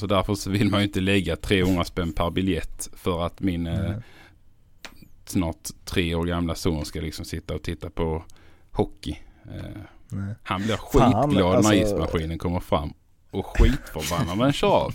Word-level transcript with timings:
Så 0.00 0.06
därför 0.06 0.34
så 0.34 0.50
vill 0.50 0.70
man 0.70 0.80
ju 0.80 0.86
inte 0.86 1.00
lägga 1.00 1.36
300 1.36 1.84
spänn 1.84 2.12
per 2.12 2.30
biljett 2.30 2.88
för 2.96 3.26
att 3.26 3.40
min 3.40 3.66
eh, 3.66 3.96
snart 5.26 5.68
tre 5.84 6.14
år 6.14 6.24
gamla 6.24 6.54
son 6.54 6.84
ska 6.84 7.00
liksom 7.00 7.24
sitta 7.24 7.54
och 7.54 7.62
titta 7.62 7.90
på 7.90 8.24
hockey. 8.72 9.18
Eh, 9.44 9.80
Nej. 10.08 10.34
han 10.42 10.62
blir 10.62 10.76
skitglad 10.76 11.56
alltså- 11.56 11.70
när 11.70 11.82
ismaskinen 11.82 12.38
kommer 12.38 12.60
fram 12.60 12.92
och 13.30 13.46
skitförbannad 13.46 14.38
när 14.38 14.44
den 14.44 14.52
kör 14.52 14.68
av. 14.68 14.94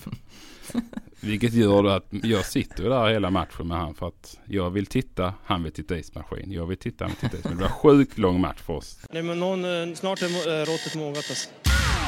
Vilket 1.20 1.54
gör 1.54 1.86
att 1.86 2.06
jag 2.24 2.46
sitter 2.46 2.90
där 2.90 3.10
hela 3.10 3.30
matchen 3.30 3.68
med 3.68 3.78
han 3.78 3.94
för 3.96 4.08
att 4.08 4.40
jag 4.46 4.70
vill 4.70 4.86
titta, 4.86 5.34
han 5.46 5.64
vill 5.64 5.72
titta 5.74 5.98
ismaskin. 5.98 6.52
Jag 6.52 6.66
vill 6.66 6.78
titta, 6.78 7.06
han 7.06 7.12
vill 7.12 7.30
titta 7.30 7.38
ismaskin. 7.38 7.58
Det 7.58 7.64
var 7.64 7.70
sjukt 7.72 8.18
lång 8.18 8.42
match 8.42 8.60
för 8.62 8.74
oss. 8.74 9.00
Nej, 9.12 9.24
men 9.24 9.40
någon, 9.40 9.66
eh, 9.90 9.96
snart 9.96 10.22
är 10.22 10.26
eh, 10.62 10.66
råttet 10.66 10.96
mogat 10.96 11.18
alltså. 11.18 11.50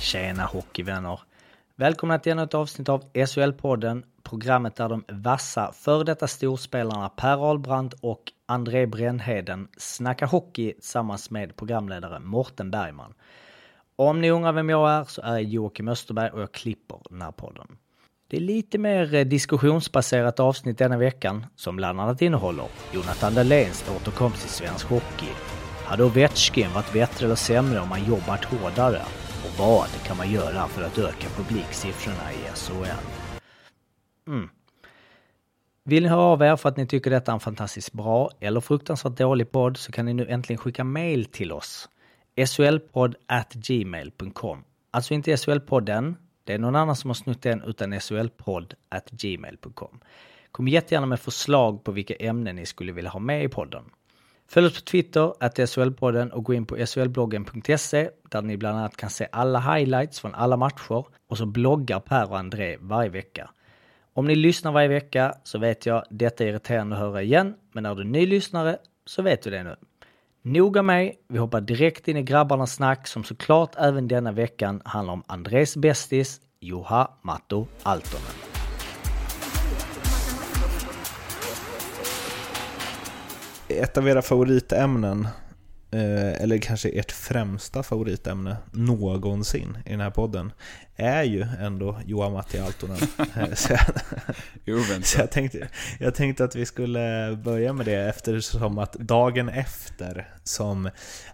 Tjena 0.00 0.44
hockeyvänner! 0.44 1.20
Välkomna 1.76 2.18
till 2.18 2.32
ännu 2.32 2.42
ett 2.42 2.54
avsnitt 2.54 2.88
av 2.88 3.04
SHL-podden, 3.14 4.04
programmet 4.22 4.76
där 4.76 4.88
de 4.88 5.04
vassa 5.08 5.72
före 5.72 6.04
detta 6.04 6.26
storspelarna 6.26 7.08
Per 7.08 7.50
Ahlbrand 7.50 7.94
och 8.00 8.32
André 8.46 8.86
Brännheden 8.86 9.68
snackar 9.76 10.26
hockey 10.26 10.72
tillsammans 10.72 11.30
med 11.30 11.56
programledare 11.56 12.20
Morten 12.20 12.70
Bergman. 12.70 13.14
Om 13.96 14.20
ni 14.20 14.30
undrar 14.30 14.52
vem 14.52 14.68
jag 14.68 14.90
är 14.90 15.04
så 15.04 15.22
är 15.22 15.32
jag 15.32 15.42
Joakim 15.42 15.88
Österberg 15.88 16.30
och 16.30 16.40
jag 16.40 16.52
klipper 16.52 16.98
den 17.10 17.22
här 17.22 17.32
podden. 17.32 17.76
Det 18.28 18.36
är 18.36 18.40
lite 18.40 18.78
mer 18.78 19.14
eh, 19.14 19.24
diskussionsbaserat 19.24 20.40
avsnitt 20.40 20.78
denna 20.78 20.98
veckan 20.98 21.46
som 21.56 21.76
bland 21.76 22.00
annat 22.00 22.22
innehåller 22.22 22.66
Jonathan 22.92 23.34
Dahléns 23.34 23.90
återkomst 23.96 24.40
till 24.40 24.50
svensk 24.50 24.86
hockey. 24.86 25.32
Hade 25.84 26.04
Ovechkin 26.04 26.72
varit 26.74 26.92
bättre 26.92 27.26
eller 27.26 27.34
sämre 27.34 27.80
om 27.80 27.90
han 27.90 28.04
jobbat 28.04 28.44
hårdare? 28.44 29.02
Och 29.44 29.58
vad 29.58 29.88
kan 30.06 30.16
man 30.16 30.30
göra 30.30 30.68
för 30.68 30.82
att 30.82 30.98
öka 30.98 31.28
publiksiffrorna 31.36 32.32
i 32.32 32.36
SHL? 32.54 33.06
Mm. 34.28 34.48
Vill 35.84 36.02
ni 36.02 36.08
höra 36.08 36.20
av 36.20 36.42
er 36.42 36.56
för 36.56 36.68
att 36.68 36.76
ni 36.76 36.86
tycker 36.86 37.10
detta 37.10 37.32
är 37.32 37.34
en 37.34 37.40
fantastiskt 37.40 37.92
bra 37.92 38.30
eller 38.40 38.60
fruktansvärt 38.60 39.16
dålig 39.16 39.52
podd 39.52 39.76
så 39.76 39.92
kan 39.92 40.06
ni 40.06 40.14
nu 40.14 40.26
äntligen 40.28 40.58
skicka 40.58 40.84
mail 40.84 41.24
till 41.24 41.52
oss. 41.52 41.88
SHLpodd 42.46 43.14
gmail.com. 43.52 44.64
Alltså 44.90 45.14
inte 45.14 45.36
SHL-podden, 45.36 46.14
det 46.44 46.52
är 46.52 46.58
någon 46.58 46.76
annan 46.76 46.96
som 46.96 47.10
har 47.10 47.14
snott 47.14 47.42
den 47.42 47.62
utan 47.62 48.00
SHLpodd 48.00 48.74
gmail.com. 49.10 50.00
Kom 50.52 50.68
jättegärna 50.68 51.06
med 51.06 51.20
förslag 51.20 51.84
på 51.84 51.92
vilka 51.92 52.14
ämnen 52.14 52.56
ni 52.56 52.66
skulle 52.66 52.92
vilja 52.92 53.10
ha 53.10 53.20
med 53.20 53.44
i 53.44 53.48
podden. 53.48 53.84
Följ 54.52 54.66
oss 54.66 54.74
på 54.74 54.80
Twitter, 54.80 55.32
att 55.40 55.58
SHL-podden 55.58 56.30
och 56.30 56.44
gå 56.44 56.54
in 56.54 56.66
på 56.66 56.86
shlbloggen.se 56.86 58.10
där 58.30 58.42
ni 58.42 58.56
bland 58.56 58.78
annat 58.78 58.96
kan 58.96 59.10
se 59.10 59.28
alla 59.32 59.60
highlights 59.60 60.20
från 60.20 60.34
alla 60.34 60.56
matcher 60.56 61.04
och 61.28 61.38
så 61.38 61.46
bloggar 61.46 62.00
Per 62.00 62.30
och 62.30 62.38
André 62.38 62.76
varje 62.80 63.10
vecka. 63.10 63.50
Om 64.14 64.26
ni 64.26 64.34
lyssnar 64.34 64.72
varje 64.72 64.88
vecka 64.88 65.34
så 65.44 65.58
vet 65.58 65.86
jag 65.86 66.04
detta 66.10 66.44
är 66.44 66.48
irriterande 66.48 66.96
att 66.96 67.02
höra 67.02 67.22
igen, 67.22 67.54
men 67.72 67.86
är 67.86 67.94
du 67.94 68.04
ny 68.04 68.26
lyssnare 68.26 68.78
så 69.06 69.22
vet 69.22 69.42
du 69.42 69.50
det 69.50 69.62
nu. 69.62 69.76
Noga 70.42 70.82
mig, 70.82 71.20
vi 71.28 71.38
hoppar 71.38 71.60
direkt 71.60 72.08
in 72.08 72.16
i 72.16 72.22
grabbarnas 72.22 72.74
snack 72.74 73.06
som 73.06 73.24
såklart 73.24 73.74
även 73.78 74.08
denna 74.08 74.32
veckan 74.32 74.82
handlar 74.84 75.14
om 75.14 75.22
Andrés 75.26 75.76
bästis, 75.76 76.40
Juha 76.60 77.10
Matto 77.22 77.66
Altonen. 77.82 78.49
Ett 83.80 83.98
av 83.98 84.08
era 84.08 84.22
favoritämnen, 84.22 85.28
eh, 85.90 86.42
eller 86.42 86.58
kanske 86.58 86.88
ert 86.88 87.12
främsta 87.12 87.82
favoritämne 87.82 88.56
någonsin 88.72 89.78
i 89.86 89.90
den 89.90 90.00
här 90.00 90.10
podden, 90.10 90.52
är 90.96 91.22
ju 91.22 91.46
ändå 91.60 91.96
Johan 92.06 92.32
Matti 92.32 92.58
Altonen. 92.58 92.98
Eh, 93.36 93.54
så 93.54 93.72
jag- 93.72 93.80
Så 95.04 95.20
jag 95.20 95.30
tänkte, 95.30 95.68
jag 96.00 96.14
tänkte 96.14 96.44
att 96.44 96.56
vi 96.56 96.66
skulle 96.66 97.36
börja 97.44 97.72
med 97.72 97.86
det 97.86 97.94
eftersom 98.08 98.78
att 98.78 98.92
dagen 98.92 99.48
efter 99.48 100.28
som 100.44 100.90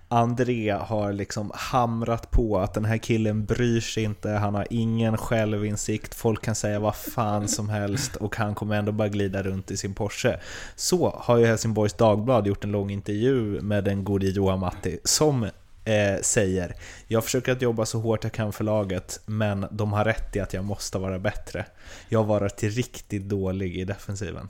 André 0.09 0.71
har 0.71 1.13
liksom 1.13 1.51
hamrat 1.55 2.31
på 2.31 2.59
att 2.59 2.75
den 2.75 2.85
här 2.85 2.99
killen 2.99 3.45
bryr 3.45 3.81
sig 3.81 4.03
inte, 4.03 4.31
han 4.31 4.55
har 4.55 4.67
ingen 4.71 5.17
självinsikt, 5.17 6.15
folk 6.15 6.43
kan 6.45 6.55
säga 6.55 6.79
vad 6.81 6.97
fan 6.97 7.49
som 7.49 7.69
helst 7.69 8.17
och 8.17 8.37
han 8.37 8.55
kommer 8.55 8.77
ändå 8.77 8.93
bara 8.93 9.09
glida 9.09 9.43
runt 9.43 9.71
i 9.71 9.77
sin 9.77 9.95
Porsche. 9.95 10.41
Så 10.77 11.11
har 11.19 11.37
ju 11.39 11.47
Helsingborgs 11.47 11.93
Dagblad 11.93 12.47
gjort 12.47 12.65
en 12.65 12.73
lång 12.73 12.91
intervju 12.91 13.61
med 13.61 13.85
den 13.85 14.05
gode 14.05 14.27
Johan 14.27 14.61
Matti 14.61 14.99
som 15.05 15.47
eh, 15.87 16.21
säger 16.23 16.75
Jag 17.07 17.25
försöker 17.25 17.53
att 17.53 17.63
jobba 17.63 17.87
så 17.87 18.01
hårt 18.01 18.25
jag 18.25 18.33
kan 18.33 18.53
för 18.53 18.65
laget, 18.65 19.21
men 19.27 19.67
de 19.71 19.93
har 19.93 20.05
rätt 20.05 20.37
i 20.37 20.41
att 20.41 20.53
jag 20.55 20.65
måste 20.65 20.99
vara 20.99 21.19
bättre. 21.19 21.67
Jag 22.09 22.19
har 22.19 22.27
varit 22.27 22.63
riktigt 22.63 23.29
dålig 23.29 23.77
i 23.77 23.85
defensiven. 23.85 24.49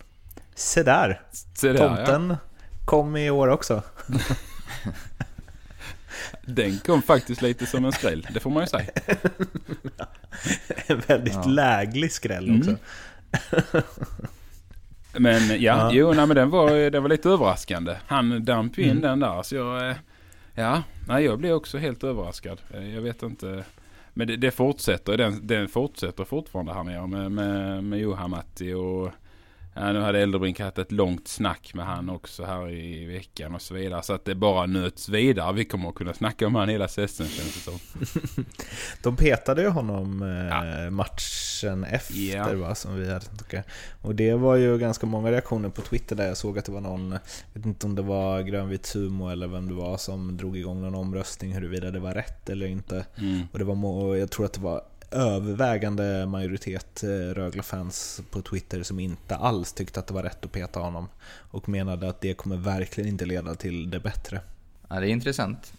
Se 0.54 0.82
där! 0.82 1.20
Se 1.54 1.72
där, 1.72 1.78
Tomten 1.96 2.36
kom 2.84 3.16
i 3.16 3.30
år 3.30 3.48
också. 3.48 3.82
Ja. 4.08 4.18
Den 6.46 6.78
kom 6.78 7.02
faktiskt 7.02 7.42
lite 7.42 7.66
som 7.66 7.84
en 7.84 7.92
skräll, 7.92 8.26
det 8.34 8.40
får 8.40 8.50
man 8.50 8.62
ju 8.62 8.66
säga. 8.66 8.90
En 10.86 11.00
väldigt 11.06 11.46
läglig 11.46 12.12
skräll 12.12 12.48
Mm. 12.48 12.60
också. 12.60 12.76
Men 15.18 15.48
ja, 15.50 15.56
Ja. 15.58 15.90
jo, 15.92 16.12
nej, 16.12 16.26
men 16.26 16.36
den 16.36 16.50
var, 16.50 16.90
den 16.90 17.02
var 17.02 17.08
lite 17.10 17.28
överraskande. 17.28 17.96
Han 18.06 18.44
damp 18.44 18.78
in 18.78 18.90
Mm. 18.90 19.02
den 19.02 19.20
där. 19.20 19.42
Så 19.42 19.54
jag, 19.56 19.90
eh, 19.90 19.96
ja, 20.56 20.82
nej, 21.08 21.24
jag 21.24 21.38
blev 21.38 21.54
också 21.54 21.78
helt 21.78 22.04
överraskad. 22.04 22.60
Eh, 22.74 22.94
jag 22.94 23.02
vet 23.02 23.22
inte. 23.22 23.64
Men 24.14 24.26
det, 24.26 24.36
det 24.36 24.50
fortsätter, 24.50 25.16
den, 25.16 25.46
den 25.46 25.68
fortsätter 25.68 26.24
fortfarande 26.24 26.72
här 26.72 26.84
nere 26.84 27.06
med, 27.06 27.32
med, 27.32 27.84
med 27.84 27.98
Johan 27.98 28.30
Matti 28.30 28.72
och 28.72 29.10
ja, 29.76 29.92
nu 29.92 30.00
hade 30.00 30.20
Eldebrink 30.20 30.60
haft 30.60 30.78
ett 30.78 30.92
långt 30.92 31.28
snack 31.28 31.74
med 31.74 31.86
han 31.86 32.10
också 32.10 32.44
här 32.44 32.70
i 32.70 33.04
veckan 33.04 33.54
och 33.54 33.62
så 33.62 33.74
vidare. 33.74 34.02
Så 34.02 34.12
att 34.12 34.24
det 34.24 34.34
bara 34.34 34.66
nöts 34.66 35.08
vidare. 35.08 35.52
Vi 35.52 35.64
kommer 35.64 35.88
att 35.88 35.94
kunna 35.94 36.14
snacka 36.14 36.46
om 36.46 36.54
han 36.54 36.68
hela 36.68 36.88
säsongen 36.88 37.32
känns 37.32 37.54
det 37.54 37.60
som. 37.60 37.78
De 39.02 39.16
petade 39.16 39.62
ju 39.62 39.68
honom 39.68 40.22
eh, 40.22 40.28
Ja. 40.28 40.90
matchen 40.90 41.84
efter 41.84 42.14
Ja. 42.36 42.54
va, 42.54 42.74
som 42.74 42.96
vi 42.96 43.12
hade 43.12 43.24
tycka. 43.26 43.62
Och 44.02 44.14
det 44.14 44.34
var 44.34 44.56
ju 44.56 44.78
ganska 44.78 45.06
många 45.06 45.30
reaktioner 45.32 45.68
på 45.68 45.82
Twitter 45.82 46.16
där 46.16 46.26
jag 46.28 46.36
såg 46.36 46.58
att 46.58 46.64
det 46.64 46.72
var 46.72 46.80
någon, 46.80 47.10
jag 47.12 47.20
vet 47.60 47.66
inte 47.66 47.86
om 47.86 47.94
det 47.94 48.02
var 48.02 48.40
Grönvit 48.42 48.86
Sumo 48.86 49.28
eller 49.28 49.46
vem 49.46 49.68
det 49.68 49.74
var 49.74 49.96
som 49.96 50.36
drog 50.36 50.56
igång 50.56 50.82
någon 50.82 50.94
omröstning 50.94 51.52
huruvida 51.52 51.90
det 51.90 51.98
var 52.00 52.14
rätt 52.14 52.50
eller 52.50 52.66
inte. 52.66 53.06
Mm. 53.18 53.42
Och 53.52 53.58
det 53.58 53.64
var, 53.64 53.84
och 53.86 54.18
jag 54.18 54.30
tror 54.30 54.46
att 54.46 54.52
det 54.52 54.60
var 54.60 54.82
övervägande 55.10 56.26
majoritet 56.26 57.02
eh, 57.02 57.08
Rögle-fans 57.08 58.22
på 58.30 58.42
Twitter 58.42 58.82
som 58.82 59.00
inte 59.00 59.36
alls 59.36 59.72
tyckte 59.72 60.00
att 60.00 60.06
det 60.06 60.14
var 60.14 60.22
rätt 60.22 60.44
att 60.44 60.52
peta 60.52 60.80
honom. 60.80 61.08
Och 61.50 61.68
menade 61.68 62.08
att 62.08 62.20
det 62.20 62.34
kommer 62.34 62.56
verkligen 62.56 63.10
inte 63.10 63.24
leda 63.24 63.54
till 63.54 63.90
det 63.90 64.00
bättre. 64.00 64.40
Ja, 64.88 65.00
det 65.00 65.08
är 65.08 65.10
intressant. 65.10 65.72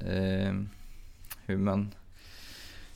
Eh, 0.00 0.54
hur 1.46 1.56
man... 1.56 1.94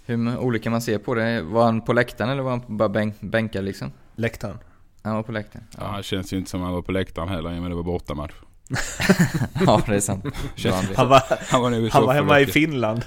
Hur 0.09 0.17
man, 0.17 0.39
olika 0.39 0.71
man 0.71 0.83
ser 0.83 0.99
på 0.99 1.15
det. 1.15 1.43
Var 1.43 1.65
han 1.65 1.81
på 1.81 1.93
läktaren 1.93 2.31
eller 2.31 2.43
var 2.43 2.51
han 2.51 2.63
bara 2.67 2.89
bänk, 2.89 3.21
bänkad 3.21 3.65
liksom? 3.65 3.93
Läktaren. 4.15 4.59
Han 5.03 5.15
var 5.15 5.23
på 5.23 5.33
läktaren. 5.33 5.67
Ja, 5.79 5.85
han 5.87 6.03
känns 6.03 6.33
ju 6.33 6.37
inte 6.37 6.51
som 6.51 6.63
han 6.63 6.73
var 6.73 6.83
på 6.83 6.93
läktaren 6.93 7.29
heller 7.29 7.55
i 7.55 7.59
och 7.59 7.63
med 7.63 7.71
det 7.71 7.75
var 7.75 7.83
bortamatch. 7.83 8.35
Ja, 9.67 9.83
det 9.87 9.95
är 9.95 10.01
sant. 10.01 10.25
Han. 10.97 11.09
Var, 11.09 11.23
Han 11.49 11.63
var, 11.63 11.91
han 11.91 12.05
var 12.07 12.15
hemma 12.15 12.41
i. 12.41 12.47
Finland. 12.47 13.05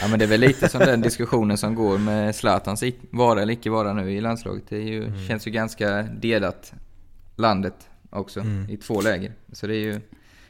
Ja, 0.00 0.08
men 0.08 0.18
det 0.18 0.24
är 0.24 0.28
väl 0.28 0.40
lite 0.40 0.68
som 0.68 0.80
den 0.80 1.00
diskussionen 1.08 1.58
som 1.58 1.74
går 1.74 1.98
med 1.98 2.34
Zlatans 2.34 2.84
vara 3.10 3.42
eller 3.42 3.52
icke 3.52 3.70
vara 3.70 3.92
nu 3.92 4.12
i 4.12 4.20
landslaget. 4.20 4.64
Det 4.68 4.78
ju, 4.78 5.12
känns 5.28 5.46
ju 5.46 5.50
ganska 5.50 6.02
delat, 6.02 6.72
landet 7.36 7.74
också, 8.10 8.40
Mm. 8.40 8.70
i 8.70 8.76
två 8.76 9.00
läger. 9.00 9.32
Så 9.52 9.66
det 9.66 9.74
är 9.74 9.80
ju... 9.80 10.00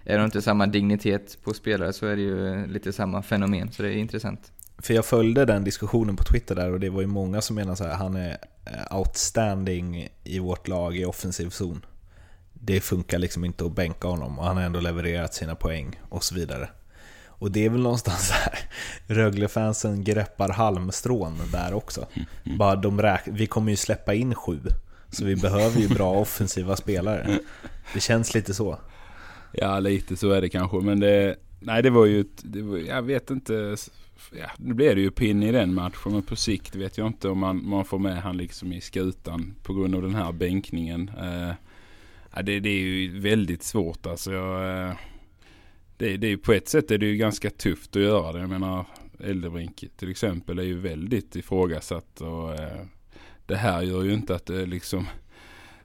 Är 0.04 0.18
det 0.18 0.24
inte 0.24 0.42
samma 0.42 0.66
dignitet 0.66 1.38
på 1.44 1.54
spelare 1.54 1.92
så 1.92 2.06
är 2.06 2.16
det 2.16 2.22
ju 2.22 2.66
lite 2.66 2.92
samma 2.92 3.22
fenomen, 3.22 3.72
så 3.72 3.82
det 3.82 3.88
är 3.88 3.96
intressant. 3.96 4.52
För 4.78 4.94
jag 4.94 5.04
följde 5.04 5.44
den 5.44 5.64
diskussionen 5.64 6.16
på 6.16 6.24
Twitter 6.24 6.54
där 6.54 6.72
och 6.72 6.80
det 6.80 6.90
var 6.90 7.00
ju 7.00 7.06
många 7.06 7.40
som 7.40 7.56
menade 7.56 7.76
så 7.76 7.84
här, 7.84 7.94
han 7.94 8.16
är 8.16 8.36
eh, 8.64 8.96
outstanding 8.98 10.08
i 10.24 10.38
vårt 10.38 10.68
lag 10.68 10.96
i 10.96 11.04
offensiv 11.04 11.50
zon. 11.50 11.84
Det 12.64 12.80
funkar 12.80 13.18
liksom 13.18 13.44
inte 13.44 13.64
att 13.64 13.74
bänka 13.74 14.08
honom 14.08 14.38
och 14.38 14.44
han 14.44 14.56
har 14.56 14.64
ändå 14.64 14.80
levererat 14.80 15.34
sina 15.34 15.54
poäng 15.54 16.00
och 16.08 16.24
så 16.24 16.34
vidare. 16.34 16.68
Och 17.26 17.50
det 17.50 17.64
är 17.64 17.70
väl 17.70 17.80
någonstans 17.80 18.30
här 18.32 18.58
Rögle-fansen 19.06 20.04
greppar 20.04 20.48
halmstrån 20.48 21.38
där 21.52 21.74
också. 21.74 22.06
Bara 22.58 22.76
de 22.76 23.00
räk- 23.00 23.28
vi 23.32 23.46
kommer 23.46 23.70
ju 23.70 23.76
släppa 23.76 24.14
in 24.14 24.34
sju, 24.34 24.60
så 25.10 25.24
vi 25.24 25.36
behöver 25.36 25.80
ju 25.80 25.88
bra 25.88 26.12
offensiva 26.20 26.76
spelare. 26.76 27.38
Det 27.94 28.00
känns 28.00 28.34
lite 28.34 28.54
så. 28.54 28.78
Ja, 29.52 29.78
lite 29.78 30.16
så 30.16 30.30
är 30.30 30.40
det 30.40 30.48
kanske. 30.48 30.76
Men 30.76 31.00
det, 31.00 31.36
nej, 31.60 31.82
det 31.82 31.90
var 31.90 32.06
ju, 32.06 32.24
det 32.42 32.62
var, 32.62 32.78
jag 32.78 33.02
vet 33.02 33.30
inte. 33.30 33.76
Ja, 34.32 34.46
nu 34.56 34.74
blev 34.74 34.94
det 34.96 35.00
ju 35.02 35.10
pinn 35.10 35.42
i 35.42 35.52
den 35.52 35.74
matchen. 35.74 36.12
Men 36.12 36.22
på 36.22 36.36
sikt 36.36 36.74
vet 36.74 36.98
jag 36.98 37.06
inte 37.06 37.28
om 37.28 37.38
man, 37.38 37.68
man 37.68 37.84
får 37.84 37.98
med 37.98 38.22
han 38.22 38.36
liksom 38.36 38.72
i 38.72 38.80
skutan 38.80 39.54
på 39.62 39.74
grund 39.74 39.94
av 39.94 40.02
den 40.02 40.14
här 40.14 40.32
bänkningen. 40.32 41.10
Eh, 41.18 41.54
ja, 42.34 42.42
det, 42.42 42.60
det 42.60 42.68
är 42.68 42.80
ju 42.80 43.20
väldigt 43.20 43.62
svårt 43.62 44.06
alltså. 44.06 44.32
Jag, 44.32 44.88
eh, 44.88 44.94
det, 45.96 46.16
det 46.16 46.26
är, 46.26 46.36
på 46.36 46.52
ett 46.52 46.68
sätt 46.68 46.90
är 46.90 46.98
det 46.98 47.06
ju 47.06 47.16
ganska 47.16 47.50
tufft 47.50 47.96
att 47.96 48.02
göra 48.02 48.32
det. 48.32 48.38
Jag 48.38 48.50
menar 48.50 48.86
Eldebrink 49.20 49.84
till 49.96 50.10
exempel 50.10 50.58
är 50.58 50.62
ju 50.62 50.78
väldigt 50.78 51.36
ifrågasatt. 51.36 52.20
Och, 52.20 52.54
eh, 52.54 52.86
det 53.46 53.56
här 53.56 53.82
gör 53.82 54.02
ju 54.02 54.14
inte 54.14 54.34
att 54.34 54.46
det 54.46 54.66
liksom 54.66 55.06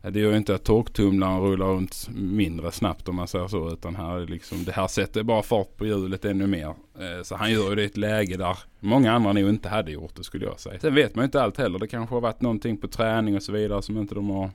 det 0.02 0.20
gör 0.20 0.32
ju 0.32 0.38
inte 0.38 0.56
att 0.56 0.64
torktumlaren 0.64 1.42
rullar 1.42 1.66
runt 1.66 2.10
mindre 2.14 2.72
snabbt 2.72 3.08
om 3.10 3.16
man 3.16 3.28
säger 3.28 3.48
så. 3.48 3.74
Utan 3.74 3.96
här 3.96 4.20
är 4.20 4.28
liksom, 4.28 4.64
det 4.64 4.72
här 4.72 4.88
sätter 4.88 5.24
bara 5.24 5.44
fart 5.44 5.78
på 5.78 5.86
hjulet 5.86 6.26
ännu 6.26 6.48
mer. 6.48 6.68
Eh, 7.00 7.24
så 7.24 7.36
han 7.36 7.52
gör 7.52 7.70
ju 7.70 7.76
det 7.76 7.84
i 7.84 7.86
ett 7.86 7.98
läge 7.98 8.38
där 8.38 8.58
många 8.80 9.12
andra 9.12 9.34
nog 9.34 9.50
inte 9.50 9.70
hade 9.70 9.92
gjort 9.92 10.16
det 10.16 10.24
skulle 10.24 10.46
jag 10.46 10.60
säga. 10.60 10.80
Sen 10.80 10.96
vet 10.96 11.16
man 11.16 11.24
ju 11.24 11.26
inte 11.26 11.42
allt 11.42 11.58
heller. 11.58 11.80
Det 11.80 11.88
kanske 11.88 12.16
har 12.16 12.22
varit 12.22 12.42
någonting 12.42 12.78
på 12.78 12.88
träning 12.88 13.36
och 13.36 13.44
så 13.44 13.52
vidare 13.52 13.82
som 13.82 13.98
inte 13.98 14.16
de 14.16 14.30
har 14.30 14.50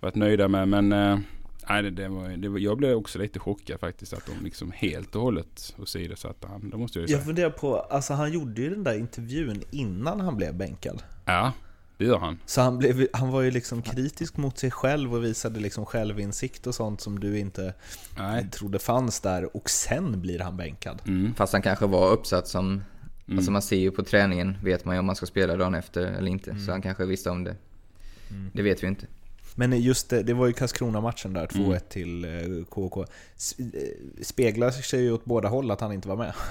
varit 0.00 0.14
nöjda 0.14 0.48
med. 0.48 0.68
Men 0.68 0.92
eh, 0.92 1.18
nej, 1.68 1.82
det, 1.82 1.90
det 1.90 2.08
var, 2.08 2.28
det 2.28 2.48
var, 2.48 2.58
jag 2.58 2.78
blev 2.78 2.96
också 2.96 3.18
lite 3.18 3.38
chockad 3.38 3.80
faktiskt 3.80 4.12
att 4.12 4.26
de 4.26 4.44
liksom 4.44 4.72
helt 4.74 5.16
och 5.16 5.22
hållet 5.22 5.74
åsidosatte 5.78 6.46
han. 6.46 6.70
Det 6.70 6.76
måste 6.76 6.98
jag 6.98 7.02
ju 7.02 7.08
säga. 7.08 7.18
Jag 7.18 7.26
funderar 7.26 7.50
på, 7.50 7.80
alltså 7.80 8.14
han 8.14 8.32
gjorde 8.32 8.62
ju 8.62 8.70
den 8.70 8.84
där 8.84 8.98
intervjun 8.98 9.62
innan 9.70 10.20
han 10.20 10.36
blev 10.36 10.54
bänkad. 10.54 11.02
Ja, 11.24 11.52
det 11.96 12.04
gör 12.04 12.18
han. 12.18 12.38
Så 12.46 12.60
han, 12.60 12.78
blev, 12.78 13.06
han 13.12 13.30
var 13.30 13.42
ju 13.42 13.50
liksom 13.50 13.82
kritisk 13.82 14.36
mot 14.36 14.58
sig 14.58 14.70
själv 14.70 15.14
och 15.14 15.24
visade 15.24 15.60
liksom 15.60 15.86
självinsikt 15.86 16.66
och 16.66 16.74
sånt 16.74 17.00
som 17.00 17.20
du 17.20 17.38
inte 17.38 17.74
Nej. 18.18 18.50
trodde 18.50 18.78
fanns 18.78 19.20
där. 19.20 19.56
Och 19.56 19.70
sen 19.70 20.20
blir 20.20 20.38
han 20.38 20.56
bänkad. 20.56 21.02
Mm. 21.06 21.34
Fast 21.34 21.52
han 21.52 21.62
kanske 21.62 21.86
var 21.86 22.12
uppsatt 22.12 22.48
som... 22.48 22.84
Alltså 23.32 23.50
man 23.50 23.62
ser 23.62 23.76
ju 23.76 23.90
på 23.90 24.02
träningen, 24.02 24.58
vet 24.64 24.84
man 24.84 24.94
ju 24.94 24.98
om 24.98 25.06
man 25.06 25.16
ska 25.16 25.26
spela 25.26 25.56
dagen 25.56 25.74
efter 25.74 26.02
eller 26.02 26.30
inte. 26.30 26.58
Så 26.58 26.70
han 26.70 26.82
kanske 26.82 27.04
visste 27.04 27.30
om 27.30 27.44
det. 27.44 27.56
Det 28.52 28.62
vet 28.62 28.82
vi 28.82 28.86
inte. 28.86 29.06
Men 29.60 29.80
just 29.80 30.10
det, 30.10 30.22
det 30.22 30.34
var 30.34 30.46
ju 30.46 30.52
Karlskrona-matchen 30.52 31.32
där, 31.32 31.46
2-1 31.46 31.66
Mm. 31.66 31.78
till 31.88 32.24
eh, 32.24 32.64
KK. 32.64 33.04
S- 33.36 33.54
eh, 33.58 33.64
Speglar 34.22 34.70
sig 34.70 35.00
ju 35.02 35.12
åt 35.12 35.24
båda 35.24 35.48
håll 35.48 35.70
att 35.70 35.80
han 35.80 35.92
inte 35.92 36.08
var 36.08 36.16
med. 36.16 36.32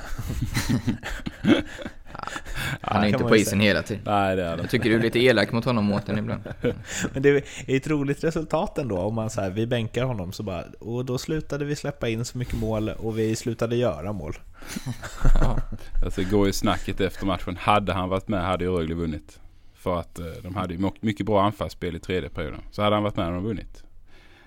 Han 2.82 3.04
är 3.04 3.08
inte 3.08 3.20
på 3.24 3.36
isen 3.36 3.50
säga. 3.60 3.62
hela 3.62 3.82
tiden. 3.84 4.04
Nej, 4.06 4.36
det 4.36 4.44
är 4.44 4.58
det. 4.58 4.62
Jag 4.64 4.70
tycker 4.72 4.90
du 4.90 4.96
är 4.96 5.00
lite 5.00 5.20
elak 5.20 5.52
mot 5.52 5.66
honom 5.66 5.86
Mårten 5.86 6.18
ibland. 6.18 6.42
Men 7.14 7.22
det 7.24 7.30
är 7.30 7.44
ett 7.68 7.88
roligt 7.88 8.24
resultat 8.24 8.78
ändå 8.78 8.98
om 8.98 9.16
man 9.16 9.30
så 9.30 9.42
här, 9.42 9.50
vi 9.50 9.68
bänkar 9.68 10.04
honom 10.04 10.32
så 10.32 10.44
bara, 10.44 10.64
och 10.80 11.06
då 11.06 11.18
slutade 11.18 11.66
vi 11.66 11.76
släppa 11.76 12.10
in 12.10 12.26
så 12.26 12.38
mycket 12.38 12.54
mål 12.56 12.90
och 12.90 13.20
vi 13.20 13.36
slutade 13.36 13.76
göra 13.76 14.14
mål. 14.14 14.36
Alltså 16.06 16.24
går 16.24 16.48
ju 16.48 16.54
snacket 16.54 17.02
efter 17.02 17.26
matchen. 17.26 17.56
Hade 17.60 17.94
han 17.94 18.10
varit 18.10 18.28
med 18.28 18.46
hade 18.46 18.64
ju 18.66 18.72
Rögle 18.72 18.96
vunnit. 18.96 19.40
För 19.80 20.00
att 20.00 20.20
eh, 20.20 20.26
de 20.44 20.56
hade 20.56 20.74
ju 20.74 20.92
mycket 21.02 21.26
bra 21.26 21.44
anfallsspel 21.44 21.96
i 21.96 22.00
tredje 22.00 22.30
perioden. 22.30 22.62
Så 22.72 22.82
hade 22.82 22.96
han 22.96 23.04
varit 23.04 23.16
med 23.16 23.26
hade 23.26 23.38
de 23.38 23.44
vunnit. 23.44 23.84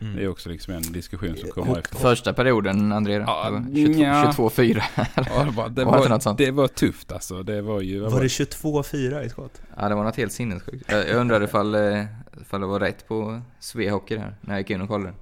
Mm. 0.00 0.16
Det 0.16 0.22
är 0.22 0.28
också 0.28 0.48
liksom 0.48 0.74
en 0.74 0.82
diskussion 0.82 1.36
som 1.36 1.48
kommer 1.50 1.78
efter. 1.78 1.96
Första 1.96 2.32
perioden, 2.32 2.92
André? 2.92 3.14
Ja, 3.14 3.44
Det 3.50 3.50
var 3.52 3.74
22 3.74 3.98
nja. 4.00 4.32
22-4. 4.36 4.82
Ja, 4.96 5.44
det, 5.44 5.50
var, 5.50 5.68
det, 5.68 5.84
Var 5.84 6.08
det 6.08 6.08
var, 6.08 6.36
det 6.36 6.50
var 6.50 6.68
tufft 6.68 7.12
alltså. 7.12 7.42
Det 7.42 7.62
var 7.62 7.80
ju... 7.80 8.00
Var 8.00 8.20
det 8.20 8.26
22-4 8.26 9.22
i 9.22 9.28
skott? 9.28 9.62
Ja, 9.76 9.88
det 9.88 9.94
var 9.94 10.04
något 10.04 10.16
helt 10.16 10.32
sinnessjukt. 10.32 10.84
Jag, 10.92 11.08
jag 11.08 11.16
undrar 11.16 11.42
ifall, 11.42 11.74
eh, 11.74 12.04
ifall 12.40 12.60
det 12.60 12.66
var 12.66 12.80
rätt 12.80 13.08
på 13.08 13.40
Svehockey 13.60 14.16
där, 14.16 14.34
när 14.40 14.54
jag 14.54 14.60
gick 14.60 14.70
in 14.70 14.80
och 14.80 14.88
kollade. 14.88 15.14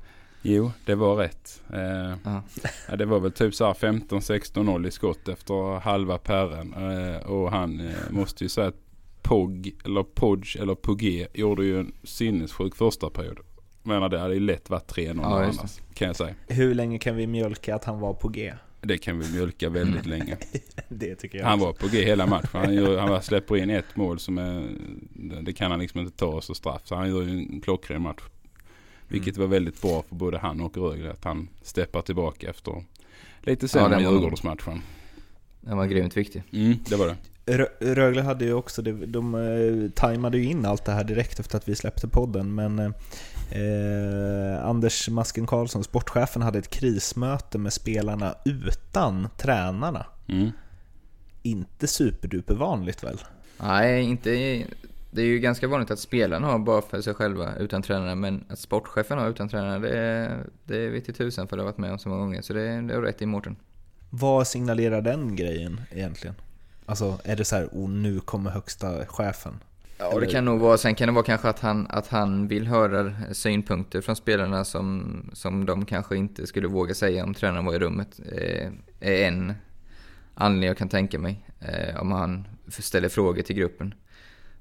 Jo, 0.42 0.72
det 0.84 0.94
var 0.94 1.16
rätt. 1.16 1.62
Eh, 1.72 2.16
Ja. 2.88 2.96
det 2.96 3.04
var 3.04 3.20
väl 3.20 3.32
typ 3.32 3.54
så 3.54 3.64
här 3.66 3.74
15-16-0 3.74 4.86
i 4.86 4.90
skott 4.90 5.28
efter 5.28 5.80
halva 5.80 6.18
perren. 6.18 6.74
Eh, 6.74 7.20
och 7.30 7.50
han 7.50 7.80
eh, 7.80 7.92
måste 8.10 8.44
ju 8.44 8.48
säga 8.48 8.66
att 8.68 8.74
Pog, 9.30 9.70
eller 9.84 10.02
Podge, 10.02 10.56
eller 10.62 10.74
Pogge 10.74 11.26
gjorde 11.34 11.64
ju 11.64 11.80
en 11.80 11.92
sinnessjuk 12.04 12.74
första 12.76 13.10
period. 13.10 13.38
Jag 13.82 13.88
menar 13.88 14.08
det 14.08 14.18
hade 14.18 14.34
ju 14.34 14.40
lätt 14.40 14.70
varit 14.70 14.92
3-0 14.92 15.18
Ja, 15.22 15.42
annars, 15.44 15.80
kan 15.94 16.06
jag 16.06 16.16
säga. 16.16 16.34
Hur 16.48 16.74
länge 16.74 16.98
kan 16.98 17.16
vi 17.16 17.26
mjölka 17.26 17.74
att 17.74 17.84
han 17.84 18.00
var 18.00 18.14
på 18.14 18.28
G? 18.28 18.52
Det 18.80 18.98
kan 18.98 19.18
vi 19.18 19.32
mjölka 19.32 19.68
väldigt 19.68 20.06
länge. 20.14 20.36
Det 20.88 21.14
tycker 21.14 21.38
jag. 21.38 21.44
Han 21.46 21.54
också. 21.54 21.66
var 21.66 21.72
på 21.72 21.88
G 21.96 22.04
hela 22.04 22.26
matchen. 22.26 22.48
Han, 22.52 22.74
gör, 22.74 22.98
han 22.98 23.22
släpper 23.22 23.56
in 23.56 23.70
ett 23.70 23.96
mål 23.96 24.18
som 24.18 24.38
är, 24.38 24.68
det 25.42 25.52
kan 25.52 25.70
han 25.70 25.80
liksom 25.80 26.00
inte 26.00 26.16
ta 26.16 26.40
som 26.40 26.54
straff. 26.54 26.82
Så 26.84 26.94
han 26.94 27.08
gör 27.08 27.22
ju 27.22 27.30
en 27.30 27.60
klockren 27.60 28.02
match. 28.02 28.22
Vilket 29.08 29.36
var 29.36 29.46
väldigt 29.46 29.82
bra 29.82 30.02
för 30.08 30.14
både 30.14 30.38
han 30.38 30.60
och 30.60 30.76
Rögle. 30.76 31.10
Att 31.10 31.24
han 31.24 31.48
steppar 31.62 32.02
tillbaka 32.02 32.50
efter 32.50 32.84
lite 33.42 33.68
sämre 33.68 34.02
ja, 34.02 34.10
var- 34.10 34.16
Djurgårdsmatchen. 34.20 34.82
Den 35.60 35.76
var 35.76 35.86
grymt 35.86 36.16
viktig. 36.16 36.42
Mm, 36.52 36.74
det 36.88 36.96
var 36.96 37.06
det. 37.06 37.16
Rö- 37.58 37.94
Rögle 37.94 38.23
hade 38.23 38.44
ju 38.44 38.52
också, 38.55 38.82
det- 38.82 39.06
de 39.06 39.35
eh, 39.35 39.91
tajmade 39.91 40.38
ju 40.38 40.44
in 40.44 40.67
allt 40.67 40.85
det 40.85 40.93
här 40.93 41.05
direkt 41.05 41.41
efter 41.41 41.56
att 41.56 41.69
vi 41.69 41.75
släppte 41.75 42.08
podden, 42.08 42.55
men 42.55 42.79
eh, 43.50 44.64
Anders 44.64 45.08
Masken 45.08 45.47
Karlsson, 45.47 45.85
sportchefen, 45.85 46.43
hade 46.43 46.58
ett 46.58 46.70
krismöte 46.70 47.58
med 47.58 47.73
spelarna 47.73 48.35
utan 48.44 49.29
tränarna. 49.37 50.06
Mm. 50.29 50.50
Inte 51.43 51.87
superduper 51.87 52.55
vanligt 52.55 53.05
väl? 53.05 53.19
Nej, 53.62 54.02
inte... 54.02 54.31
Det 55.12 55.23
är 55.23 55.26
ju 55.26 55.38
ganska 55.38 55.69
vanligt 55.69 55.91
att 55.91 55.99
spelarna 55.99 56.47
har 56.47 56.58
bara 56.58 56.82
för 56.82 57.00
sig 57.02 57.14
själva 57.14 57.55
utan 57.56 57.82
tränare, 57.82 58.14
men 58.14 58.44
att 58.49 58.58
sportchefen 58.58 59.19
har 59.19 59.29
utan 59.29 59.49
tränare, 59.49 59.79
det 59.79 59.99
är, 59.99 60.38
det 60.64 60.76
är 60.76 60.91
vi 60.91 61.00
till 61.00 61.14
tusen 61.14 61.49
för 61.49 61.56
det 61.56 61.62
har 61.62 61.67
varit 61.67 61.79
med 61.79 61.93
om 61.93 61.99
så 61.99 62.08
många 62.08 62.20
gånger. 62.20 62.43
Så 62.43 62.52
det, 62.52 62.61
det 62.81 62.94
är 62.94 63.00
rätt 63.00 63.23
i 63.23 63.26
Mårten. 63.26 63.56
Vad 64.11 64.47
signalerar 64.47 65.02
den 65.02 65.37
grejen 65.37 65.81
egentligen? 65.91 66.35
Alltså, 66.90 67.19
är 67.25 67.37
det 67.37 67.44
så 67.44 67.56
här, 67.56 67.69
oh, 67.72 67.90
nu 67.90 68.20
kommer 68.20 68.50
högsta 68.50 69.06
chefen? 69.06 69.60
Ja, 69.98 70.19
det 70.20 70.26
kan 70.26 70.44
nog 70.44 70.60
vara, 70.60 70.78
sen 70.78 70.94
kan 70.94 71.08
det 71.08 71.12
vara 71.12 71.25
kanske 71.25 71.48
att 71.48 71.60
han, 71.60 71.87
att 71.90 72.08
han 72.08 72.48
vill 72.48 72.66
höra 72.66 73.14
synpunkter 73.32 74.00
från 74.00 74.16
spelarna 74.16 74.64
som, 74.64 75.31
som 75.32 75.66
de 75.66 75.84
kanske 75.84 76.16
inte 76.16 76.46
skulle 76.46 76.69
våga 76.69 76.94
säga 76.94 77.25
om 77.25 77.34
tränaren 77.34 77.64
var 77.64 77.75
i 77.75 77.78
rummet. 77.78 78.20
Eh, 78.32 78.69
är 79.00 79.28
en 79.28 79.54
anledning 80.34 80.66
jag 80.66 80.78
kan 80.78 80.88
tänka 80.88 81.19
mig. 81.19 81.46
Eh, 81.60 82.00
om 82.00 82.12
han 82.12 82.48
ställer 82.69 83.08
frågor 83.08 83.42
till 83.42 83.56
gruppen. 83.56 83.94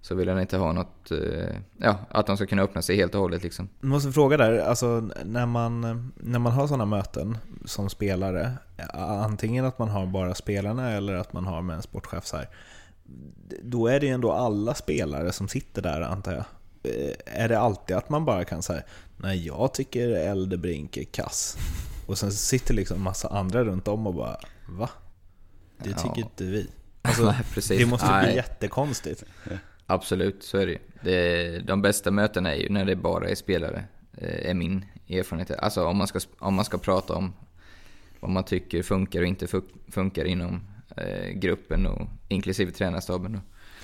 Så 0.02 0.16
vill 0.16 0.30
han 0.30 0.42
inte 0.42 0.58
ha 0.58 0.72
något, 0.72 1.12
eh, 1.12 1.56
ja, 1.78 1.96
att 2.10 2.28
de 2.28 2.38
ska 2.38 2.46
kunna 2.46 2.62
öppna 2.62 2.82
sig 2.82 2.96
helt 2.96 3.16
och 3.16 3.22
hållet 3.22 3.44
liksom. 3.44 3.70
Jag 3.80 3.90
måste 3.90 4.12
fråga 4.12 4.38
där, 4.38 4.60
alltså 4.60 5.10
när 5.26 5.46
man, 5.46 5.82
när 6.16 6.40
man 6.40 6.52
har 6.54 6.68
sådana 6.68 6.86
möten 6.86 7.38
som 7.66 7.90
spelare, 7.90 8.54
antingen 8.94 9.66
att 9.66 9.80
man 9.80 9.90
har 9.90 10.06
bara 10.06 10.36
spelarna 10.36 10.92
eller 10.92 11.14
att 11.14 11.34
man 11.34 11.46
har 11.46 11.62
med 11.62 11.76
en 11.76 11.82
sportchef 11.82 12.26
så 12.26 12.38
här, 12.38 12.50
då 13.64 13.88
är 13.88 14.00
det 14.00 14.06
ju 14.06 14.12
ändå 14.12 14.32
alla 14.32 14.74
spelare 14.74 15.32
som 15.32 15.48
sitter 15.48 15.82
där 15.82 16.02
antar 16.02 16.32
jag. 16.32 16.44
Eh, 16.84 17.14
Är 17.26 17.50
det 17.50 17.60
alltid 17.60 17.96
att 17.96 18.10
man 18.10 18.26
bara 18.26 18.46
kan 18.46 18.62
säga 18.62 18.82
nej 19.18 19.46
jag 19.48 19.74
tycker 19.74 20.10
Eldebrink 20.10 20.98
är 20.98 21.04
kass. 21.04 21.58
Och 22.08 22.18
sen 22.18 22.32
sitter 22.32 22.74
liksom 22.74 23.02
massa 23.04 23.28
andra 23.28 23.64
runt 23.64 23.88
om 23.88 24.08
och 24.08 24.14
bara 24.14 24.38
va? 24.70 24.90
Det 25.78 25.84
tycker 25.94 26.10
Ja. 26.16 26.24
inte 26.24 26.44
vi. 26.44 26.68
Alltså, 27.02 27.24
Nej, 27.26 27.44
det 27.80 27.86
måste 27.86 28.06
bli 28.08 28.16
Nej. 28.16 28.36
jättekonstigt. 28.36 29.24
Absolut, 29.90 30.44
så 30.44 30.58
är 30.58 30.66
det 30.66 30.72
ju. 30.72 30.80
det 31.04 31.60
De 31.60 31.82
bästa 31.82 32.12
mötena 32.12 32.56
är 32.56 32.60
ju 32.60 32.70
när 32.70 32.86
det 32.86 32.96
bara 32.96 33.30
är 33.30 33.36
spelare, 33.36 33.84
eh, 34.18 34.50
är 34.50 34.54
min 34.54 34.86
erfarenhet. 35.10 35.52
Alltså 35.52 35.86
om 35.86 35.98
man 35.98 36.08
ska, 36.08 36.20
om 36.40 36.54
man 36.54 36.66
ska 36.66 36.78
prata 36.78 37.14
om 37.14 37.34
vad 38.20 38.32
man 38.32 38.44
tycker 38.44 38.84
funkar 38.84 39.22
och 39.22 39.28
inte 39.28 39.46
fu- 39.48 39.92
funkar 39.92 40.26
inom 40.26 40.62
eh, 40.98 41.30
gruppen 41.30 41.88
och 41.88 42.08
inklusive 42.28 42.72
tränarstaben. 42.72 43.34
Då. 43.34 43.40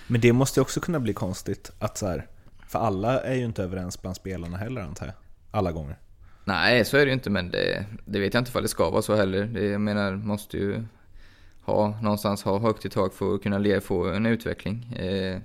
Men 0.08 0.22
det 0.22 0.34
måste 0.34 0.60
ju 0.60 0.62
också 0.62 0.80
kunna 0.80 1.00
bli 1.00 1.14
konstigt 1.14 1.72
att 1.80 1.98
så 1.98 2.08
här, 2.08 2.28
för 2.68 2.80
alla 2.80 3.22
är 3.22 3.36
ju 3.36 3.46
inte 3.46 3.64
överens 3.64 4.02
bland 4.02 4.16
spelarna 4.16 4.58
heller 4.58 4.82
antar 4.82 5.06
jag. 5.06 5.16
Alla 5.52 5.72
gånger. 5.72 5.98
Nej, 6.46 6.86
så 6.86 6.98
är 6.98 7.02
det 7.02 7.08
ju 7.08 7.14
inte, 7.14 7.30
men 7.30 7.52
det, 7.52 7.86
det 8.06 8.20
vet 8.20 8.34
jag 8.34 8.42
inte 8.42 8.50
ifall 8.50 8.62
det 8.62 8.68
ska 8.68 8.90
vara 8.90 9.02
så 9.02 9.16
heller. 9.16 9.44
Det, 9.46 9.66
jag 9.66 9.82
menar, 9.82 10.12
måste 10.16 10.58
ju 10.58 10.84
ha, 11.62 12.00
någonstans 12.02 12.44
ha 12.44 12.60
högt 12.60 12.86
i 12.86 12.90
tak 12.90 13.14
för 13.14 13.36
att 13.36 13.44
kunna 13.44 13.82
få 13.82 14.08
en 14.10 14.26
utveckling. 14.26 14.94
Eh, 14.94 15.40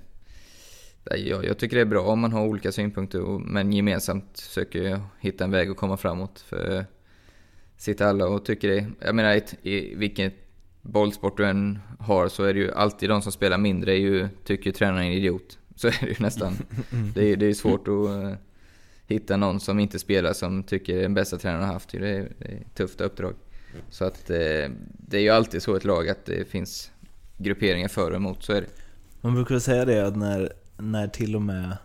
jag, 1.03 1.45
jag 1.45 1.57
tycker 1.57 1.75
det 1.75 1.81
är 1.81 1.85
bra 1.85 2.01
om 2.01 2.19
man 2.19 2.33
har 2.33 2.47
olika 2.47 2.71
synpunkter, 2.71 3.21
och, 3.21 3.41
men 3.41 3.73
gemensamt 3.73 4.39
försöker 4.39 5.01
hitta 5.19 5.43
en 5.43 5.51
väg 5.51 5.69
att 5.69 5.77
komma 5.77 5.97
framåt. 5.97 6.39
För 6.39 6.85
sitter 7.77 8.05
alla 8.05 8.27
och 8.27 8.45
tycker 8.45 8.67
det. 8.67 8.85
Jag 8.99 9.15
menar, 9.15 9.41
i 9.61 9.95
vilken 9.95 10.31
bollsport 10.81 11.37
du 11.37 11.45
än 11.45 11.79
har 11.99 12.27
så 12.27 12.43
är 12.43 12.53
det 12.53 12.59
ju 12.59 12.71
alltid 12.71 13.09
de 13.09 13.21
som 13.21 13.31
spelar 13.31 13.57
mindre 13.57 13.95
ju, 13.95 14.27
tycker 14.43 14.65
ju 14.65 14.71
tränaren 14.71 15.03
är 15.03 15.07
en 15.07 15.13
idiot. 15.13 15.57
Så 15.75 15.87
är 15.87 15.97
det 16.01 16.07
ju 16.07 16.15
nästan. 16.19 16.53
Det 17.13 17.25
är, 17.25 17.35
det 17.35 17.45
är 17.45 17.53
svårt 17.53 17.87
att 17.87 18.09
eh, 18.09 18.33
hitta 19.07 19.37
någon 19.37 19.59
som 19.59 19.79
inte 19.79 19.99
spelar 19.99 20.33
som 20.33 20.63
tycker 20.63 21.01
den 21.01 21.13
bästa 21.13 21.37
tränaren 21.37 21.65
har 21.65 21.73
haft. 21.73 21.91
Det 21.91 21.97
är, 21.97 22.31
det 22.39 22.45
är 22.45 22.55
ett 22.55 22.75
tufft 22.75 23.01
uppdrag. 23.01 23.33
Så 23.89 24.05
att 24.05 24.29
eh, 24.29 24.71
det 24.97 25.17
är 25.17 25.21
ju 25.21 25.29
alltid 25.29 25.63
så 25.63 25.75
ett 25.75 25.85
lag 25.85 26.09
att 26.09 26.25
det 26.25 26.49
finns 26.49 26.91
grupperingar 27.37 27.87
för 27.87 28.11
och 28.11 28.17
emot, 28.17 28.43
så 28.43 28.53
är 28.53 28.61
det. 28.61 28.67
Man 29.21 29.33
brukar 29.33 29.59
säga 29.59 29.85
det 29.85 30.07
att 30.07 30.15
när, 30.15 30.53
när 30.81 31.07
till 31.07 31.35
och 31.35 31.41
med 31.41 31.77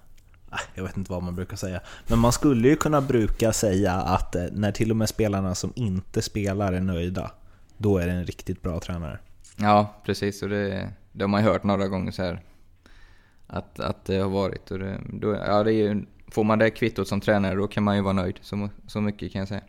Ah, 0.50 0.60
jag 0.74 0.82
vet 0.82 0.96
inte 0.96 1.12
vad 1.12 1.22
man 1.22 1.34
brukar 1.34 1.56
säga. 1.56 1.80
Men 2.06 2.18
man 2.18 2.32
skulle 2.32 2.68
ju 2.68 2.76
kunna 2.76 3.00
bruka 3.00 3.52
säga 3.52 3.92
att 3.92 4.34
eh, 4.34 4.44
när 4.52 4.72
till 4.72 4.90
och 4.90 4.96
med 4.96 5.08
spelarna 5.08 5.54
som 5.54 5.72
inte 5.76 6.22
spelar 6.22 6.72
är 6.72 6.80
nöjda, 6.80 7.30
då 7.78 7.98
är 7.98 8.06
det 8.06 8.12
en 8.12 8.24
riktigt 8.24 8.62
bra 8.62 8.80
tränare. 8.80 9.18
Ja, 9.56 9.94
precis. 10.04 10.42
Och 10.42 10.48
det, 10.48 10.92
det 11.12 11.22
har 11.22 11.28
man 11.28 11.42
ju 11.42 11.48
hört 11.48 11.62
några 11.62 11.88
gånger 11.88 12.10
så 12.10 12.22
här. 12.22 12.42
Att, 13.46 13.80
att 13.80 14.04
det 14.04 14.16
har 14.16 14.28
varit. 14.28 14.70
Och 14.70 14.78
det, 14.78 15.00
då, 15.12 15.34
ja, 15.34 15.62
det 15.62 15.72
ju, 15.72 16.06
får 16.28 16.44
man 16.44 16.58
det 16.58 16.70
kvittot 16.70 17.08
som 17.08 17.20
tränare 17.20 17.54
då 17.54 17.68
kan 17.68 17.82
man 17.82 17.96
ju 17.96 18.02
vara 18.02 18.12
nöjd. 18.12 18.38
Så, 18.42 18.68
så 18.86 19.00
mycket 19.00 19.32
kan 19.32 19.38
jag 19.38 19.48
säga. 19.48 19.62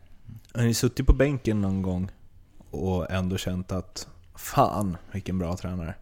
Har 0.54 0.64
ni 0.64 0.74
suttit 0.74 1.08
på 1.08 1.14
bänken 1.14 1.62
någon 1.62 1.82
gång 1.82 2.12
och 2.72 3.12
ändå 3.12 3.38
känt 3.38 3.72
att 3.72 4.08
fan 4.36 4.98
vilken 5.12 5.40
bra 5.40 5.58
tränare? 5.58 5.96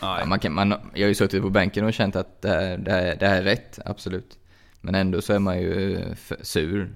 Ja, 0.00 0.24
man 0.26 0.38
kan, 0.38 0.52
man, 0.52 0.70
jag 0.70 1.02
har 1.02 1.08
ju 1.08 1.14
suttit 1.14 1.42
på 1.42 1.50
bänken 1.50 1.84
och 1.84 1.92
känt 1.92 2.16
att 2.16 2.42
det 2.42 2.48
här, 2.48 2.76
det, 2.76 2.90
här, 2.90 3.16
det 3.16 3.28
här 3.28 3.36
är 3.36 3.42
rätt, 3.42 3.78
absolut. 3.84 4.38
Men 4.80 4.94
ändå 4.94 5.22
så 5.22 5.32
är 5.32 5.38
man 5.38 5.60
ju 5.60 6.00
sur 6.42 6.90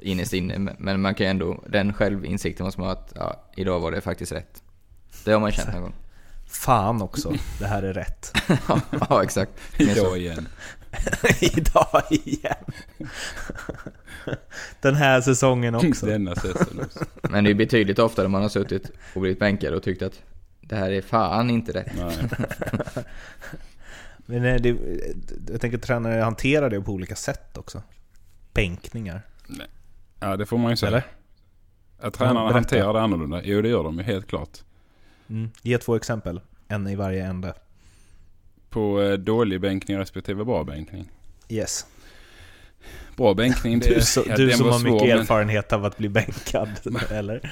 innerst 0.00 0.32
inne. 0.32 0.74
Men 0.78 1.00
man 1.00 1.14
kan 1.14 1.26
ju 1.26 1.30
ändå, 1.30 1.64
den 1.66 1.92
självinsikten 1.92 2.66
måste 2.66 2.80
man 2.80 2.88
ha 2.88 2.96
att 2.96 3.12
ja, 3.14 3.44
idag 3.56 3.80
var 3.80 3.92
det 3.92 4.00
faktiskt 4.00 4.32
rätt. 4.32 4.62
Det 5.24 5.32
har 5.32 5.40
man 5.40 5.52
känt 5.52 5.72
någon 5.72 5.82
gång. 5.82 5.94
Fan 6.46 7.02
också, 7.02 7.34
det 7.58 7.66
här 7.66 7.82
är 7.82 7.92
rätt. 7.92 8.32
ja, 9.10 9.22
exakt. 9.22 9.52
Idag 9.78 10.18
igen. 10.18 10.48
idag 11.40 12.02
igen. 12.10 12.64
Den 14.80 14.94
här 14.94 15.20
säsongen 15.20 15.74
också. 15.74 16.06
Denna 16.06 16.34
säsongen 16.34 16.84
också. 16.84 17.04
Men 17.22 17.44
det 17.44 17.50
är 17.50 17.54
betydligt 17.54 17.98
oftare 17.98 18.28
man 18.28 18.42
har 18.42 18.48
suttit 18.48 18.90
och 19.14 19.20
blivit 19.20 19.38
bänkad 19.38 19.74
och 19.74 19.82
tyckt 19.82 20.02
att 20.02 20.22
det 20.68 20.76
här 20.76 20.90
är 20.90 21.02
fan 21.02 21.50
inte 21.50 21.72
rätt. 21.72 21.92
Men 24.26 24.62
det, 24.62 24.76
jag 25.50 25.60
tänker 25.60 25.78
att 25.78 25.84
tränare 25.84 26.22
hanterar 26.22 26.70
det 26.70 26.80
på 26.80 26.92
olika 26.92 27.16
sätt 27.16 27.58
också. 27.58 27.82
Bänkningar. 28.52 29.22
Nej. 29.46 29.66
Ja, 30.20 30.36
det 30.36 30.46
får 30.46 30.58
man 30.58 30.70
ju 30.70 30.76
säga. 30.76 30.88
Eller? 30.88 31.04
Att 31.98 32.14
tränarna 32.14 32.52
hanterar 32.52 32.92
det 32.92 33.00
annorlunda. 33.00 33.40
Jo, 33.44 33.62
det 33.62 33.68
gör 33.68 33.84
de 33.84 33.98
ju 33.98 34.02
helt 34.02 34.26
klart. 34.26 34.58
Mm. 35.28 35.50
Ge 35.62 35.78
två 35.78 35.96
exempel. 35.96 36.40
En 36.68 36.86
i 36.86 36.96
varje 36.96 37.26
ände. 37.26 37.54
På 38.70 39.02
eh, 39.02 39.12
dålig 39.12 39.60
bänkning 39.60 39.98
respektive 39.98 40.44
bra 40.44 40.64
bänkning? 40.64 41.08
Yes. 41.48 41.86
Bra 43.16 43.34
bänkning, 43.34 43.78
det, 43.78 43.94
du, 43.94 44.00
så, 44.00 44.22
ja, 44.28 44.36
du 44.36 44.50
som 44.50 44.66
har 44.66 44.78
svår, 44.78 44.90
mycket 44.90 45.20
erfarenhet 45.20 45.72
av 45.72 45.84
att 45.84 45.98
bli 45.98 46.08
bänkad, 46.08 46.68
eller? 47.10 47.50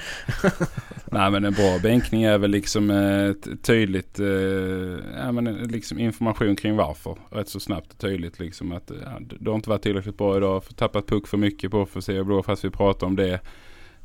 Nej 1.05 1.31
men 1.31 1.45
en 1.45 1.53
bra 1.53 1.79
bänkning 1.83 2.23
är 2.23 2.37
väl 2.37 2.51
liksom 2.51 2.89
ett 2.89 3.63
tydligt, 3.63 4.19
eh, 4.19 4.27
ja, 5.17 5.31
men 5.31 5.45
liksom 5.53 5.99
information 5.99 6.55
kring 6.55 6.75
varför. 6.75 7.17
Rätt 7.29 7.49
så 7.49 7.59
snabbt 7.59 7.93
och 7.93 7.99
tydligt 7.99 8.39
liksom 8.39 8.71
att 8.71 8.91
ja, 9.03 9.19
du 9.39 9.49
har 9.49 9.55
inte 9.55 9.69
varit 9.69 9.81
tillräckligt 9.81 10.17
bra 10.17 10.37
idag, 10.37 10.63
tappat 10.75 11.07
puck 11.07 11.27
för 11.27 11.37
mycket 11.37 11.71
på 11.71 11.79
offensiv 11.79 12.25
blå 12.25 12.43
fast 12.43 12.65
vi 12.65 12.69
pratar 12.69 13.07
om 13.07 13.15
det. 13.15 13.39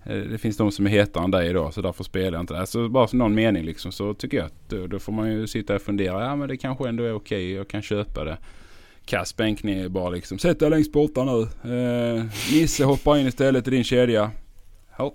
Eh, 0.05 0.17
det 0.17 0.39
finns 0.39 0.57
de 0.57 0.73
som 0.73 0.87
är 0.87 0.91
hetare 0.91 1.25
än 1.25 1.31
dig 1.31 1.49
idag 1.49 1.75
så 1.75 1.81
därför 1.81 2.05
spelar 2.05 2.33
jag 2.33 2.43
inte. 2.43 2.59
Alltså 2.59 2.89
bara 2.89 3.07
som 3.07 3.19
någon 3.19 3.35
mening 3.35 3.65
liksom 3.65 3.93
så 3.93 4.15
tycker 4.15 4.37
jag 4.37 4.47
att 4.47 4.69
då, 4.69 4.87
då 4.87 4.99
får 4.99 5.13
man 5.13 5.33
ju 5.33 5.47
sitta 5.47 5.75
och 5.75 5.83
fundera. 5.83 6.25
Ja 6.25 6.37
men 6.37 6.49
det 6.49 6.57
kanske 6.57 6.89
ändå 6.89 7.05
är 7.05 7.13
okej, 7.13 7.47
okay, 7.47 7.57
jag 7.57 7.69
kan 7.69 7.83
köpa 7.83 8.25
det 8.25 8.39
kass 9.11 9.37
bänkning 9.37 9.79
är 9.79 9.89
bara 9.89 10.11
liksom 10.11 10.39
sätt 10.39 10.59
dig 10.59 10.71
längst 10.71 10.93
borta 10.93 11.25
nu. 11.25 11.41
Eh, 11.75 12.25
Nisse 12.53 12.85
hoppar 12.85 13.17
in 13.17 13.27
istället 13.27 13.69
i 13.69 13.71
din 13.71 13.85
kedja. 13.85 14.31
Ja, 14.99 15.15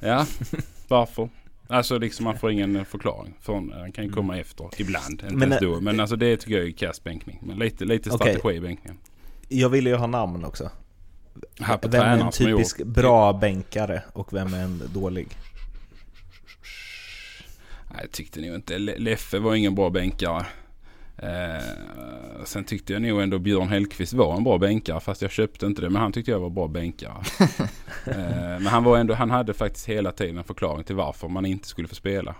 ja. 0.00 0.26
varför? 0.88 1.28
Alltså 1.68 1.98
liksom 1.98 2.24
man 2.24 2.38
får 2.38 2.50
ingen 2.50 2.84
förklaring. 2.84 3.34
Från, 3.40 3.72
han 3.72 3.92
kan 3.92 4.04
ju 4.04 4.10
komma 4.10 4.32
mm. 4.32 4.40
efter 4.40 4.68
ibland. 4.76 5.10
Inte 5.10 5.34
men, 5.34 5.42
ens 5.42 5.62
då. 5.62 5.80
Men 5.80 6.00
alltså 6.00 6.16
det 6.16 6.36
tycker 6.36 6.58
jag 6.58 6.66
är 6.66 6.72
kass 6.72 7.04
bänkning. 7.04 7.38
Men 7.42 7.58
lite, 7.58 7.84
lite 7.84 8.10
strategi 8.10 8.38
okay. 8.38 8.56
i 8.56 8.60
bänkningen. 8.60 8.98
Jag 9.48 9.68
ville 9.68 9.90
ju 9.90 9.96
ha 9.96 10.06
namn 10.06 10.44
också. 10.44 10.70
Vem 11.82 12.02
är 12.02 12.18
en 12.18 12.30
typisk 12.30 12.84
bra 12.84 13.32
bänkare 13.32 14.02
och 14.12 14.32
vem 14.32 14.54
är 14.54 14.62
en 14.62 14.82
dålig? 14.94 15.28
Nej, 17.90 18.00
jag 18.00 18.10
tyckte 18.12 18.40
nog 18.40 18.54
inte. 18.54 18.78
Leffe 18.78 19.38
var 19.38 19.54
ingen 19.54 19.74
bra 19.74 19.90
bänkare. 19.90 20.46
Eh, 21.18 22.44
sen 22.44 22.64
tyckte 22.64 22.92
jag 22.92 23.02
nog 23.02 23.22
ändå 23.22 23.38
Björn 23.38 23.68
Hellkvist 23.68 24.12
var 24.12 24.36
en 24.36 24.44
bra 24.44 24.58
bänkare 24.58 25.00
fast 25.00 25.22
jag 25.22 25.30
köpte 25.30 25.66
inte 25.66 25.82
det. 25.82 25.90
Men 25.90 26.02
han 26.02 26.12
tyckte 26.12 26.30
jag 26.30 26.40
var 26.40 26.50
bra 26.50 26.68
bänkare. 26.68 27.22
eh, 28.06 28.16
men 28.60 28.66
han, 28.66 28.84
var 28.84 28.98
ändå, 28.98 29.14
han 29.14 29.30
hade 29.30 29.54
faktiskt 29.54 29.88
hela 29.88 30.12
tiden 30.12 30.38
en 30.38 30.44
förklaring 30.44 30.84
till 30.84 30.96
varför 30.96 31.28
man 31.28 31.46
inte 31.46 31.68
skulle 31.68 31.88
få 31.88 31.94
spela. 31.94 32.34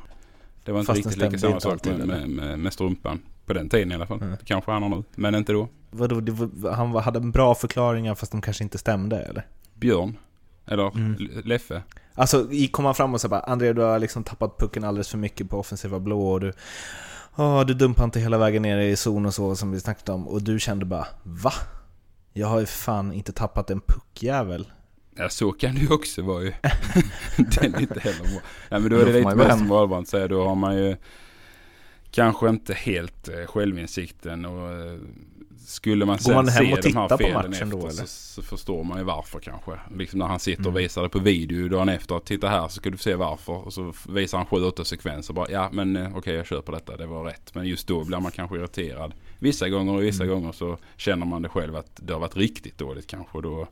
Det 0.64 0.72
var 0.72 0.80
inte 0.80 0.92
fast 0.92 1.06
riktigt 1.06 1.22
lika 1.22 1.38
samma 1.38 1.60
sak 1.60 1.84
med, 1.84 2.06
med, 2.06 2.28
med, 2.28 2.58
med, 2.58 2.72
strumpan. 2.72 3.20
På 3.46 3.52
den 3.52 3.68
tiden 3.68 3.92
i 3.92 3.94
alla 3.94 4.06
fall. 4.06 4.22
Mm. 4.22 4.36
Kanske 4.44 4.70
han 4.72 4.82
har 4.82 4.90
nu, 4.90 5.02
men 5.14 5.34
inte 5.34 5.52
då. 5.52 5.68
Vadå, 5.90 6.20
var, 6.32 6.72
han 6.72 6.94
hade 6.94 7.20
bra 7.20 7.54
förklaringar 7.54 8.14
fast 8.14 8.32
de 8.32 8.40
kanske 8.40 8.64
inte 8.64 8.78
stämde 8.78 9.22
eller? 9.22 9.46
Björn? 9.74 10.16
Eller 10.66 10.96
mm. 10.96 11.16
Leffe? 11.44 11.82
Alltså, 12.14 12.48
kom 12.70 12.84
han 12.84 12.94
fram 12.94 13.14
och 13.14 13.20
sa 13.20 13.28
bara 13.28 13.40
André 13.40 13.72
du 13.72 13.82
har 13.82 13.98
liksom 13.98 14.24
tappat 14.24 14.58
pucken 14.58 14.84
alldeles 14.84 15.08
för 15.08 15.18
mycket 15.18 15.50
på 15.50 15.58
offensiva 15.58 16.00
blå 16.00 16.28
och 16.28 16.40
du 16.40 16.52
oh, 17.38 17.66
du 17.66 17.74
dumpade 17.74 18.04
inte 18.04 18.20
hela 18.20 18.38
vägen 18.38 18.62
ner 18.62 18.78
i 18.78 18.96
zon 18.96 19.26
och 19.26 19.34
så 19.34 19.56
som 19.56 19.72
vi 19.72 19.80
snackade 19.80 20.12
om 20.12 20.28
och 20.28 20.42
du 20.42 20.60
kände 20.60 20.84
bara 20.84 21.06
Va? 21.22 21.52
Jag 22.32 22.46
har 22.46 22.60
ju 22.60 22.66
fan 22.66 23.12
inte 23.12 23.32
tappat 23.32 23.70
en 23.70 23.80
puckjävel. 23.80 24.66
Ja 25.16 25.28
så 25.28 25.52
kan 25.52 25.74
det 25.74 25.80
ju 25.80 25.88
också 25.88 26.22
vara 26.22 26.42
ju. 26.42 26.48
det 27.36 27.56
är 27.60 27.80
inte 27.80 28.00
heller 28.00 28.22
bra. 28.22 28.40
Ja, 28.68 28.78
men 28.78 28.90
då 28.90 28.96
är 28.96 29.06
det 29.06 29.12
lite 29.12 29.34
mer 29.34 29.50
som 29.50 29.68
Wahlbrand 29.68 30.08
säger, 30.08 30.28
då 30.28 30.44
har 30.44 30.54
man 30.54 30.76
ju 30.76 30.96
kanske 32.10 32.48
inte 32.48 32.74
helt 32.74 33.28
eh, 33.28 33.46
självinsikten 33.46 34.44
och 34.44 34.72
eh, 34.72 34.98
skulle 35.68 36.04
man 36.04 36.18
sen 36.18 36.34
man 36.34 36.46
se 36.46 36.80
de 36.82 36.96
här 36.96 37.16
felen 37.16 37.52
efter 37.52 37.66
då, 37.66 37.90
så, 37.90 38.06
så, 38.06 38.42
förstår 38.42 38.84
man 38.84 38.98
ju 38.98 39.04
varför 39.04 39.40
kanske. 39.40 39.72
Liksom 39.96 40.18
när 40.18 40.26
han 40.26 40.40
sitter 40.40 40.62
och 40.62 40.70
mm. 40.70 40.82
visar 40.82 41.02
det 41.02 41.08
på 41.08 41.18
video 41.18 41.68
dagen 41.68 41.88
efter. 41.88 42.18
Titta 42.18 42.48
här 42.48 42.68
så 42.68 42.74
ska 42.74 42.90
du 42.90 42.98
se 42.98 43.14
varför. 43.14 43.52
Och 43.52 43.72
så 43.72 43.92
visar 44.08 44.38
han 44.38 44.46
sju, 44.46 44.56
åtta 44.56 44.84
sekvenser. 44.84 45.34
Bara, 45.34 45.50
ja 45.50 45.68
men 45.72 45.96
eh, 45.96 46.02
okej 46.02 46.18
okay, 46.18 46.34
jag 46.34 46.46
köper 46.46 46.72
detta, 46.72 46.96
det 46.96 47.06
var 47.06 47.24
rätt. 47.24 47.54
Men 47.54 47.66
just 47.66 47.88
då 47.88 48.04
blir 48.04 48.20
man 48.20 48.32
kanske 48.32 48.56
irriterad. 48.56 49.14
Vissa 49.38 49.68
gånger 49.68 49.94
och 49.94 50.02
vissa 50.02 50.24
mm. 50.24 50.34
gånger 50.34 50.52
så 50.52 50.78
känner 50.96 51.26
man 51.26 51.42
det 51.42 51.48
själv 51.48 51.76
att 51.76 51.90
det 51.96 52.12
har 52.12 52.20
varit 52.20 52.36
riktigt 52.36 52.78
dåligt 52.78 53.06
kanske. 53.06 53.40
Då 53.40 53.66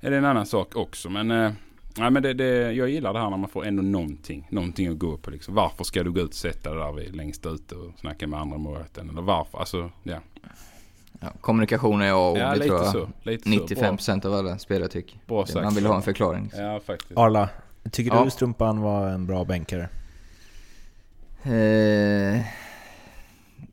är 0.00 0.10
det 0.10 0.16
en 0.16 0.24
annan 0.24 0.46
sak 0.46 0.76
också. 0.76 1.10
Men 1.10 1.30
eh, 1.30 1.52
Nej 1.96 2.10
men 2.10 2.22
det, 2.22 2.32
det, 2.32 2.72
jag 2.72 2.88
gillar 2.88 3.12
det 3.12 3.18
här 3.18 3.30
när 3.30 3.36
man 3.36 3.50
får 3.50 3.66
ändå 3.66 3.82
någonting. 3.82 4.48
Någonting 4.50 4.88
att 4.88 4.98
gå 4.98 5.16
på 5.16 5.30
liksom. 5.30 5.54
Varför 5.54 5.84
ska 5.84 6.02
du 6.02 6.12
gå 6.12 6.20
ut 6.20 6.28
och 6.28 6.34
sätta 6.34 6.70
dig 6.70 6.78
där 6.78 6.92
vid, 6.92 7.16
längst 7.16 7.46
ute 7.46 7.74
och 7.74 7.92
snacka 7.98 8.26
med 8.26 8.40
andra 8.40 8.58
målvakten? 8.58 9.10
Eller 9.10 9.22
varför? 9.22 9.58
Alltså, 9.58 9.90
ja. 10.02 10.20
Ja, 11.22 11.32
kommunikation 11.40 12.02
är 12.02 12.12
A 12.12 12.30
och 12.30 12.38
ja, 12.38 12.54
det 12.54 12.64
tror 12.64 12.78
jag 12.78 12.92
så, 12.92 13.08
95% 13.24 14.26
av 14.26 14.34
alla 14.34 14.58
spelare 14.58 14.88
tycker. 14.88 15.18
Bra 15.26 15.46
sagt, 15.46 15.64
Man 15.64 15.74
vill 15.74 15.86
ha 15.86 15.96
en 15.96 16.02
förklaring. 16.02 16.50
Ja, 16.56 16.80
faktiskt. 16.86 17.18
Arla, 17.18 17.48
tycker 17.90 18.14
ja. 18.14 18.24
du 18.24 18.30
Strumpan 18.30 18.80
var 18.80 19.08
en 19.08 19.26
bra 19.26 19.44
bänkare? 19.44 19.88
Eh, 21.42 22.40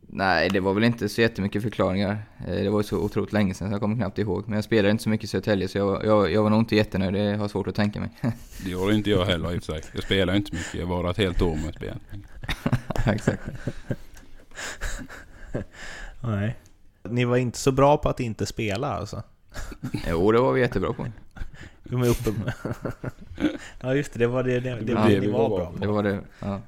nej, 0.07 0.49
det 0.49 0.59
var 0.59 0.73
väl 0.73 0.83
inte 0.83 1.09
så 1.09 1.21
jättemycket 1.21 1.63
förklaringar. 1.63 2.17
Eh, 2.47 2.55
det 2.55 2.69
var 2.69 2.83
så 2.83 2.97
otroligt 2.97 3.33
länge 3.33 3.53
sedan 3.53 3.67
så 3.67 3.73
jag 3.73 3.81
kommer 3.81 3.95
knappt 3.95 4.17
ihåg. 4.17 4.43
Men 4.47 4.55
jag 4.55 4.63
spelade 4.63 4.91
inte 4.91 5.03
så 5.03 5.09
mycket 5.09 5.23
i 5.23 5.27
Södertälje 5.27 5.67
så 5.67 5.77
jag, 5.77 6.05
jag, 6.05 6.31
jag 6.31 6.43
var 6.43 6.49
nog 6.49 6.59
inte 6.59 6.75
jättenöjd. 6.75 7.13
Det 7.13 7.37
har 7.37 7.47
svårt 7.47 7.67
att 7.67 7.75
tänka 7.75 7.99
mig. 7.99 8.09
det 8.63 8.69
gjorde 8.69 8.95
inte 8.95 9.09
jag 9.09 9.25
heller 9.25 9.53
i 9.53 9.57
och 9.57 9.63
för 9.63 9.73
sig. 9.73 9.81
Jag 9.93 10.03
spelade 10.03 10.37
inte 10.37 10.55
mycket. 10.55 10.73
Jag 10.73 10.87
var 10.87 11.11
ett 11.11 11.17
helt 11.17 11.41
år 11.41 11.55
med 11.55 11.73
spel. 11.73 11.99
Exakt. 13.05 13.41
nej. 16.21 16.55
Ni 17.03 17.25
var 17.25 17.37
inte 17.37 17.57
så 17.57 17.71
bra 17.71 17.97
på 17.97 18.09
att 18.09 18.19
inte 18.19 18.45
spela 18.45 18.93
alltså? 18.93 19.23
Jo, 20.07 20.31
det 20.31 20.39
var 20.39 20.53
vi 20.53 20.61
jättebra 20.61 20.93
på. 20.93 21.07
De 21.83 22.01
är 22.03 22.07
uppe 22.09 22.31
med. 22.31 22.53
Ja 23.81 23.95
just 23.95 24.13
det, 24.13 24.19
det 24.19 24.27
var 24.27 24.43
det, 24.43 24.59
det, 24.59 24.75
det, 24.75 24.91
ja, 24.91 25.05
det 25.07 25.19
ni 25.19 25.27
var 25.27 25.49
bra 25.49 25.71
på. 25.71 25.77
Det 25.79 25.87
var 25.87 26.03
det, 26.03 26.19
ja. 26.39 26.61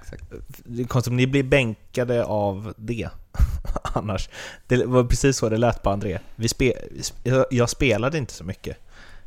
Exakt. 0.00 0.24
Det 0.64 0.82
är 0.82 0.86
konstigt 0.86 1.10
om 1.10 1.16
ni 1.16 1.26
blir 1.26 1.42
bänkade 1.42 2.24
av 2.24 2.74
det. 2.76 3.08
Annars. 3.82 4.28
Det 4.66 4.86
var 4.86 5.04
precis 5.04 5.36
så 5.36 5.48
det 5.48 5.56
lät 5.56 5.82
på 5.82 5.90
André. 5.90 6.18
Vi 6.36 6.48
spe, 6.48 6.72
jag 7.50 7.70
spelade 7.70 8.18
inte 8.18 8.32
så 8.32 8.44
mycket. 8.44 8.76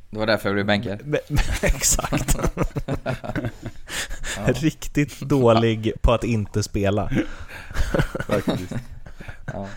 Det 0.09 0.19
var 0.19 0.27
därför 0.27 0.49
jag 0.49 0.53
blev 0.53 0.65
bänkad? 0.65 1.15
Exakt. 1.61 2.37
Riktigt 4.45 5.19
dålig 5.19 5.93
på 6.01 6.13
att 6.13 6.23
inte 6.23 6.63
spela. 6.63 7.11
Faktiskt. 8.27 8.73
Ja. 9.53 9.67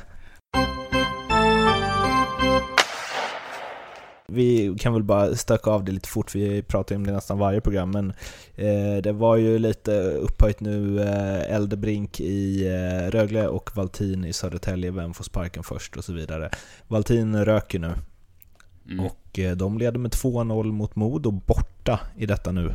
Vi 4.27 4.77
kan 4.79 4.93
väl 4.93 5.03
bara 5.03 5.35
stöka 5.35 5.71
av 5.71 5.85
det 5.85 5.93
lite 5.93 6.09
fort, 6.09 6.35
vi 6.35 6.63
pratar 6.63 6.97
om 6.97 7.07
det 7.07 7.13
nästan 7.13 7.39
varje 7.39 7.61
program, 7.61 7.91
men 7.91 8.11
eh, 8.55 9.03
det 9.03 9.13
var 9.13 9.37
ju 9.37 9.59
lite 9.59 9.93
upphöjt 10.01 10.61
nu, 10.61 11.01
eh, 11.01 11.55
Eldebrink 11.55 12.21
i 12.21 12.67
eh, 12.67 13.11
Rögle 13.11 13.49
och 13.49 13.77
Valtin 13.77 14.25
i 14.25 14.33
Södertälje, 14.33 14.91
vem 14.91 15.15
får 15.15 15.25
sparken 15.25 15.63
först 15.63 15.97
och 15.97 16.05
så 16.05 16.13
vidare. 16.13 16.51
Valtin 16.89 17.45
röker 17.45 17.79
nu. 17.79 17.93
Mm. 18.91 19.07
Och 19.07 19.39
eh, 19.39 19.57
de 19.57 19.79
leder 19.79 19.99
med 19.99 20.11
2-0 20.11 20.73
mot 20.73 20.97
Modo 20.97 21.31
borta 21.31 22.01
i 22.17 22.27
detta 22.27 22.53
nu. 22.53 22.75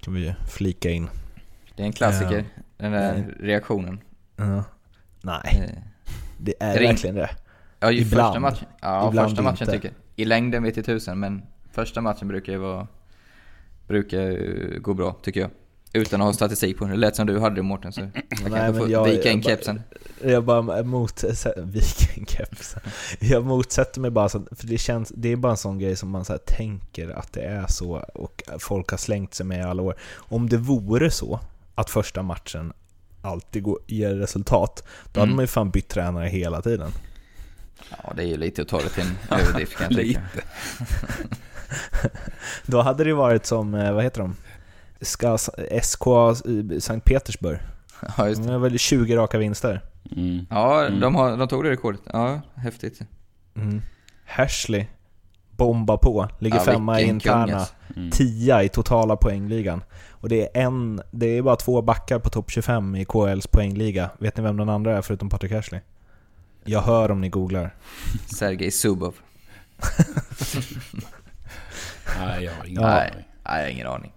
Kan 0.00 0.14
vi 0.14 0.34
flika 0.50 0.90
in. 0.90 1.08
Det 1.76 1.82
är 1.82 1.86
en 1.86 1.92
klassiker, 1.92 2.44
den 2.76 2.92
där 2.92 3.34
reaktionen. 3.40 4.00
Nej, 5.22 5.62
Eh, 5.62 5.82
det 6.44 6.54
är 6.60 6.78
Ring. 6.78 6.88
verkligen 6.88 7.16
det. 7.16 7.30
Ja, 7.80 7.90
ju 7.90 8.00
Ibland. 8.00 8.26
första 8.28 8.40
matchen. 8.40 8.66
Ja, 8.80 9.08
Ibland 9.08 9.28
första 9.30 9.42
matchen 9.42 9.62
inte. 9.62 9.72
tycker 9.72 9.88
jag. 9.88 9.94
I 10.16 10.24
längden 10.24 10.62
vet 10.62 10.76
jag 10.76 10.86
tusen, 10.86 11.20
men 11.20 11.42
första 11.72 12.00
matchen 12.00 12.28
brukar 12.28 12.52
ju 12.52 12.58
vara... 12.58 12.86
Brukar 13.86 14.78
gå 14.78 14.94
bra, 14.94 15.16
tycker 15.22 15.40
jag. 15.40 15.50
Utan 15.92 16.20
att 16.20 16.26
ha 16.26 16.32
statistik 16.32 16.78
på 16.78 16.84
det. 16.84 16.90
Det 16.90 16.96
lät 16.96 17.16
som 17.16 17.26
du 17.26 17.38
hade 17.40 17.54
det 17.56 17.62
Mårten, 17.62 17.92
så 17.92 18.00
jag 18.00 18.10
kan 18.42 18.50
Nej, 18.52 18.68
inte 18.68 18.80
få 18.80 18.90
jag- 18.90 19.04
vika 19.04 19.30
in 19.30 19.42
kepsen. 19.42 19.80
Jag 20.22 20.44
bara 20.44 20.82
mot... 20.82 21.24
Vikingkepsen. 21.56 22.80
Jag 23.20 23.44
motsätter 23.44 24.00
mig 24.00 24.10
bara 24.10 24.28
så, 24.28 24.42
för 24.50 24.66
det 24.66 24.78
känns, 24.78 25.12
det 25.16 25.32
är 25.32 25.36
bara 25.36 25.52
en 25.52 25.56
sån 25.56 25.78
grej 25.78 25.96
som 25.96 26.08
man 26.10 26.24
så 26.24 26.38
tänker 26.38 27.08
att 27.10 27.32
det 27.32 27.42
är 27.42 27.66
så 27.66 28.04
och 28.14 28.42
folk 28.58 28.90
har 28.90 28.98
slängt 28.98 29.34
sig 29.34 29.46
med 29.46 29.58
i 29.58 29.62
alla 29.62 29.82
år. 29.82 29.94
Om 30.14 30.48
det 30.48 30.56
vore 30.56 31.10
så 31.10 31.40
att 31.74 31.90
första 31.90 32.22
matchen 32.22 32.72
alltid 33.24 33.62
går, 33.62 33.78
ger 33.86 34.14
resultat, 34.14 34.84
då 35.12 35.20
hade 35.20 35.28
Mm. 35.28 35.36
man 35.36 35.42
ju 35.42 35.46
fan 35.46 35.70
bytt 35.70 35.88
tränare 35.88 36.28
hela 36.28 36.62
tiden. 36.62 36.90
Ja, 37.90 38.12
det 38.16 38.22
är 38.22 38.26
ju 38.26 38.36
lite 38.36 38.62
att 38.62 38.68
ta 38.68 38.78
det 38.80 38.88
till 38.88 39.02
en 39.02 39.16
överdrift 39.38 39.76
kan 39.76 39.86
jag 39.90 40.00
tycka. 40.00 40.20
Lite. 40.20 40.46
Då 42.66 42.80
hade 42.82 43.04
det 43.04 43.08
ju 43.10 43.16
varit 43.16 43.46
som, 43.46 43.74
eh, 43.74 43.92
vad 43.92 44.04
heter 44.04 44.20
de? 44.20 44.36
Ska, 45.00 45.38
SK 45.82 46.06
i 46.44 46.80
Sankt 46.80 47.04
Petersburg. 47.06 47.58
Ja, 48.16 48.28
just 48.28 48.40
De 48.42 48.46
det. 48.46 48.52
har 48.52 48.60
väl 48.60 48.78
20 48.78 49.16
raka 49.16 49.38
vinster. 49.38 49.80
Mm. 50.16 50.46
Ja, 50.50 50.86
Mm. 50.86 51.00
de, 51.00 51.14
har, 51.14 51.36
de 51.36 51.48
tog 51.48 51.64
det 51.64 51.70
rekordet. 51.70 52.00
Ja, 52.12 52.40
häftigt. 52.54 53.00
Mm. 53.56 53.82
Hersley, 54.24 54.86
bomba 55.50 55.96
på, 55.96 56.28
ligger 56.38 56.56
Ja, 56.56 56.62
femma 56.64 57.00
i 57.00 57.04
interna. 57.04 57.56
alltså. 57.56 57.74
Mm. 57.96 58.10
tia 58.10 58.62
i 58.62 58.68
totala 58.68 59.16
poängligan. 59.16 59.82
Och 60.24 60.30
det 60.30 60.42
är 60.56 60.62
en, 60.62 61.00
det 61.10 61.26
är 61.26 61.42
bara 61.42 61.56
två 61.56 61.82
backar 61.82 62.18
på 62.18 62.30
topp 62.30 62.50
25 62.50 62.96
i 62.96 63.04
KLs 63.04 63.46
poängliga. 63.46 64.10
Vet 64.18 64.36
ni 64.36 64.42
vem 64.42 64.56
den 64.56 64.68
andra 64.68 64.96
är 64.98 65.02
förutom 65.02 65.28
Patrik 65.28 65.52
Ashley? 65.52 65.80
Jag 66.64 66.80
hör 66.80 67.10
om 67.10 67.20
ni 67.20 67.28
googlar. 67.28 67.74
Sergej 68.26 68.70
Zubov. 68.70 69.14
Nej, 72.18 72.44
jag 72.44 72.52
har 72.52 72.64
ingen 72.64 72.82
Ja. 72.82 72.88
Nej, 72.88 73.10
aning. 73.10 73.24
nej, 73.44 73.54
jag 73.58 73.62
har 73.62 73.68
ingen 73.68 73.86
aning. 73.86 74.12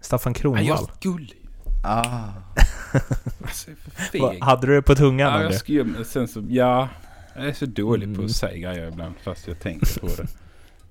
Staffan 0.00 0.34
Nej, 0.44 0.66
jag 0.66 0.78
Kronwall. 1.00 1.32
Ah. 1.84 2.28
Alltså, 3.42 3.70
jag 3.70 3.76
är 3.78 4.10
för 4.10 4.18
Va, 4.20 4.30
feg. 4.32 4.42
hade 4.42 4.66
du 4.66 4.74
det 4.74 4.82
på 4.82 4.94
tungan? 4.94 5.32
Ja, 5.32 5.42
jag 5.42 5.54
skulle, 5.54 6.04
sen 6.04 6.28
så, 6.28 6.44
ja. 6.48 6.88
Jag 7.36 7.46
är 7.48 7.52
så 7.52 7.66
dålig 7.66 8.08
på 8.08 8.14
Mm. 8.14 8.26
att 8.26 8.32
säga 8.32 8.72
grejer 8.72 8.88
ibland 8.88 9.14
fast 9.24 9.48
jag 9.48 9.60
tänker 9.60 10.00
på 10.00 10.06
det. 10.06 10.26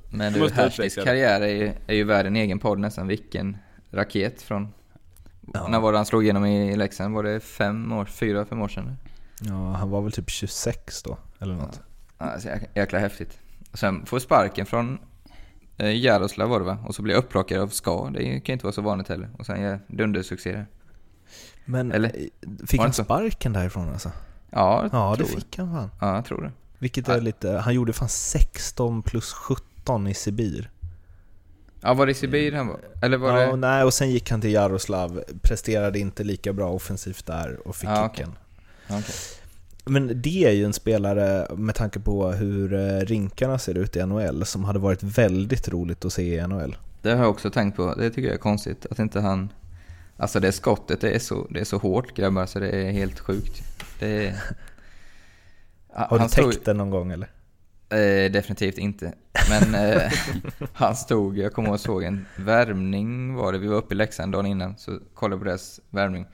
Men 0.09 0.33
du, 0.33 0.39
det. 0.47 0.89
karriär 1.03 1.41
är 1.41 1.47
ju, 1.47 1.71
är 1.87 1.95
ju 1.95 2.03
värd 2.03 2.25
en 2.25 2.35
egen 2.35 2.59
podd 2.59 2.79
nästan. 2.79 3.07
Vilken 3.07 3.57
raket 3.95 4.41
från... 4.41 4.73
Ja. 5.53 5.67
När 5.67 5.79
var 5.79 5.91
det 5.91 5.97
han 5.97 6.05
slog 6.05 6.23
igenom 6.23 6.45
i 6.45 6.75
Leksand? 6.75 7.15
Var 7.15 7.23
det 7.23 7.39
fem 7.39 7.91
år, 7.91 8.05
fyra, 8.05 8.45
fem 8.45 8.61
år 8.61 8.67
sedan? 8.67 8.97
Ja, 9.41 9.71
han 9.71 9.89
var 9.89 10.01
väl 10.01 10.11
typ 10.11 10.29
26 10.29 11.03
då, 11.03 11.17
eller 11.39 11.55
något. 11.55 11.81
Ja, 12.17 12.39
så 12.39 12.49
jäkla, 12.75 12.99
häftigt. 12.99 13.39
Och 13.71 13.79
sen 13.79 14.05
får 14.05 14.19
sparken 14.19 14.65
från 14.65 14.97
eh, 15.77 15.95
Jaroslav 15.97 16.49
var 16.49 16.59
det 16.59 16.65
va? 16.65 16.77
Och 16.87 16.95
så 16.95 17.01
blir 17.01 17.13
jag 17.13 17.23
upplockad 17.23 17.61
av 17.61 17.67
Ska. 17.67 18.09
Det 18.13 18.19
kan 18.23 18.31
ju 18.31 18.53
inte 18.53 18.65
vara 18.65 18.73
så 18.73 18.81
vanligt 18.81 19.07
heller. 19.09 19.29
Och 19.37 19.45
sen 19.45 19.61
gör 19.61 19.79
dundersuccé 19.87 20.51
där. 20.51 20.65
Men 21.65 21.91
Eller? 21.91 22.09
eh, 22.15 22.65
fick 22.67 22.81
han 22.81 22.93
så? 22.93 23.03
sparken 23.03 23.53
därifrån 23.53 23.89
alltså? 23.89 24.11
Ja, 24.49 24.89
Ja, 24.91 25.15
det 25.17 25.25
fick 25.25 25.57
han 25.57 25.73
fan. 25.73 25.89
Jag. 25.99 26.09
Ja, 26.09 26.15
jag 26.15 26.25
tror 26.25 26.41
det. 26.41 26.51
Vilket 26.79 27.07
Ja. 27.07 27.13
är 27.13 27.21
lite, 27.21 27.51
han 27.51 27.73
gjorde 27.73 27.93
fan 27.93 28.09
16 28.09 29.01
plus 29.03 29.33
17 29.33 30.07
i 30.07 30.13
Sibir. 30.13 30.69
Ja, 31.85 31.93
var 31.93 32.05
det 32.05 32.11
i 32.11 32.15
Sibir 32.15 32.51
han 32.51 32.67
var? 32.67 32.79
Eller 33.01 33.17
var 33.17 33.41
ja, 33.41 33.51
det... 33.51 33.55
nej, 33.55 33.83
och 33.83 33.93
sen 33.93 34.11
gick 34.11 34.31
han 34.31 34.41
till 34.41 34.53
Jaroslav, 34.53 35.23
presterade 35.41 35.99
inte 35.99 36.23
lika 36.23 36.53
bra 36.53 36.69
offensivt 36.69 37.25
där 37.25 37.67
och 37.67 37.75
fick 37.75 37.89
Ja, 37.89 38.11
kicken. 38.15 38.35
Ja, 38.87 38.99
okej. 38.99 39.15
Men 39.85 40.21
det 40.21 40.45
är 40.45 40.51
ju 40.51 40.65
en 40.65 40.73
spelare, 40.73 41.55
med 41.55 41.75
tanke 41.75 41.99
på 41.99 42.31
hur 42.31 42.73
eh, 42.73 42.99
rinkarna 42.99 43.59
ser 43.59 43.77
ut 43.77 43.95
i 43.95 44.05
NHL, 44.05 44.45
som 44.45 44.63
hade 44.63 44.79
varit 44.79 45.03
väldigt 45.03 45.69
roligt 45.69 46.05
att 46.05 46.13
se 46.13 46.35
i 46.35 46.47
NHL. 46.47 46.77
Det 47.01 47.11
har 47.11 47.21
jag 47.21 47.29
också 47.29 47.49
tänkt 47.49 47.75
på. 47.75 47.95
Det 47.95 48.09
tycker 48.09 48.27
jag 48.27 48.35
är 48.35 48.39
konstigt 48.39 48.85
att 48.85 48.99
inte 48.99 49.19
han... 49.19 49.49
Alltså 50.17 50.39
det 50.39 50.51
skottet, 50.51 51.01
det 51.01 51.11
är 51.11 51.19
så, 51.19 51.47
det 51.49 51.59
är 51.59 51.65
så 51.65 51.77
hårt 51.77 52.15
grabbar 52.15 52.45
så 52.45 52.59
det 52.59 52.69
är 52.69 52.91
helt 52.91 53.19
sjukt. 53.19 53.63
Är... 53.99 54.35
Har 55.93 56.19
du 56.19 56.27
täckt 56.27 56.65
den 56.65 56.77
någon 56.77 56.89
gång 56.89 57.11
eller? 57.11 57.29
Eh, 57.89 58.31
definitivt 58.31 58.77
inte. 58.77 59.13
Men 59.49 59.75
eh, 59.75 60.11
han 60.73 60.95
stod, 60.95 61.37
jag 61.37 61.53
kommer 61.53 61.69
ihåg 61.69 61.79
såg 61.79 62.03
en 62.03 62.25
värmning 62.35 63.35
var 63.35 63.51
det, 63.51 63.57
vi 63.57 63.67
var 63.67 63.77
uppe 63.77 63.93
i 63.93 63.97
Leksand 63.97 64.31
dagen 64.31 64.45
innan, 64.45 64.77
så 64.77 64.99
kollade 65.13 65.39
på 65.39 65.45
deras 65.45 65.79
värmning. 65.89 66.25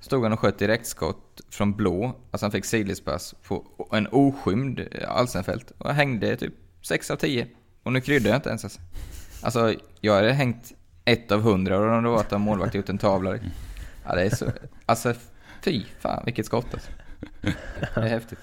Stod 0.00 0.22
han 0.22 0.32
och 0.32 0.40
sköt 0.40 0.58
direktskott 0.58 1.40
från 1.50 1.76
blå, 1.76 2.16
alltså 2.30 2.44
han 2.44 2.52
fick 2.52 2.64
sidledspass 2.64 3.34
på 3.42 3.64
en 3.92 4.06
oskymd 4.06 4.88
Alsenfelt 5.08 5.72
och 5.78 5.94
hängde 5.94 6.36
typ 6.36 6.54
6 6.82 7.10
av 7.10 7.16
10. 7.16 7.46
Och 7.82 7.92
nu 7.92 8.00
kryddar 8.00 8.30
jag 8.30 8.38
inte 8.38 8.48
ens 8.48 8.64
alltså. 8.64 8.80
Alltså, 9.42 9.74
jag 10.00 10.14
hade 10.14 10.32
hängt 10.32 10.72
ett 11.04 11.32
av 11.32 11.40
hundra 11.42 11.78
och 11.78 11.96
om 11.96 12.04
det 12.04 12.10
var 12.10 12.20
att 12.20 12.32
en 12.32 12.40
målvakt 12.40 12.74
gjort 12.74 12.88
en 12.88 12.98
tavla. 12.98 13.38
Ja, 14.04 14.14
det 14.14 14.22
är 14.22 14.30
så, 14.30 14.46
alltså 14.86 15.14
fy 15.64 15.84
fan 15.98 16.22
vilket 16.24 16.46
skott 16.46 16.66
alltså. 16.72 16.90
Det 17.94 18.00
är 18.00 18.08
häftigt. 18.08 18.38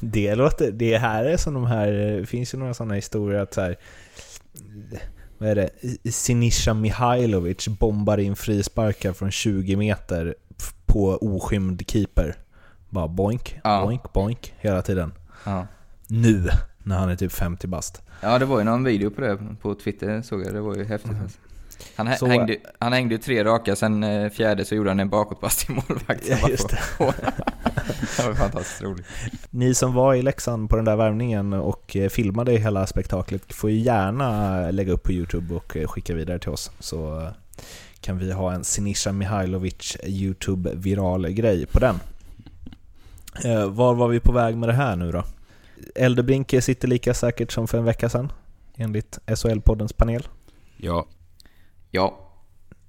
Det 0.00 0.34
låter, 0.34 0.70
det 0.72 0.98
här 0.98 1.24
är 1.24 1.36
som 1.36 1.54
de 1.54 1.66
här, 1.66 1.92
det 1.92 2.26
finns 2.26 2.54
ju 2.54 2.58
några 2.58 2.74
sådana 2.74 2.94
historier 2.94 3.40
att 3.40 3.54
så 3.54 3.60
här, 3.60 3.76
vad 5.38 5.48
är 5.48 5.54
det, 5.54 5.70
Sinisa 6.12 6.74
Mihailovic 6.74 7.68
bombar 7.68 8.18
in 8.18 8.36
frisparkar 8.36 9.12
från 9.12 9.30
20 9.30 9.76
meter 9.76 10.34
på 10.86 11.08
oskymd 11.20 11.82
keeper. 11.90 12.34
Bara 12.88 13.08
boink, 13.08 13.60
Ja. 13.64 13.84
boink, 13.86 14.12
boink 14.12 14.54
hela 14.58 14.82
tiden. 14.82 15.12
Ja. 15.44 15.66
Nu, 16.06 16.48
när 16.78 16.98
han 16.98 17.08
är 17.08 17.16
typ 17.16 17.32
50 17.32 17.66
bast. 17.66 18.02
Ja, 18.22 18.38
det 18.38 18.44
var 18.44 18.58
ju 18.58 18.64
någon 18.64 18.84
video 18.84 19.10
på 19.10 19.20
det 19.20 19.38
på 19.62 19.74
Twitter 19.74 20.22
såg 20.22 20.40
jag. 20.46 20.54
Det 20.54 20.60
var 20.60 20.76
ju 20.76 20.84
häftigt 20.84 21.12
alltså. 21.22 21.38
Han, 21.96 22.16
Så- 22.16 22.26
hängde, 22.26 22.56
han 22.78 22.92
hängde 22.92 23.14
ju 23.14 23.18
tre 23.18 23.44
raka, 23.44 23.76
sen 23.76 24.04
eh, 24.04 24.30
fjärde 24.30 24.64
så 24.64 24.74
gjorde 24.74 24.90
han 24.90 25.00
en 25.00 25.08
bakåtpass 25.10 25.56
till 25.56 25.74
målvakten. 25.74 26.38
Ja, 26.42 26.48
just 26.48 26.68
på- 26.98 27.12
det 28.16 28.26
var 28.26 28.34
fantastiskt 28.34 28.82
roligt. 28.82 29.06
Ni 29.50 29.74
som 29.74 29.94
var 29.94 30.14
i 30.14 30.22
Leksand 30.22 30.70
på 30.70 30.76
den 30.76 30.84
där 30.84 30.96
värvningen 30.96 31.52
och 31.52 31.96
eh, 31.96 32.08
filmade 32.08 32.52
hela 32.52 32.86
spektaklet 32.86 33.52
får 33.52 33.70
ju 33.70 33.76
gärna 33.78 34.70
lägga 34.70 34.92
upp 34.92 35.02
på 35.02 35.12
Youtube 35.12 35.54
och 35.54 35.76
eh, 35.76 35.88
skicka 35.88 36.14
vidare 36.14 36.38
till 36.38 36.50
oss. 36.50 36.70
Så 36.78 37.28
kan 38.00 38.18
vi 38.18 38.32
ha 38.32 38.52
en 38.52 38.64
Sinisa 38.64 39.12
Mihailovic 39.12 39.96
Youtube-viral 40.04 41.28
grej 41.30 41.66
på 41.66 41.78
den. 41.78 42.00
Var 43.70 43.94
var 43.94 44.08
vi 44.08 44.20
på 44.20 44.32
väg 44.32 44.56
med 44.56 44.68
det 44.68 44.72
här 44.72 44.96
nu 44.96 45.12
då? 45.12 45.24
Eldebrinke 45.94 46.62
sitter 46.62 46.88
lika 46.88 47.14
säkert 47.14 47.52
som 47.52 47.68
för 47.68 47.78
en 47.78 47.84
vecka 47.84 48.08
sedan, 48.08 48.32
enligt 48.76 49.18
SHL-poddens 49.26 49.92
panel. 49.96 50.28
Ja, 50.76 51.06
Ja, 51.90 52.26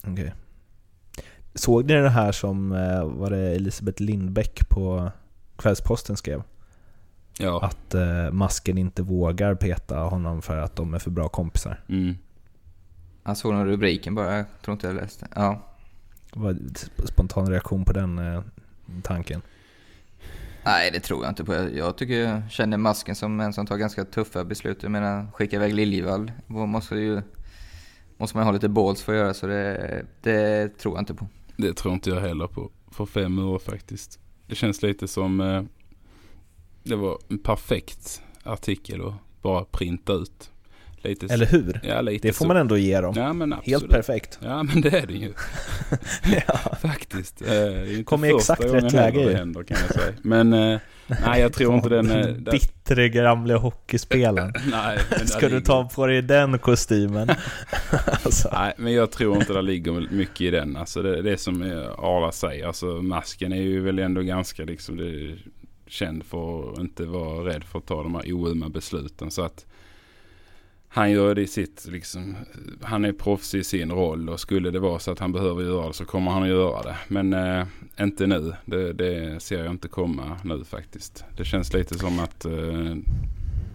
Okej. 0.03 0.33
Såg 1.55 1.85
ni 1.85 1.93
det 1.93 2.09
här 2.09 2.31
som 2.31 2.71
eh, 2.71 3.05
var 3.05 3.29
det 3.29 3.37
Elisabeth 3.55 4.01
Lindbäck 4.01 4.69
på 4.69 5.11
Kvällsposten 5.55 6.17
skrev? 6.17 6.43
ja. 7.39 7.59
Att 7.65 7.93
eh, 7.93 8.31
masken 8.31 8.77
inte 8.77 9.01
vågar 9.03 9.55
peta 9.55 9.97
honom 9.99 10.41
för 10.41 10.57
att 10.57 10.75
de 10.75 10.93
är 10.93 10.99
för 10.99 11.11
bra 11.11 11.29
kompisar. 11.29 11.83
Mm. 11.89 12.17
han 13.23 13.35
såg 13.35 13.53
nog 13.53 13.67
rubriken 13.67 14.15
bara. 14.15 14.37
Jag 14.37 14.45
tror 14.61 14.73
inte 14.73 14.87
jag 14.87 14.95
läste. 14.95 15.27
Ja. 15.35 15.61
Vad 16.33 16.55
sp- 16.57 17.05
spontan 17.07 17.49
reaktion 17.49 17.85
på 17.85 17.93
den 17.93 18.19
eh, 18.19 18.41
tanken? 19.03 19.41
Nej, 20.65 20.91
det 20.91 20.99
tror 20.99 21.23
jag 21.23 21.31
inte 21.31 21.43
på. 21.43 21.53
Jag, 21.53 21.75
jag 21.75 21.97
tycker 21.97 22.13
jag 22.13 22.51
känner 22.51 22.77
masken 22.77 23.15
som 23.15 23.39
en 23.39 23.53
som 23.53 23.65
tar 23.65 23.77
ganska 23.77 24.05
tuffa 24.05 24.43
beslut. 24.43 24.83
Jag 24.83 24.91
menar, 24.91 25.27
skicka 25.33 25.55
iväg 25.55 25.73
Liljevall 25.73 26.31
måste 26.47 26.95
ju... 26.95 27.21
Måste 28.21 28.37
man 28.37 28.45
ha 28.45 28.51
lite 28.53 28.69
balls 28.69 29.01
för 29.01 29.13
att 29.13 29.19
göra, 29.19 29.33
så 29.33 29.47
det, 29.47 30.05
det 30.21 30.77
tror 30.77 30.95
jag 30.95 31.01
inte 31.01 31.13
på. 31.13 31.27
Det 31.57 31.73
tror 31.73 31.93
inte 31.93 32.09
jag 32.09 32.19
heller 32.21 32.47
på. 32.47 32.71
För 32.91 33.05
fem 33.05 33.39
år 33.39 33.59
faktiskt. 33.59 34.19
Det 34.47 34.55
känns 34.55 34.81
lite 34.81 35.07
som 35.07 35.41
eh, 35.41 35.63
det 36.83 36.95
var 36.95 37.17
en 37.27 37.39
perfekt 37.39 38.21
artikel 38.43 39.07
att 39.07 39.13
bara 39.41 39.63
printa 39.65 40.13
ut. 40.13 40.49
Lite 40.97 41.25
Eller 41.25 41.45
hur? 41.45 41.79
Ja, 41.83 42.01
lite 42.01 42.27
Det 42.27 42.33
får 42.33 42.45
så. 42.45 42.47
man 42.47 42.57
ändå 42.57 42.77
ge 42.77 43.01
dem. 43.01 43.13
Ja. 43.51 43.57
Helt 43.63 43.89
perfekt. 43.89 44.39
Ja, 44.41 44.63
men 44.63 44.81
det 44.81 44.99
är 44.99 45.07
det 45.07 45.13
ju. 45.13 45.33
ja. 46.47 46.75
Faktiskt. 46.81 47.41
Eh, 47.41 47.47
Det 47.47 47.55
är 47.55 47.85
ju 47.85 47.91
inte 47.91 48.03
Kom 48.03 48.25
i 48.25 48.29
exakt 48.35 48.61
rätt 48.63 48.93
läge 48.93 49.25
det 49.25 49.35
händer 49.35 49.63
kan 49.63 49.77
jag 49.87 49.93
säga. 49.95 50.13
Men 50.21 50.53
eh, 50.53 50.79
nej, 51.25 51.41
jag 51.41 51.53
tror 51.53 51.75
inte 51.75 51.89
den... 51.89 52.11
eh, 52.11 52.25
den 52.27 52.43
Bittre 52.43 53.09
gamle 53.09 53.53
hockeyspelaren. 53.53 54.53
nej, 54.71 54.99
Ska 55.25 55.39
du 55.39 55.47
ligger- 55.55 55.65
ta 55.65 55.89
på 55.95 56.07
dig 56.07 56.21
den 56.21 56.59
kostymen? 56.59 57.29
alltså. 58.23 58.49
Nej, 58.53 58.73
men 58.77 58.93
jag 58.93 59.11
tror 59.11 59.37
inte 59.37 59.53
det 59.53 59.61
ligger 59.61 59.91
mycket 60.11 60.41
i 60.41 60.49
den. 60.51 60.77
Alltså 60.77 61.01
det, 61.01 61.21
det 61.21 61.37
som 61.37 61.61
eh, 61.61 61.77
Arla 61.97 62.31
säger. 62.31 62.67
Alltså 62.67 62.85
masken 62.85 63.51
är 63.53 63.61
ju 63.61 63.81
väl 63.81 63.99
ändå 63.99 64.21
ganska 64.21 64.63
liksom 64.63 64.97
det, 64.97 65.35
känd 65.87 66.23
för 66.23 66.71
att 66.73 66.79
inte 66.79 67.05
vara 67.05 67.45
rädd 67.45 67.63
för 67.63 67.79
att 67.79 67.85
ta 67.85 68.03
de 68.03 68.15
här 68.15 68.33
oömma 68.33 68.69
besluten. 68.69 69.31
Så 69.31 69.41
att 69.41 69.65
han 70.93 71.11
gör 71.11 71.35
det 71.35 71.41
i 71.41 71.47
sitt, 71.47 71.85
liksom, 71.87 72.35
han 72.81 73.05
är 73.05 73.13
proffs 73.13 73.55
i 73.55 73.63
sin 73.63 73.91
roll 73.91 74.29
och 74.29 74.39
skulle 74.39 74.71
det 74.71 74.79
vara 74.79 74.99
så 74.99 75.11
att 75.11 75.19
han 75.19 75.31
behöver 75.31 75.63
göra 75.63 75.87
det 75.87 75.93
så 75.93 76.05
kommer 76.05 76.31
han 76.31 76.43
att 76.43 76.49
göra 76.49 76.83
det. 76.83 76.97
Men 77.07 77.33
eh, 77.33 77.65
inte 77.99 78.27
nu, 78.27 78.53
det, 78.65 78.93
det, 78.93 79.43
ser 79.43 79.63
jag 79.63 79.71
inte 79.71 79.87
komma 79.87 80.39
nu 80.43 80.63
faktiskt. 80.63 81.25
Det 81.37 81.45
känns 81.45 81.73
lite 81.73 81.99
som 81.99 82.19
att 82.19 82.45
eh, 82.45 82.95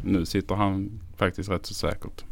nu 0.04 0.26
sitter 0.26 0.54
han 0.54 1.00
faktiskt 1.16 1.50
rätt 1.50 1.66
så 1.66 1.74
säkert. 1.74 2.24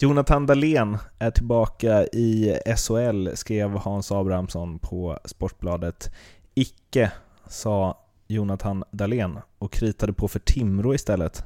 Jonathan 0.00 0.46
Dahlén 0.46 0.98
är 1.18 1.30
tillbaka 1.30 2.04
i 2.04 2.58
SHL, 2.76 3.28
skrev 3.34 3.70
Hans 3.70 4.12
Abrahamsson 4.12 4.78
på 4.78 5.18
Sportbladet. 5.24 6.10
Icke, 6.54 7.12
sa 7.48 8.05
Jonathan 8.26 8.84
Dahlén 8.90 9.38
och 9.58 9.72
kritade 9.72 10.12
på 10.12 10.28
för 10.28 10.38
Timrå 10.38 10.94
istället. 10.94 11.44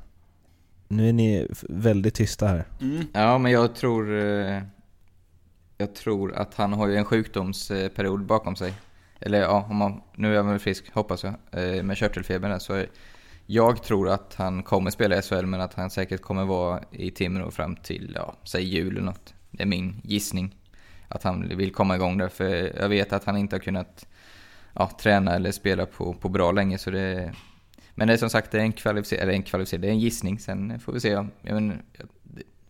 Nu 0.88 1.08
är 1.08 1.12
ni 1.12 1.46
väldigt 1.68 2.14
tysta 2.14 2.46
här. 2.46 2.64
Mm. 2.80 3.06
Ja, 3.12 3.38
men 3.38 3.52
jag 3.52 3.74
tror... 3.74 4.18
Eh, 4.18 4.62
jag 5.78 5.94
tror 5.94 6.34
att 6.34 6.54
han 6.54 6.72
har 6.72 6.88
ju 6.88 6.96
en 6.96 7.04
sjukdomsperiod 7.04 8.26
bakom 8.26 8.56
sig. 8.56 8.74
Eller 9.20 9.40
ja, 9.40 9.66
om 9.70 9.76
man, 9.76 10.00
nu 10.14 10.32
är 10.32 10.36
han 10.36 10.48
väl 10.48 10.58
frisk, 10.58 10.94
hoppas 10.94 11.24
jag, 11.24 11.34
eh, 11.50 11.82
med 11.82 11.96
körtelfebern 11.96 12.60
så 12.60 12.84
jag 13.46 13.82
tror 13.82 14.08
att 14.08 14.34
han 14.34 14.62
kommer 14.62 14.90
spela 14.90 15.18
i 15.18 15.22
SHL, 15.22 15.46
men 15.46 15.60
att 15.60 15.74
han 15.74 15.90
säkert 15.90 16.20
kommer 16.20 16.44
vara 16.44 16.80
i 16.90 17.10
Timrå 17.10 17.50
fram 17.50 17.76
till, 17.76 18.12
ja, 18.14 18.34
säg 18.44 18.64
jul 18.64 18.92
eller 18.92 19.04
något. 19.06 19.34
Det 19.50 19.62
är 19.62 19.66
min 19.66 20.00
gissning. 20.04 20.56
Att 21.08 21.22
han 21.22 21.48
vill 21.48 21.72
komma 21.72 21.96
igång 21.96 22.18
där, 22.18 22.28
för 22.28 22.78
jag 22.80 22.88
vet 22.88 23.12
att 23.12 23.24
han 23.24 23.36
inte 23.36 23.56
har 23.56 23.60
kunnat 23.60 24.06
ja, 24.74 24.90
träna 25.00 25.34
eller 25.34 25.52
spela 25.52 25.86
på, 25.86 26.14
på 26.14 26.28
bra 26.28 26.52
länge. 26.52 26.78
Så 26.78 26.90
det, 26.90 27.32
men 27.94 28.08
det 28.08 28.14
är 28.14 28.18
som 28.18 28.30
sagt 28.30 28.50
det 28.50 28.58
är 28.58 28.62
en 28.62 28.72
kvalificerad, 28.72 29.22
eller 29.22 29.32
en 29.32 29.42
kvalificerad, 29.42 29.82
det 29.82 29.88
är 29.88 29.92
en 29.92 29.98
gissning. 29.98 30.38
Sen 30.38 30.80
får 30.80 30.92
vi 30.92 31.00
se. 31.00 31.08
Jag, 31.08 31.28
men, 31.42 31.82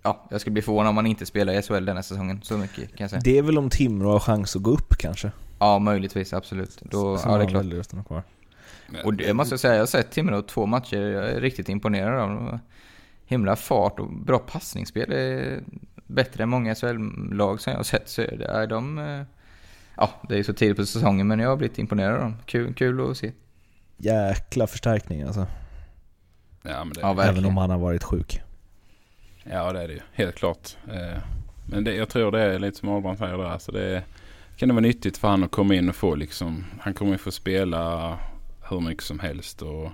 ja, 0.03 0.27
jag 0.31 0.41
skulle 0.41 0.53
bli 0.53 0.63
förvånad 0.63 0.91
om 0.91 0.97
han 0.97 1.07
inte 1.07 1.27
spelar 1.27 1.53
i 1.53 1.63
SHL 1.63 1.85
den 1.85 1.97
här 1.97 2.03
säsongen. 2.03 2.41
Så 2.43 2.59
mycket 2.59 2.97
kan 2.97 3.05
jag 3.05 3.11
säga. 3.11 3.21
Det 3.25 3.39
är 3.39 3.43
väl 3.43 3.59
om 3.59 3.71
Timrå 3.71 4.13
har 4.13 4.21
chans 4.21 4.57
att 4.57 4.63
gå 4.63 4.71
upp 4.71 4.97
kanske? 4.99 5.33
Ja, 5.59 5.79
möjligtvis. 5.79 6.33
Absolut. 6.33 6.79
Då, 6.81 7.19
ja, 7.25 7.37
det 7.37 7.45
är 7.45 7.49
klart. 7.49 8.07
Kvar. 8.07 8.23
Och 9.05 9.15
det 9.15 9.35
måste 9.35 9.53
jag 9.53 9.61
säga, 9.61 9.75
jag 9.75 9.81
har 9.81 9.87
sett 9.87 10.11
Timrå 10.11 10.43
två 10.43 10.67
matcher. 10.67 10.97
Jag 10.97 11.31
är 11.31 11.41
riktigt 11.41 11.69
imponerad 11.69 12.21
av 12.21 12.29
dem. 12.29 12.59
Himla 13.27 13.57
fart 13.57 14.01
och 14.01 14.13
bra 14.13 14.39
passningsspel. 14.39 15.11
Det 15.11 15.21
är 15.21 15.63
bättre 16.07 16.43
än 16.43 16.49
många 16.49 16.75
SHL-lag 16.75 17.61
som 17.61 17.71
jag 17.71 17.79
har 17.79 17.85
sett. 17.85 18.09
Så 18.09 18.23
är 18.23 18.67
de 18.67 19.25
ja, 20.01 20.11
det 20.29 20.39
är 20.39 20.43
så 20.43 20.53
tidigt 20.53 20.77
på 20.77 20.87
säsongen 20.87 21.29
men 21.29 21.39
jag 21.39 21.49
har 21.49 21.57
blivit 21.57 21.79
imponerad 21.79 22.15
av 22.15 22.21
dem. 22.21 22.37
Kul, 22.47 22.75
kul 22.75 23.11
att 23.11 23.17
se. 23.17 23.33
Jäkla 23.97 24.67
förstärkning 24.67 25.23
alltså. 25.23 25.47
Ja, 26.63 26.85
men 26.85 26.93
det, 26.93 27.01
ja, 27.01 27.23
Även 27.23 27.45
om 27.45 27.57
han 27.57 27.71
har 27.71 27.79
varit 27.79 28.05
sjuk. 28.05 28.41
Ja 29.45 29.73
det 29.73 29.83
är 29.83 29.89
det 29.89 29.95
ju, 29.95 30.01
helt 30.13 30.35
klart. 30.35 30.77
Eh, 30.93 31.19
men 31.67 31.85
det, 31.85 31.95
jag 31.95 32.09
tror 32.09 32.33
det 32.33 32.43
är 32.43 32.59
lite 32.59 32.79
som 32.79 32.89
Ahlbrand 32.89 33.19
säger 33.19 33.39
där. 33.39 33.45
Alltså 33.45 33.73
det 33.73 34.03
kan 34.57 34.69
det 34.69 34.75
vara 34.75 34.83
nyttigt 34.83 35.19
för 35.19 35.29
han 35.29 35.45
att 35.45 35.51
komma 35.51 35.75
in 35.75 35.89
och 35.89 35.97
få 35.97 36.15
liksom, 36.15 36.65
han 36.81 36.95
kommer 36.95 37.13
ju 37.13 37.19
få 37.19 37.31
spela 37.31 38.19
hur 38.71 38.81
mycket 38.81 39.05
som 39.05 39.19
helst 39.19 39.63
och 39.63 39.91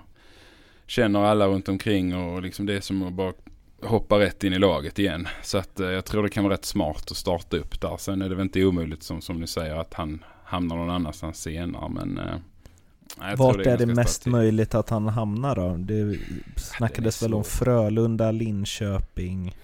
känner 0.85 1.19
alla 1.19 1.47
runt 1.47 1.69
omkring 1.69 2.15
och 2.15 2.41
liksom 2.41 2.65
det 2.65 2.73
är 2.73 2.81
som 2.81 3.03
att 3.03 3.13
bara 3.13 3.33
hoppa 3.81 4.19
rätt 4.19 4.43
in 4.43 4.53
i 4.53 4.59
laget 4.59 4.99
igen. 4.99 5.27
Så 5.43 5.57
att 5.57 5.79
eh, 5.79 5.87
jag 5.87 6.05
tror 6.05 6.23
det 6.23 6.29
kan 6.29 6.43
vara 6.43 6.53
rätt 6.53 6.65
smart 6.65 7.11
att 7.11 7.17
starta 7.17 7.57
upp 7.57 7.81
där. 7.81 7.97
Sen 7.97 8.21
är 8.21 8.29
det 8.29 8.35
väl 8.35 8.43
inte 8.43 8.65
omöjligt 8.65 9.03
som, 9.03 9.21
som 9.21 9.39
ni 9.39 9.47
säger 9.47 9.75
att 9.75 9.93
han 9.93 10.23
hamnar 10.43 10.75
någon 10.75 10.89
annanstans 10.89 11.41
senare. 11.41 11.89
Men, 11.89 12.17
eh, 12.17 13.35
Vart 13.37 13.57
det 13.57 13.69
är, 13.69 13.73
är 13.73 13.77
det 13.77 13.85
mest 13.85 14.13
stativ. 14.13 14.31
möjligt 14.31 14.75
att 14.75 14.89
han 14.89 15.07
hamnar 15.07 15.55
då? 15.55 15.75
Det 15.77 16.19
snackades 16.55 17.19
det 17.19 17.25
väl 17.25 17.33
om 17.33 17.43
Frölunda, 17.43 18.31
Linköping. 18.31 19.55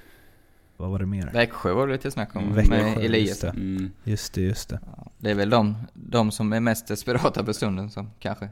Vad 0.78 0.92
var 0.92 1.00
det 1.00 1.06
mer? 1.06 1.30
Växjö 1.34 1.74
var 1.74 1.88
det 1.88 1.94
lite 1.94 2.12
snack 2.12 2.36
om 2.36 2.54
Växjö, 2.54 2.84
med 2.84 2.98
Elias. 2.98 3.30
Just 3.30 3.42
det, 3.42 3.50
mm. 3.50 3.92
just 4.04 4.34
det. 4.34 4.42
Just 4.42 4.70
det. 4.70 4.80
Ja, 4.98 5.12
det 5.18 5.32
är 5.32 5.36
väl 5.36 5.50
de, 5.50 5.76
de 5.94 6.32
som 6.32 6.54
är 6.54 6.60
mest 6.60 6.88
desperata 6.88 7.44
på 7.44 7.54
stunden 7.54 7.90
som 7.90 8.10
kanske 8.20 8.50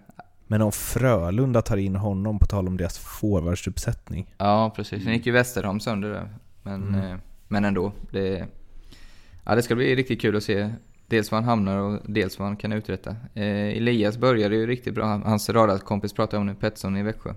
men 0.51 0.61
om 0.61 0.71
Frölunda 0.71 1.61
tar 1.61 1.77
in 1.77 1.95
honom, 1.95 2.39
på 2.39 2.45
tal 2.45 2.67
om 2.67 2.77
deras 2.77 2.99
forwardsuppsättning. 2.99 4.33
Ja, 4.37 4.73
precis. 4.75 5.05
Nu 5.05 5.13
gick 5.13 5.25
ju 5.25 5.31
Westerholm 5.31 5.79
sönder 5.79 6.09
där. 6.09 6.29
Men, 6.63 6.87
mm. 6.87 7.11
eh, 7.11 7.17
men 7.47 7.65
ändå. 7.65 7.91
Det, 8.11 8.47
ja, 9.45 9.55
det 9.55 9.61
ska 9.61 9.75
bli 9.75 9.95
riktigt 9.95 10.21
kul 10.21 10.35
att 10.35 10.43
se 10.43 10.69
dels 11.07 11.31
var 11.31 11.37
han 11.37 11.45
hamnar 11.45 11.77
och 11.77 11.99
dels 12.05 12.39
vad 12.39 12.47
han 12.47 12.57
kan 12.57 12.71
uträtta. 12.71 13.09
Eh, 13.33 13.77
Elias 13.77 14.17
började 14.17 14.55
ju 14.55 14.67
riktigt 14.67 14.93
bra. 14.93 15.05
Hans 15.05 15.49
radarkompis 15.49 16.13
pratade 16.13 16.37
om 16.39 16.45
nu, 16.45 16.55
Pettersson 16.55 16.97
i 16.97 17.03
Växjö. 17.03 17.33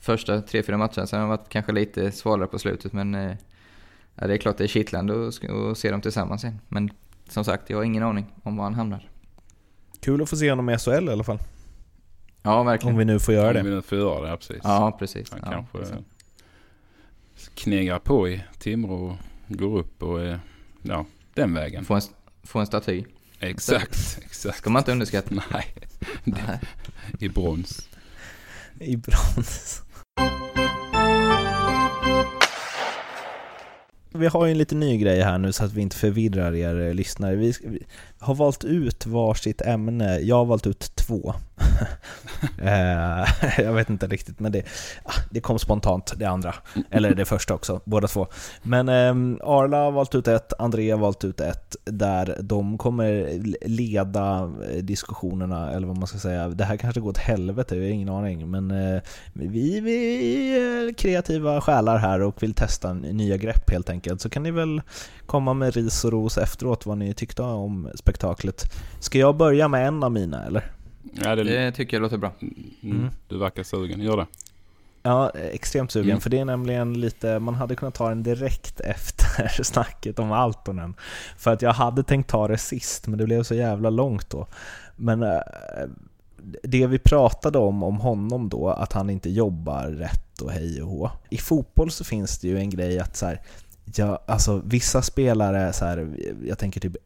Första 0.00 0.40
tre, 0.40 0.62
fyra 0.62 0.78
matcherna, 0.78 1.06
sen 1.06 1.20
har 1.20 1.28
han 1.28 1.28
varit 1.28 1.48
kanske 1.48 1.72
lite 1.72 2.12
svalare 2.12 2.48
på 2.48 2.58
slutet 2.58 2.92
men 2.92 3.14
eh, 3.14 3.36
ja, 4.14 4.26
det 4.26 4.34
är 4.34 4.38
klart 4.38 4.58
det 4.58 4.64
är 4.64 4.68
kittlande 4.68 5.28
att, 5.28 5.50
att 5.50 5.78
se 5.78 5.90
dem 5.90 6.00
tillsammans 6.00 6.44
igen. 6.44 6.60
Men 6.68 6.90
som 7.28 7.44
sagt, 7.44 7.70
jag 7.70 7.76
har 7.76 7.84
ingen 7.84 8.02
aning 8.02 8.26
om 8.42 8.56
var 8.56 8.64
han 8.64 8.74
hamnar. 8.74 9.08
Kul 10.00 10.22
att 10.22 10.30
få 10.30 10.36
se 10.36 10.50
honom 10.50 10.70
i 10.70 10.78
SHL 10.78 11.08
i 11.08 11.12
alla 11.12 11.24
fall. 11.24 11.38
Ja, 12.46 12.62
verkligen. 12.62 12.94
Om 12.94 12.98
vi 12.98 13.04
nu 13.04 13.20
får 13.20 13.34
göra 13.34 13.52
det. 13.52 13.60
Om 13.60 13.66
vi 13.66 13.72
nu 13.72 13.82
får 13.82 13.98
göra 13.98 14.20
det, 14.20 14.28
ja, 14.28 14.36
precis. 14.36 14.60
Ja, 14.64 14.96
precis. 14.98 15.30
Han 15.30 15.40
ja, 15.44 15.50
kanske 15.50 15.78
precis. 15.78 17.50
knegar 17.54 17.98
på 17.98 18.28
i 18.28 18.44
Timrå 18.58 18.94
och 18.94 19.16
går 19.48 19.78
upp 19.78 20.02
och 20.02 20.20
ja, 20.82 21.06
den 21.34 21.54
vägen. 21.54 21.84
Få 21.84 21.94
en, 21.94 22.00
få 22.42 22.58
en 22.58 22.66
staty. 22.66 23.04
Exakt, 23.40 24.18
exakt. 24.24 24.58
Ska 24.58 24.70
man 24.70 24.80
inte 24.80 24.92
underskatta. 24.92 25.34
Nej. 25.52 25.74
Nej. 26.24 26.60
I 27.20 27.28
brons. 27.28 27.88
I 28.80 28.96
brons. 28.96 29.82
Vi 34.16 34.26
har 34.26 34.46
ju 34.46 34.52
en 34.52 34.58
lite 34.58 34.74
ny 34.74 34.98
grej 34.98 35.20
här 35.20 35.38
nu 35.38 35.52
så 35.52 35.64
att 35.64 35.72
vi 35.72 35.82
inte 35.82 35.96
förvirrar 35.96 36.54
er 36.54 36.88
eh, 36.88 36.94
lyssnare. 36.94 37.36
Vi, 37.36 37.54
har 38.24 38.34
valt 38.34 38.64
ut 38.64 39.06
varsitt 39.06 39.62
ämne. 39.62 40.18
Jag 40.18 40.36
har 40.36 40.44
valt 40.44 40.66
ut 40.66 40.96
två. 40.96 41.34
Eh, 42.58 43.24
jag 43.58 43.72
vet 43.72 43.90
inte 43.90 44.06
riktigt, 44.06 44.40
men 44.40 44.52
det, 44.52 44.62
ah, 45.04 45.12
det 45.30 45.40
kom 45.40 45.58
spontant 45.58 46.12
det 46.16 46.24
andra. 46.24 46.54
Eller 46.90 47.14
det 47.14 47.24
första 47.24 47.54
också, 47.54 47.80
båda 47.84 48.08
två. 48.08 48.26
Men 48.62 48.88
ehm, 48.88 49.40
Arla 49.42 49.76
har 49.76 49.90
valt 49.90 50.14
ut 50.14 50.28
ett, 50.28 50.52
André 50.58 50.90
har 50.90 50.98
valt 50.98 51.24
ut 51.24 51.40
ett, 51.40 51.76
där 51.84 52.38
de 52.40 52.78
kommer 52.78 53.38
leda 53.68 54.52
eh, 54.70 54.82
diskussionerna, 54.82 55.72
eller 55.72 55.86
vad 55.86 55.98
man 55.98 56.06
ska 56.06 56.18
säga. 56.18 56.48
Det 56.48 56.64
här 56.64 56.76
kanske 56.76 57.00
går 57.00 57.10
åt 57.10 57.18
helvete, 57.18 57.76
jag 57.76 57.82
har 57.82 57.90
ingen 57.90 58.08
aning. 58.08 58.50
Men 58.50 58.68
vi, 59.32 59.80
vi 59.80 60.56
är 60.56 60.92
kreativa 60.92 61.60
själar 61.60 61.96
här 61.96 62.20
och 62.20 62.42
vill 62.42 62.54
testa 62.54 62.92
nya 62.92 63.36
grepp 63.36 63.70
helt 63.70 63.90
enkelt. 63.90 64.03
Så 64.18 64.30
kan 64.30 64.42
ni 64.42 64.50
väl 64.50 64.82
komma 65.26 65.54
med 65.54 65.74
ris 65.74 66.04
och 66.04 66.12
ros 66.12 66.38
efteråt 66.38 66.86
vad 66.86 66.98
ni 66.98 67.14
tyckte 67.14 67.42
om 67.42 67.90
spektaklet. 67.94 68.64
Ska 69.00 69.18
jag 69.18 69.36
börja 69.36 69.68
med 69.68 69.86
en 69.86 70.02
av 70.02 70.12
mina 70.12 70.44
eller? 70.44 70.70
Ja, 71.12 71.36
det, 71.36 71.44
det 71.44 71.72
tycker 71.72 71.96
jag 71.96 72.02
låter 72.02 72.16
bra. 72.16 72.32
Mm. 72.40 72.54
mm. 72.82 73.10
Du 73.28 73.38
verkar 73.38 73.62
sugen, 73.62 74.00
gör 74.00 74.16
det. 74.16 74.26
Ja, 75.02 75.30
extremt 75.30 75.92
sugen. 75.92 76.10
Mm. 76.10 76.20
För 76.20 76.30
det 76.30 76.38
är 76.38 76.44
nämligen 76.44 77.00
lite, 77.00 77.38
man 77.38 77.54
hade 77.54 77.76
kunnat 77.76 77.94
ta 77.94 78.08
den 78.08 78.22
direkt 78.22 78.80
efter 78.80 79.48
snacket 79.62 80.18
om 80.18 80.32
Altonen. 80.32 80.94
För 81.38 81.52
att 81.52 81.62
jag 81.62 81.72
hade 81.72 82.02
tänkt 82.02 82.30
ta 82.30 82.48
det 82.48 82.58
sist, 82.58 83.06
men 83.06 83.18
det 83.18 83.24
blev 83.24 83.42
så 83.42 83.54
jävla 83.54 83.90
långt 83.90 84.30
då. 84.30 84.46
Men 84.96 85.22
äh, 85.22 85.40
det 86.62 86.86
vi 86.86 86.98
pratade 86.98 87.58
om, 87.58 87.82
om 87.82 87.96
honom 87.96 88.48
då, 88.48 88.68
att 88.68 88.92
han 88.92 89.10
inte 89.10 89.30
jobbar 89.30 89.86
rätt 89.86 90.40
och 90.40 90.50
hej 90.50 90.82
och 90.82 90.88
hå. 90.88 91.10
I 91.30 91.38
fotboll 91.38 91.90
så 91.90 92.04
finns 92.04 92.38
det 92.38 92.48
ju 92.48 92.58
en 92.58 92.70
grej 92.70 92.98
att 92.98 93.16
så 93.16 93.26
här, 93.26 93.40
ja, 93.84 94.24
alltså 94.26 94.62
vissa 94.64 95.02
spelare, 95.02 95.72
så 95.72 95.84
här, 95.84 96.16
jag 96.44 96.58
tänker 96.58 96.80
typ 96.80 96.96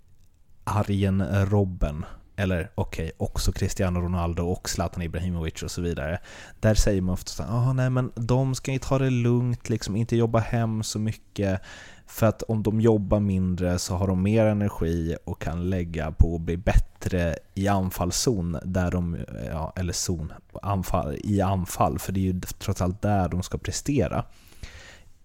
Arjen 0.65 1.47
Robben, 1.47 2.05
eller 2.37 2.71
okej, 2.75 3.05
okay, 3.05 3.27
också 3.27 3.53
Cristiano 3.53 4.01
Ronaldo 4.01 4.43
och 4.43 4.69
Zlatan 4.69 5.03
Ibrahimovic 5.03 5.63
och 5.63 5.71
så 5.71 5.81
vidare. 5.81 6.19
Där 6.61 6.75
säger 6.75 7.03
man 7.03 7.13
ofta 7.13 7.45
att 7.45 7.51
ah, 7.51 7.73
nej 7.73 7.91
men 7.91 8.13
de 8.15 8.55
ska 8.55 8.73
ju 8.73 8.79
ta 8.79 8.99
det 8.99 9.11
lugnt, 9.11 9.69
liksom 9.69 9.97
inte 9.97 10.17
jobba 10.17 10.39
hem 10.39 10.83
så 10.83 10.99
mycket. 10.99 11.61
För 12.07 12.27
att 12.27 12.43
om 12.43 12.63
de 12.63 12.81
jobbar 12.81 13.21
mindre 13.21 13.79
så 13.79 13.95
har 13.95 14.07
de 14.07 14.23
mer 14.23 14.45
energi 14.45 15.17
och 15.25 15.41
kan 15.41 15.71
lägga 15.71 16.13
på 16.13 16.35
att 16.35 16.41
bli 16.41 16.57
bättre 16.57 17.37
i 17.55 17.69
anfallszon, 17.69 18.59
där 18.65 18.91
de, 18.91 19.17
ja, 19.51 19.73
eller 19.77 19.93
zon, 19.93 20.33
anfall, 20.63 21.17
i 21.25 21.41
anfall, 21.41 21.99
för 21.99 22.13
det 22.13 22.21
är 22.21 22.33
ju 22.33 22.41
trots 22.41 22.83
allt 22.83 23.03
där 23.03 23.29
de 23.29 23.43
ska 23.43 23.59
prestera. 23.59 24.25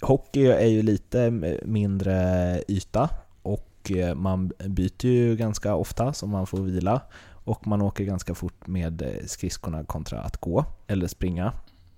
Hockey 0.03 0.45
är 0.45 0.67
ju 0.67 0.81
lite 0.81 1.31
mindre 1.65 2.61
yta 2.67 3.09
och 3.41 3.91
eh, 3.91 4.15
man 4.15 4.51
byter 4.67 5.05
ju 5.05 5.35
ganska 5.35 5.75
ofta 5.75 6.13
så 6.13 6.27
man 6.27 6.47
får 6.47 6.57
vila 6.57 7.01
och 7.45 7.67
man 7.67 7.81
åker 7.81 8.03
ganska 8.03 8.35
fort 8.35 8.67
med 8.67 9.01
eh, 9.01 9.25
skridskorna 9.25 9.83
kontra 9.83 10.19
att 10.19 10.37
gå 10.37 10.65
eller 10.87 11.07
springa. 11.07 11.53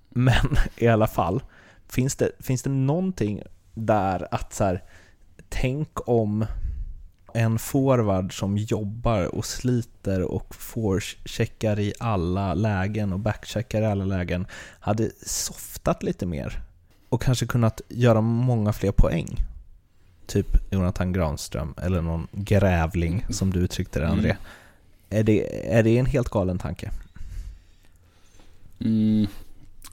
Men 0.10 0.58
i 0.78 0.88
alla 0.88 1.08
fall, 1.08 1.44
finns 1.88 2.16
det, 2.16 2.32
finns 2.40 2.64
det 2.64 2.70
någonting 2.70 3.42
där 3.74 4.28
att 4.32 4.54
så 4.54 4.64
här, 4.64 4.84
tänk 5.50 6.10
om 6.10 6.46
en 7.34 7.60
forward 7.60 8.40
som 8.40 8.58
jobbar 8.58 9.36
och 9.36 9.46
sliter 9.46 10.22
och 10.22 10.56
forecheckar 10.56 11.80
i 11.80 11.94
alla 12.00 12.54
lägen 12.54 13.14
och 13.14 13.20
backcheckar 13.20 13.82
i 13.82 13.86
alla 13.86 14.06
lägen 14.06 14.48
hade 14.80 15.12
softat 15.26 16.04
lite 16.04 16.26
mer 16.26 16.64
och 17.10 17.22
kanske 17.22 17.46
kunnat 17.46 17.82
göra 17.90 18.22
många 18.22 18.74
fler 18.74 18.92
poäng. 18.92 19.44
Typ 20.28 20.48
Jonathan 20.72 21.14
Granström 21.14 21.74
eller 21.82 22.02
någon 22.02 22.28
grävling 22.32 23.26
som 23.30 23.54
du 23.54 23.60
uttryckte 23.60 24.00
det 24.00 24.08
André. 24.08 24.30
Mm. 24.30 24.38
Är, 25.10 25.24
det, 25.24 25.68
är 25.76 25.84
det 25.84 25.98
en 25.98 26.06
helt 26.06 26.30
galen 26.30 26.60
tanke? 26.60 26.92
Mm. 28.80 29.28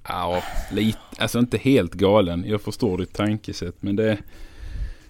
Ja, 0.08 0.42
lite. 0.72 0.98
Alltså 1.18 1.38
inte 1.38 1.58
helt 1.58 1.94
galen. 1.94 2.44
Jag 2.46 2.60
förstår 2.60 2.98
ditt 2.98 3.14
tankesätt. 3.14 3.74
Men 3.80 3.96
det... 3.96 4.18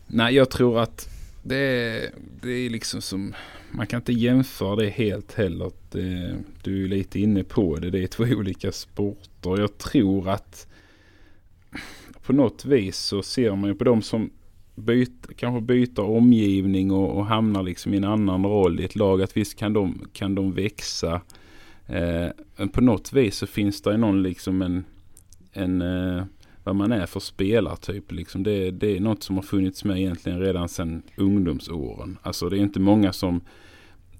Nej, 0.06 0.34
jag 0.34 0.50
tror 0.50 0.80
att 0.80 1.08
det 1.42 1.56
är, 1.56 2.10
det 2.42 2.50
är 2.50 2.70
liksom 2.70 3.02
som... 3.02 3.34
Man 3.70 3.86
kan 3.86 4.00
inte 4.00 4.12
jämföra 4.12 4.76
det 4.76 4.90
helt 4.90 5.32
heller. 5.34 5.70
Det, 5.90 6.34
du 6.62 6.84
är 6.84 6.88
lite 6.88 7.20
inne 7.20 7.44
på 7.44 7.76
det. 7.76 7.90
Det 7.90 8.02
är 8.02 8.06
två 8.06 8.24
olika 8.24 8.72
sporter. 8.72 9.60
Jag 9.60 9.78
tror 9.78 10.28
att 10.28 10.66
på 12.26 12.32
något 12.32 12.64
vis 12.64 12.96
så 12.96 13.22
ser 13.22 13.56
man 13.56 13.70
ju 13.70 13.74
på 13.74 13.84
de 13.84 14.02
som 14.02 14.30
byt, 14.74 15.28
kanske 15.36 15.60
byter 15.60 16.00
omgivning 16.00 16.90
och, 16.90 17.18
och 17.18 17.26
hamnar 17.26 17.62
liksom 17.62 17.94
i 17.94 17.96
en 17.96 18.04
annan 18.04 18.46
roll 18.46 18.80
i 18.80 18.84
ett 18.84 18.96
lag. 18.96 19.22
Att 19.22 19.36
visst 19.36 19.58
kan 19.58 19.72
de, 19.72 20.08
kan 20.12 20.34
de 20.34 20.52
växa. 20.52 21.20
Eh, 21.86 22.28
men 22.56 22.68
på 22.68 22.80
något 22.80 23.12
vis 23.12 23.36
så 23.36 23.46
finns 23.46 23.82
det 23.82 23.96
någon 23.96 24.22
liksom 24.22 24.62
en, 24.62 24.84
en 25.52 25.82
eh, 25.82 26.24
vad 26.64 26.76
man 26.76 26.92
är 26.92 27.06
för 27.06 27.20
spelartyp. 27.20 28.12
Liksom 28.12 28.42
det, 28.42 28.70
det 28.70 28.96
är 28.96 29.00
något 29.00 29.22
som 29.22 29.36
har 29.36 29.42
funnits 29.42 29.84
med 29.84 29.98
egentligen 29.98 30.40
redan 30.40 30.68
sedan 30.68 31.02
ungdomsåren. 31.16 32.18
Alltså 32.22 32.48
det 32.48 32.56
är 32.56 32.60
inte 32.60 32.80
många 32.80 33.12
som 33.12 33.40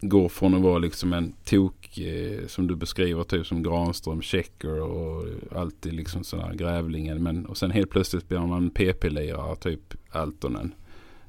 går 0.01 0.29
från 0.29 0.55
att 0.55 0.62
vara 0.62 0.79
liksom 0.79 1.12
en 1.12 1.33
tok 1.45 1.82
eh, 1.98 2.46
som 2.46 2.66
du 2.66 2.76
beskriver 2.76 3.24
typ 3.24 3.46
som 3.46 3.62
Granström, 3.62 4.22
Checker 4.22 4.81
och 4.81 5.24
alltid 5.52 5.92
liksom 5.92 6.24
sådana 6.24 6.55
grävlingen. 6.55 7.22
Men 7.22 7.46
och 7.46 7.57
sen 7.57 7.70
helt 7.70 7.90
plötsligt 7.90 8.28
blir 8.28 8.38
man 8.38 8.70
PP-lirare 8.70 9.57
typ 9.57 9.94
Altonen. 10.11 10.74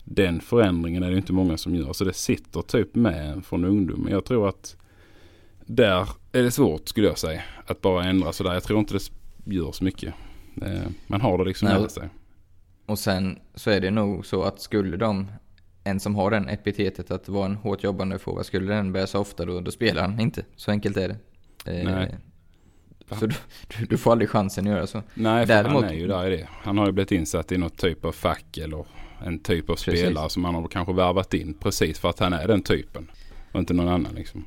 Den 0.04 0.40
förändringen 0.42 1.04
är 1.04 1.12
det 1.12 1.18
inte 1.18 1.34
många 1.34 1.58
som 1.58 1.76
gör. 1.76 1.94
Så 1.94 2.04
det 2.04 2.14
sitter 2.14 2.62
typ 2.62 2.96
med 2.96 3.46
från 3.46 3.66
ungdomen. 3.66 4.12
Jag 4.12 4.26
tror 4.26 4.50
att 4.50 4.78
där 5.66 6.10
är 6.32 6.44
det 6.44 6.52
svårt 6.52 6.88
skulle 6.90 7.08
jag 7.08 7.18
säga. 7.18 7.42
Att 7.66 7.82
bara 7.82 8.04
ändra 8.04 8.34
sådär. 8.34 8.54
Jag 8.54 8.64
tror 8.64 8.80
inte 8.80 8.94
det 8.94 9.56
gör 9.56 9.72
så 9.72 9.84
mycket. 9.84 10.14
Eh, 10.62 10.88
Man 11.08 11.22
har 11.22 11.38
det 11.38 11.44
liksom 11.44 11.68
med 11.68 11.92
sig. 11.92 12.10
Och 12.86 13.00
sen 13.00 13.40
så 13.56 13.70
är 13.70 13.82
det 13.82 13.92
nog 13.92 14.26
så 14.26 14.44
att 14.44 14.62
skulle 14.62 14.98
de, 14.98 15.28
en 15.84 16.00
som 16.00 16.16
har 16.16 16.32
den 16.32 16.50
epitetet 16.50 17.12
att 17.12 17.30
vara 17.30 17.46
en 17.46 17.56
hårt 17.56 17.84
jobbande 17.84 18.20
forward, 18.20 18.46
skulle 18.46 18.74
den 18.74 18.94
börja 18.94 19.08
så 19.08 19.20
ofta 19.20 19.46
då, 19.46 19.60
då 19.62 19.72
spelar 19.72 20.02
han 20.02 20.20
inte. 20.20 20.46
Så 20.56 20.72
enkelt 20.72 20.98
är 20.98 21.08
det. 21.08 21.16
Eh, 21.80 21.86
Nej. 21.92 22.16
Så 23.12 23.26
du, 23.26 23.36
du, 23.78 23.86
du 23.86 23.98
får 23.98 24.12
aldrig 24.12 24.30
chansen 24.30 24.68
att 24.68 24.74
göra 24.74 24.88
så. 24.88 25.02
Nej, 25.14 25.48
för 25.48 25.54
Däremot- 25.54 25.84
han 25.84 25.92
är 25.94 25.98
ju 25.98 26.08
där 26.08 26.32
i 26.32 26.38
det. 26.38 26.48
Han 26.52 26.78
har 26.78 26.86
ju 26.86 26.92
blivit 26.92 27.12
insatt 27.12 27.52
i 27.52 27.58
något 27.58 27.78
typ 27.78 28.06
av 28.06 28.12
fack 28.12 28.58
eller 28.58 28.86
en 29.26 29.40
typ 29.40 29.70
av 29.70 29.74
Precis. 29.76 30.00
spelare 30.00 30.30
som 30.30 30.46
han 30.46 30.56
har 30.56 30.68
kanske 30.68 30.94
värvat 30.94 31.34
in 31.34 31.54
precis 31.54 32.00
för 32.00 32.10
att 32.10 32.20
han 32.20 32.34
är 32.34 32.48
den 32.48 32.62
typen. 32.62 33.12
Och 33.52 33.60
inte 33.60 33.74
någon 33.74 33.88
annan 33.88 34.16
liksom. 34.16 34.46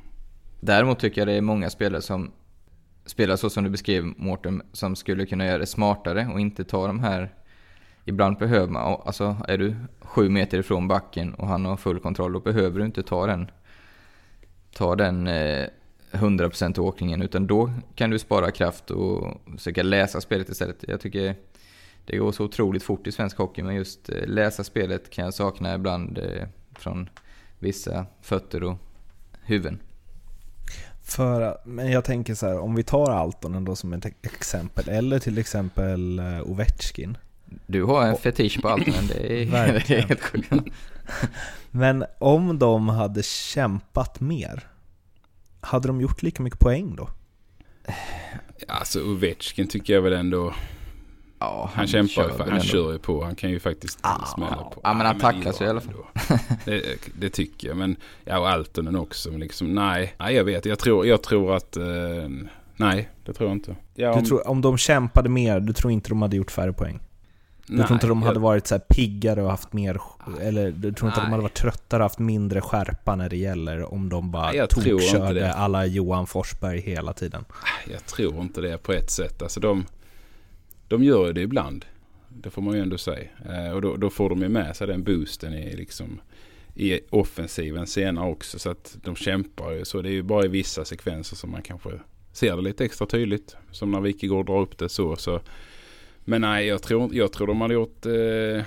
Däremot 0.59 0.99
tycker 0.99 1.21
jag 1.21 1.27
det 1.27 1.33
är 1.33 1.41
många 1.41 1.69
spelare 1.69 2.01
som 2.01 2.31
spelar 3.05 3.35
så 3.35 3.49
som 3.49 3.63
du 3.63 3.69
beskrev 3.69 4.03
Mårten, 4.17 4.61
som 4.73 4.95
skulle 4.95 5.25
kunna 5.25 5.45
göra 5.45 5.57
det 5.57 5.65
smartare 5.65 6.29
och 6.33 6.39
inte 6.39 6.63
ta 6.63 6.87
de 6.87 6.99
här... 6.99 7.33
Ibland 8.09 8.37
behöver 8.37 8.67
man, 8.67 9.01
alltså 9.05 9.37
är 9.47 9.57
du 9.57 9.75
sju 9.99 10.29
meter 10.29 10.59
ifrån 10.59 10.87
backen 10.87 11.33
och 11.33 11.47
han 11.47 11.65
har 11.65 11.77
full 11.77 11.99
kontroll, 11.99 12.33
då 12.33 12.39
behöver 12.39 12.79
du 12.79 12.85
inte 12.85 13.03
ta 13.03 13.25
den, 13.25 13.51
ta 14.73 14.95
den 14.95 15.27
eh, 15.27 15.67
100% 16.11 16.79
åkningen, 16.79 17.21
utan 17.21 17.47
då 17.47 17.71
kan 17.95 18.09
du 18.09 18.19
spara 18.19 18.51
kraft 18.51 18.91
och 18.91 19.41
försöka 19.57 19.83
läsa 19.83 20.21
spelet 20.21 20.49
istället. 20.49 20.85
Jag 20.87 21.01
tycker 21.01 21.35
det 22.05 22.17
går 22.17 22.31
så 22.31 22.43
otroligt 22.43 22.83
fort 22.83 23.07
i 23.07 23.11
svensk 23.11 23.37
hockey, 23.37 23.63
men 23.63 23.75
just 23.75 24.09
eh, 24.09 24.27
läsa 24.27 24.63
spelet 24.63 25.09
kan 25.09 25.25
jag 25.25 25.33
sakna 25.33 25.75
ibland 25.75 26.17
eh, 26.17 26.47
från 26.75 27.09
vissa 27.59 28.05
fötter 28.21 28.63
och 28.63 28.77
huvuden. 29.41 29.79
För, 31.03 31.57
men 31.65 31.91
jag 31.91 32.05
tänker 32.05 32.35
så 32.35 32.47
här, 32.47 32.59
om 32.59 32.75
vi 32.75 32.83
tar 32.83 33.11
Altonen 33.11 33.65
då 33.65 33.75
som 33.75 33.93
ett 33.93 34.05
exempel, 34.05 34.89
eller 34.89 35.19
till 35.19 35.37
exempel 35.37 36.19
eh, 36.19 36.41
Ovechkin. 36.41 37.17
Du 37.67 37.83
har 37.83 38.05
en 38.05 38.17
fetisch 38.17 38.61
på 38.61 38.69
allt, 38.69 38.87
men 38.87 39.07
det 39.07 39.13
är, 39.41 39.45
det 39.45 39.57
är 39.57 39.73
Verkligen. 39.73 40.07
helt 40.07 40.21
sjukt. 40.21 40.53
Men 41.71 42.05
om 42.19 42.59
de 42.59 42.89
hade 42.89 43.23
kämpat 43.23 44.19
mer, 44.19 44.67
hade 45.61 45.87
de 45.87 46.01
gjort 46.01 46.21
lika 46.23 46.43
mycket 46.43 46.59
poäng 46.59 46.95
då? 46.95 47.09
Alltså 48.67 49.01
Ovechkin 49.01 49.67
tycker 49.67 49.93
jag 49.93 50.01
väl 50.01 50.13
ändå. 50.13 50.53
Ja, 51.39 51.69
Han, 51.73 51.87
kämpar 51.87 52.23
ju, 52.23 52.29
han 52.39 52.49
ändå. 52.49 52.61
kör 52.63 52.91
ju 52.91 52.99
på. 52.99 53.23
Han 53.23 53.35
kan 53.35 53.49
ju 53.49 53.59
faktiskt 53.59 53.99
smälla 54.35 54.55
på. 54.55 54.81
Ja, 54.83 54.93
men 54.93 55.05
han 55.07 55.19
tacklas 55.19 55.61
ju 55.61 55.65
i 55.65 55.69
alla 55.69 55.81
han 56.25 56.27
fall. 56.27 56.37
Det, 56.65 56.83
det 57.19 57.29
tycker 57.29 57.67
jag. 57.67 57.77
Men 57.77 57.95
ja, 58.25 58.39
och 58.39 58.49
Altonen 58.49 58.95
också. 58.95 59.31
Men 59.31 59.39
liksom 59.39 59.75
nej. 59.75 60.13
Nej, 60.19 60.35
jag 60.35 60.43
vet. 60.43 60.65
Jag 60.65 60.79
tror, 60.79 61.05
jag 61.07 61.21
tror 61.23 61.55
att... 61.55 61.77
Eh, 61.77 61.83
nej, 62.75 63.09
det 63.25 63.33
tror 63.33 63.49
jag 63.49 63.55
inte. 63.57 63.75
Ja, 63.95 64.11
Du 64.11 64.19
om- 64.19 64.25
tror, 64.25 64.47
om 64.47 64.61
de 64.61 64.77
kämpade 64.77 65.29
mer, 65.29 65.59
du 65.59 65.73
tror 65.73 65.91
inte 65.93 66.09
de 66.09 66.21
hade 66.21 66.35
gjort 66.37 66.51
färre 66.51 66.73
poäng? 66.73 66.99
Du 67.67 67.77
tror 67.77 67.93
inte 67.93 68.07
de 68.07 68.21
hade 68.21 68.39
varit 68.39 68.67
så 68.67 68.75
här 68.75 68.79
piggare 68.79 69.43
och 69.43 69.49
haft 69.49 69.73
mer, 69.73 70.01
eller 70.41 70.71
du 70.71 70.93
tror 70.93 71.09
inte 71.09 71.19
de 71.19 71.23
Nej. 71.23 71.31
hade 71.31 71.43
varit 71.43 71.53
tröttare 71.53 72.03
och 72.03 72.05
haft 72.05 72.19
mindre 72.19 72.61
skärpa 72.61 73.15
när 73.15 73.29
det 73.29 73.37
gäller 73.37 73.93
om 73.93 74.09
de 74.09 74.31
bara 74.31 74.51
Nej, 74.51 74.67
tokkörde 74.67 75.53
alla 75.53 75.85
Johan 75.85 76.27
Forsberg 76.27 76.81
hela 76.81 77.13
tiden? 77.13 77.45
Jag 77.91 78.05
tror 78.05 78.41
inte 78.41 78.61
det 78.61 78.77
på 78.77 78.93
ett 78.93 79.11
sätt. 79.11 79.41
Alltså 79.41 79.59
de, 79.59 79.85
de 80.87 81.03
gör 81.03 81.33
det 81.33 81.41
ibland. 81.41 81.85
Det 82.29 82.49
får 82.49 82.61
man 82.61 82.73
ju 82.73 82.81
ändå 82.81 82.97
säga. 82.97 83.27
Eh, 83.49 83.71
och 83.71 83.81
då, 83.81 83.95
då 83.95 84.09
får 84.09 84.29
de 84.29 84.41
ju 84.41 84.49
med 84.49 84.75
sig 84.75 84.87
den 84.87 85.03
boosten 85.03 85.53
i, 85.53 85.75
liksom, 85.75 86.21
i 86.75 86.99
offensiven 87.09 87.87
senare 87.87 88.29
också. 88.29 88.59
Så 88.59 88.69
att 88.69 88.97
de 89.03 89.15
kämpar 89.15 89.71
ju. 89.71 89.85
Så 89.85 90.01
det 90.01 90.09
är 90.09 90.13
ju 90.13 90.23
bara 90.23 90.45
i 90.45 90.47
vissa 90.47 90.85
sekvenser 90.85 91.35
som 91.35 91.51
man 91.51 91.61
kanske 91.61 91.89
ser 92.31 92.55
det 92.55 92.61
lite 92.61 92.85
extra 92.85 93.07
tydligt. 93.07 93.55
Som 93.71 93.91
när 93.91 94.01
Wikegård 94.01 94.45
drar 94.45 94.59
upp 94.59 94.77
det 94.77 94.89
så. 94.89 95.15
så. 95.15 95.39
Men 96.29 96.41
nej, 96.41 96.65
jag 96.65 96.81
tror, 96.81 97.15
jag 97.15 97.31
tror 97.31 97.47
de 97.47 97.61
hade 97.61 97.73
gjort 97.73 98.05
eh, 98.05 98.65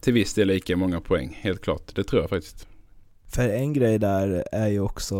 till 0.00 0.12
viss 0.12 0.34
del 0.34 0.48
lika 0.48 0.76
många 0.76 1.00
poäng. 1.00 1.38
Helt 1.40 1.62
klart. 1.62 1.94
Det 1.94 2.04
tror 2.04 2.22
jag 2.22 2.30
faktiskt. 2.30 2.68
För 3.26 3.48
en 3.48 3.72
grej 3.72 3.98
där 3.98 4.44
är 4.52 4.68
ju 4.68 4.80
också, 4.80 5.14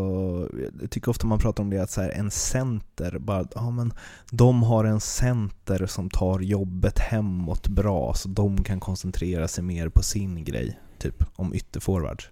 jag 0.80 0.90
tycker 0.90 1.10
ofta 1.10 1.26
man 1.26 1.38
pratar 1.38 1.62
om 1.62 1.70
det 1.70 1.78
att 1.78 1.90
så 1.90 2.00
här, 2.00 2.10
en 2.10 2.30
center, 2.30 3.18
bara, 3.18 3.46
ja 3.54 3.70
men 3.70 3.92
de 4.30 4.62
har 4.62 4.84
en 4.84 5.00
center 5.00 5.86
som 5.86 6.10
tar 6.10 6.40
jobbet 6.40 6.98
hemåt 6.98 7.68
bra 7.68 8.14
så 8.14 8.28
de 8.28 8.64
kan 8.64 8.80
koncentrera 8.80 9.48
sig 9.48 9.64
mer 9.64 9.88
på 9.88 10.02
sin 10.02 10.44
grej, 10.44 10.80
typ 10.98 11.24
om 11.34 11.54
ytterforwards. 11.54 12.30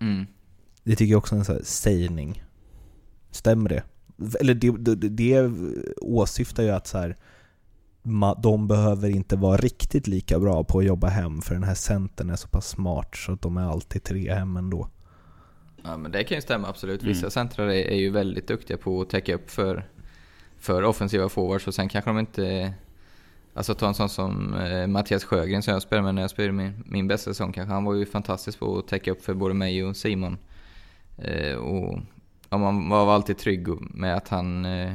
Mm. 0.00 0.26
Det 0.84 0.96
tycker 0.96 1.10
jag 1.10 1.18
också 1.18 1.34
är 1.34 1.38
en 1.38 1.44
så 1.44 1.52
här 1.52 1.62
sägning. 1.62 2.44
Stämmer 3.30 3.68
det? 3.68 3.82
Eller 4.40 4.54
det, 4.54 4.70
det, 4.70 5.08
det 5.08 5.50
åsyftar 5.96 6.62
ju 6.62 6.70
att 6.70 6.86
så 6.86 6.98
här, 6.98 7.16
de 8.42 8.68
behöver 8.68 9.08
inte 9.08 9.36
vara 9.36 9.56
riktigt 9.56 10.06
lika 10.06 10.38
bra 10.38 10.64
på 10.64 10.78
att 10.78 10.84
jobba 10.84 11.08
hem 11.08 11.42
för 11.42 11.54
den 11.54 11.62
här 11.64 11.74
centern 11.74 12.30
är 12.30 12.36
så 12.36 12.48
pass 12.48 12.68
smart 12.68 13.16
så 13.16 13.32
att 13.32 13.42
de 13.42 13.56
är 13.56 13.70
alltid 13.70 14.02
tre 14.02 14.34
hem 14.34 14.56
ändå. 14.56 14.88
Ja, 15.84 15.96
men 15.96 16.12
det 16.12 16.24
kan 16.24 16.36
ju 16.36 16.42
stämma 16.42 16.68
absolut. 16.68 17.02
Vissa 17.02 17.20
Mm. 17.26 17.30
centrar 17.30 17.66
är, 17.66 17.84
är 17.90 17.96
ju 17.96 18.10
väldigt 18.10 18.48
duktiga 18.48 18.76
på 18.76 19.00
att 19.00 19.10
täcka 19.10 19.34
upp 19.34 19.50
för, 19.50 19.84
för 20.58 20.82
offensiva 20.82 21.28
forwards 21.28 21.66
och 21.66 21.74
sen 21.74 21.88
kanske 21.88 22.10
de 22.10 22.18
inte... 22.18 22.74
Alltså 23.54 23.74
ta 23.74 23.88
en 23.88 23.94
sån 23.94 24.08
som 24.08 24.54
eh, 24.54 24.86
Mattias 24.86 25.24
Sjögren 25.24 25.62
som 25.62 25.72
jag 25.72 25.82
spelade 25.82 26.04
med 26.04 26.14
när 26.14 26.22
jag 26.22 26.30
spelade 26.30 26.52
min, 26.52 26.84
min 26.86 27.08
bästa 27.08 27.30
säsong 27.30 27.52
kanske. 27.52 27.74
Han 27.74 27.84
var 27.84 27.94
ju 27.94 28.06
fantastisk 28.06 28.58
på 28.58 28.78
att 28.78 28.88
täcka 28.88 29.10
upp 29.10 29.24
för 29.24 29.34
både 29.34 29.54
mig 29.54 29.84
och 29.84 29.96
Simon. 29.96 30.38
Eh, 31.18 31.54
och 31.54 31.98
ja, 32.50 32.58
man 32.58 32.88
var 32.88 33.14
alltid 33.14 33.38
trygg 33.38 33.68
med 33.80 34.16
att 34.16 34.28
han... 34.28 34.64
Eh, 34.64 34.94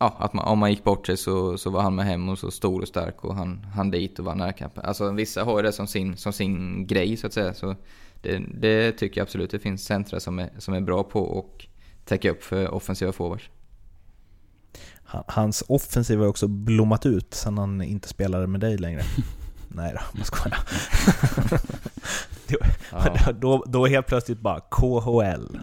ja, 0.00 0.16
att 0.18 0.32
man, 0.32 0.44
om 0.44 0.58
man 0.58 0.70
gick 0.70 0.84
bort 0.84 1.06
sig 1.06 1.16
så, 1.16 1.58
så 1.58 1.70
var 1.70 1.82
han 1.82 1.94
med 1.94 2.04
hem 2.06 2.28
och 2.28 2.38
så 2.38 2.50
stor 2.50 2.82
och 2.82 2.88
stark 2.88 3.24
och 3.24 3.34
han, 3.34 3.66
han 3.74 3.90
dit 3.90 4.18
och 4.18 4.24
vann 4.24 4.38
närkamper. 4.38 4.82
Alltså 4.82 5.10
vissa 5.10 5.44
har 5.44 5.56
ju 5.56 5.62
det 5.62 5.72
som 5.72 5.86
sin, 5.86 6.16
som 6.16 6.32
sin 6.32 6.86
grej 6.86 7.16
så 7.16 7.26
att 7.26 7.32
säga. 7.32 7.54
Så 7.54 7.76
det, 8.22 8.38
det 8.60 8.92
tycker 8.92 9.20
jag 9.20 9.24
absolut. 9.24 9.50
Det 9.50 9.58
finns 9.58 9.84
centra 9.84 10.20
som 10.20 10.38
är, 10.38 10.50
som 10.58 10.74
är 10.74 10.80
bra 10.80 11.02
på 11.02 11.38
att 11.38 11.66
täcka 12.04 12.30
upp 12.30 12.42
för 12.42 12.74
offensiva 12.74 13.12
forwards. 13.12 13.44
Han- 15.04 15.24
Hans 15.26 15.64
offensiv 15.68 16.18
har 16.18 16.26
också 16.26 16.48
blommat 16.48 17.06
ut 17.06 17.34
sen 17.34 17.58
han 17.58 17.82
inte 17.82 18.08
spelade 18.08 18.46
med 18.46 18.60
dig 18.60 18.78
längre. 18.78 19.02
Nej 19.68 19.92
då, 19.94 20.00
jag 20.18 20.26
skojar. 20.26 20.58
Ja, 22.92 23.32
då, 23.40 23.64
då 23.66 23.86
helt 23.86 24.06
plötsligt 24.06 24.40
bara 24.40 24.60
KHL. 24.60 25.58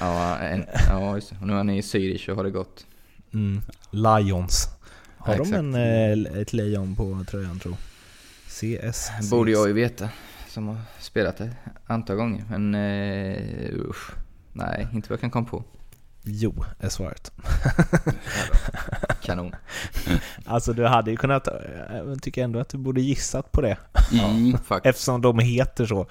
ja, 0.00 0.38
en, 0.38 0.64
ja 0.88 1.14
just 1.14 1.30
det. 1.30 1.36
Och 1.40 1.46
nu 1.46 1.52
är 1.52 1.56
han 1.56 1.70
i 1.70 1.80
Zürich 1.80 2.28
och 2.30 2.36
har 2.36 2.44
det 2.44 2.50
gott. 2.50 2.86
Mm. 3.34 3.62
Lions. 3.90 4.68
Har 5.18 5.34
Ja, 5.36 5.44
de 5.44 5.54
en, 5.54 5.74
eh, 5.74 6.40
ett 6.40 6.52
lejon 6.52 6.96
på 6.96 7.24
tröjan 7.30 7.58
tro? 7.58 7.76
CS? 8.48 9.30
borde 9.30 9.50
jag 9.50 9.68
ju 9.68 9.72
veta. 9.74 10.08
som 10.48 10.68
har 10.68 10.76
spelat 11.00 11.40
ett 11.40 11.50
antal 11.86 12.16
gånger. 12.16 12.44
Men 12.50 12.74
uh, 12.74 13.88
usch. 13.90 14.10
Nej, 14.52 14.88
inte 14.92 15.08
vad 15.08 15.14
jag 15.16 15.20
kan 15.20 15.30
komma 15.30 15.46
på. 15.48 15.64
Jo, 16.24 16.64
är 16.80 16.88
svaret. 16.88 17.32
Kanon. 19.22 19.54
Alltså 20.44 20.72
du 20.72 20.86
hade 20.86 21.10
ju 21.10 21.16
kunnat, 21.16 21.48
jag 21.90 22.22
tycker 22.22 22.44
ändå 22.44 22.58
att 22.58 22.68
du 22.68 22.78
borde 22.78 23.00
gissat 23.00 23.52
på 23.52 23.60
det. 23.60 23.76
Mm. 24.12 24.56
Eftersom 24.84 25.20
de 25.22 25.38
heter 25.38 25.86
så. 25.86 26.06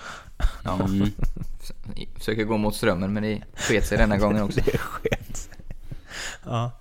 Ja. 0.64 0.80
Mm. 0.86 1.10
Försöker 2.18 2.44
gå 2.44 2.58
mot 2.58 2.76
strömmen 2.76 3.14
men 3.14 3.24
det 3.24 3.42
sket 3.56 3.88
sig 3.88 3.98
denna 3.98 4.18
gången 4.18 4.44
också. 4.44 4.62
det 4.66 4.78
sket. 4.78 5.50
Ja. 6.46 6.72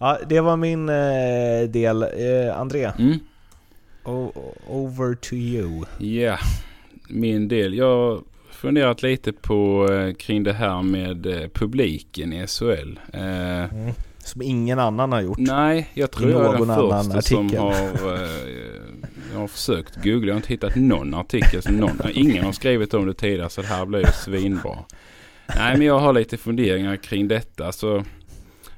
Ja, 0.00 0.18
det 0.28 0.40
var 0.40 0.56
min 0.56 0.88
eh, 0.88 1.68
del. 1.70 2.02
Eh, 2.02 2.58
André, 2.60 2.92
Mm. 2.98 3.18
over 4.66 5.14
to 5.14 5.34
you. 5.34 5.84
Ja, 5.98 6.38
min 7.08 7.48
del. 7.48 7.74
Jag 7.74 7.86
har 8.10 8.20
funderat 8.50 9.02
lite 9.02 9.32
på 9.32 9.88
eh, 9.92 10.14
kring 10.14 10.42
det 10.42 10.52
här 10.52 10.82
med 10.82 11.26
eh, 11.26 11.48
publiken 11.48 12.32
i 12.32 12.46
SHL. 12.46 12.98
Eh, 13.12 13.92
Som 14.18 14.42
ingen 14.42 14.78
annan 14.78 15.12
har 15.12 15.20
gjort. 15.20 15.38
nej, 15.38 15.90
jag 15.94 16.10
tror 16.10 16.30
jag 16.30 16.54
är 16.54 16.58
den 16.58 16.76
första 16.76 17.22
som 17.22 17.46
artikel. 17.46 17.58
har, 17.60 17.72
eh, 18.14 18.30
jag 19.32 19.38
har 19.40 19.48
försökt 19.48 19.96
googla. 20.04 20.26
Jag 20.26 20.34
har 20.34 20.36
inte 20.36 20.48
hittat 20.48 20.76
någon 20.76 21.14
artikel 21.14 21.62
som 21.62 21.74
någon, 21.76 22.00
ingen 22.12 22.44
har 22.44 22.52
skrivit 22.52 22.94
om 22.94 23.06
det 23.06 23.14
tidigare 23.14 23.50
så 23.50 23.60
det 23.60 23.66
här 23.66 23.86
blir 23.86 24.00
ju 24.00 24.12
svinbra. 24.24 24.78
Nej, 25.56 25.78
men 25.78 25.86
jag 25.86 25.98
har 25.98 26.12
lite 26.12 26.36
funderingar 26.36 26.96
kring 26.96 27.28
detta. 27.28 27.72
Så 27.72 28.04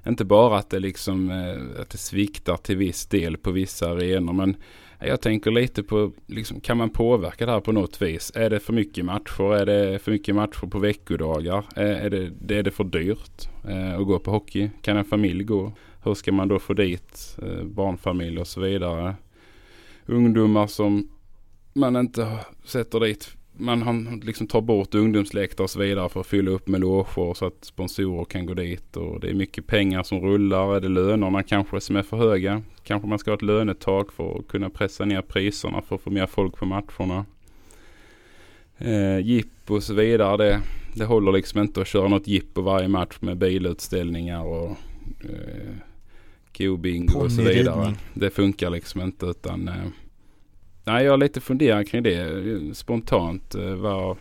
inte 0.06 0.24
bara 0.24 0.58
att 0.58 0.70
det 0.70 0.78
liksom 0.78 1.30
eh, 1.30 1.80
att 1.80 1.90
det 1.90 1.98
sviktar 1.98 2.56
till 2.56 2.76
viss 2.76 3.06
del 3.06 3.36
på 3.36 3.50
vissa 3.50 3.90
arenor. 3.90 4.32
Men 4.32 4.56
jag 5.00 5.20
tänker 5.20 5.50
lite 5.50 5.82
på, 5.82 6.12
liksom, 6.26 6.60
kan 6.60 6.76
man 6.76 6.90
påverka 6.90 7.46
det 7.46 7.52
här 7.52 7.60
på 7.60 7.72
något 7.72 8.02
vis? 8.02 8.32
Är 8.34 8.50
det 8.50 8.60
för 8.60 8.72
mycket 8.72 9.04
matcher? 9.04 9.54
Är 9.54 9.66
det 9.66 9.98
för 9.98 10.12
mycket 10.12 10.34
matcher 10.34 10.66
på 10.66 10.78
veckodagar? 10.78 11.64
Eh, 11.76 12.04
är, 12.04 12.10
det, 12.10 12.58
är 12.58 12.62
det 12.62 12.70
för 12.70 12.84
dyrt 12.84 13.48
eh, 13.68 13.98
att 13.98 14.06
gå 14.06 14.18
på 14.18 14.30
hockey? 14.30 14.70
Kan 14.82 14.96
en 14.96 15.04
familj 15.04 15.44
gå? 15.44 15.72
Hur 16.02 16.14
ska 16.14 16.32
man 16.32 16.48
då 16.48 16.58
få 16.58 16.74
dit 16.74 17.36
barnfamiljer 17.64 18.40
och 18.40 18.46
så 18.46 18.60
vidare? 18.60 19.14
Ungdomar 20.06 20.66
som 20.66 21.08
man 21.72 21.96
inte 21.96 22.38
sätter 22.64 23.00
dit. 23.00 23.36
Man 23.58 23.82
har, 23.82 24.24
liksom 24.24 24.46
tar 24.46 24.60
bort 24.60 24.94
ungdomsläktare 24.94 25.64
och 25.64 25.70
så 25.70 25.78
vidare 25.78 26.08
för 26.08 26.20
att 26.20 26.26
fylla 26.26 26.50
upp 26.50 26.68
med 26.68 26.80
loger 26.80 27.34
så 27.34 27.46
att 27.46 27.64
sponsorer 27.64 28.24
kan 28.24 28.46
gå 28.46 28.54
dit. 28.54 28.96
Och 28.96 29.20
det 29.20 29.30
är 29.30 29.34
mycket 29.34 29.66
pengar 29.66 30.02
som 30.02 30.20
rullar. 30.20 30.76
Är 30.76 30.80
det 30.80 30.88
lönerna 30.88 31.42
kanske 31.42 31.80
som 31.80 31.96
är 31.96 32.02
för 32.02 32.16
höga? 32.16 32.62
Kanske 32.82 33.08
man 33.08 33.18
ska 33.18 33.30
ha 33.30 33.36
ett 33.36 33.42
lönetak 33.42 34.12
för 34.12 34.38
att 34.38 34.48
kunna 34.48 34.70
pressa 34.70 35.04
ner 35.04 35.22
priserna 35.22 35.82
för 35.82 35.94
att 35.94 36.02
få 36.02 36.10
mer 36.10 36.26
folk 36.26 36.56
på 36.56 36.66
matcherna. 36.66 37.24
Eh, 38.78 39.18
jipp 39.18 39.70
och 39.70 39.82
så 39.82 39.94
vidare. 39.94 40.36
Det, 40.36 40.60
det 40.94 41.04
håller 41.04 41.32
liksom 41.32 41.60
inte 41.60 41.80
att 41.80 41.86
köra 41.86 42.08
något 42.08 42.28
jipp 42.28 42.54
på 42.54 42.62
varje 42.62 42.88
match 42.88 43.16
med 43.20 43.36
bilutställningar 43.36 44.44
och 44.44 44.70
eh, 45.20 45.74
kobingo 46.56 47.18
och 47.18 47.32
så 47.32 47.42
vidare. 47.42 47.94
Det 48.14 48.30
funkar 48.30 48.70
liksom 48.70 49.00
inte 49.00 49.26
utan 49.26 49.68
eh, 49.68 49.74
Nej, 50.86 51.04
jag 51.04 51.12
har 51.12 51.18
lite 51.18 51.40
funderat 51.40 51.88
kring 51.88 52.02
det 52.02 52.76
spontant. 52.76 53.54
Eh, 53.54 53.74
vad 53.74 54.16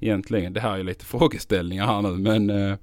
egentligen, 0.00 0.52
det 0.52 0.60
här 0.60 0.78
är 0.78 0.84
lite 0.84 1.04
frågeställningar 1.04 1.86
här 1.86 2.02
nu 2.02 2.08
men 2.10 2.50
eh, 2.50 2.76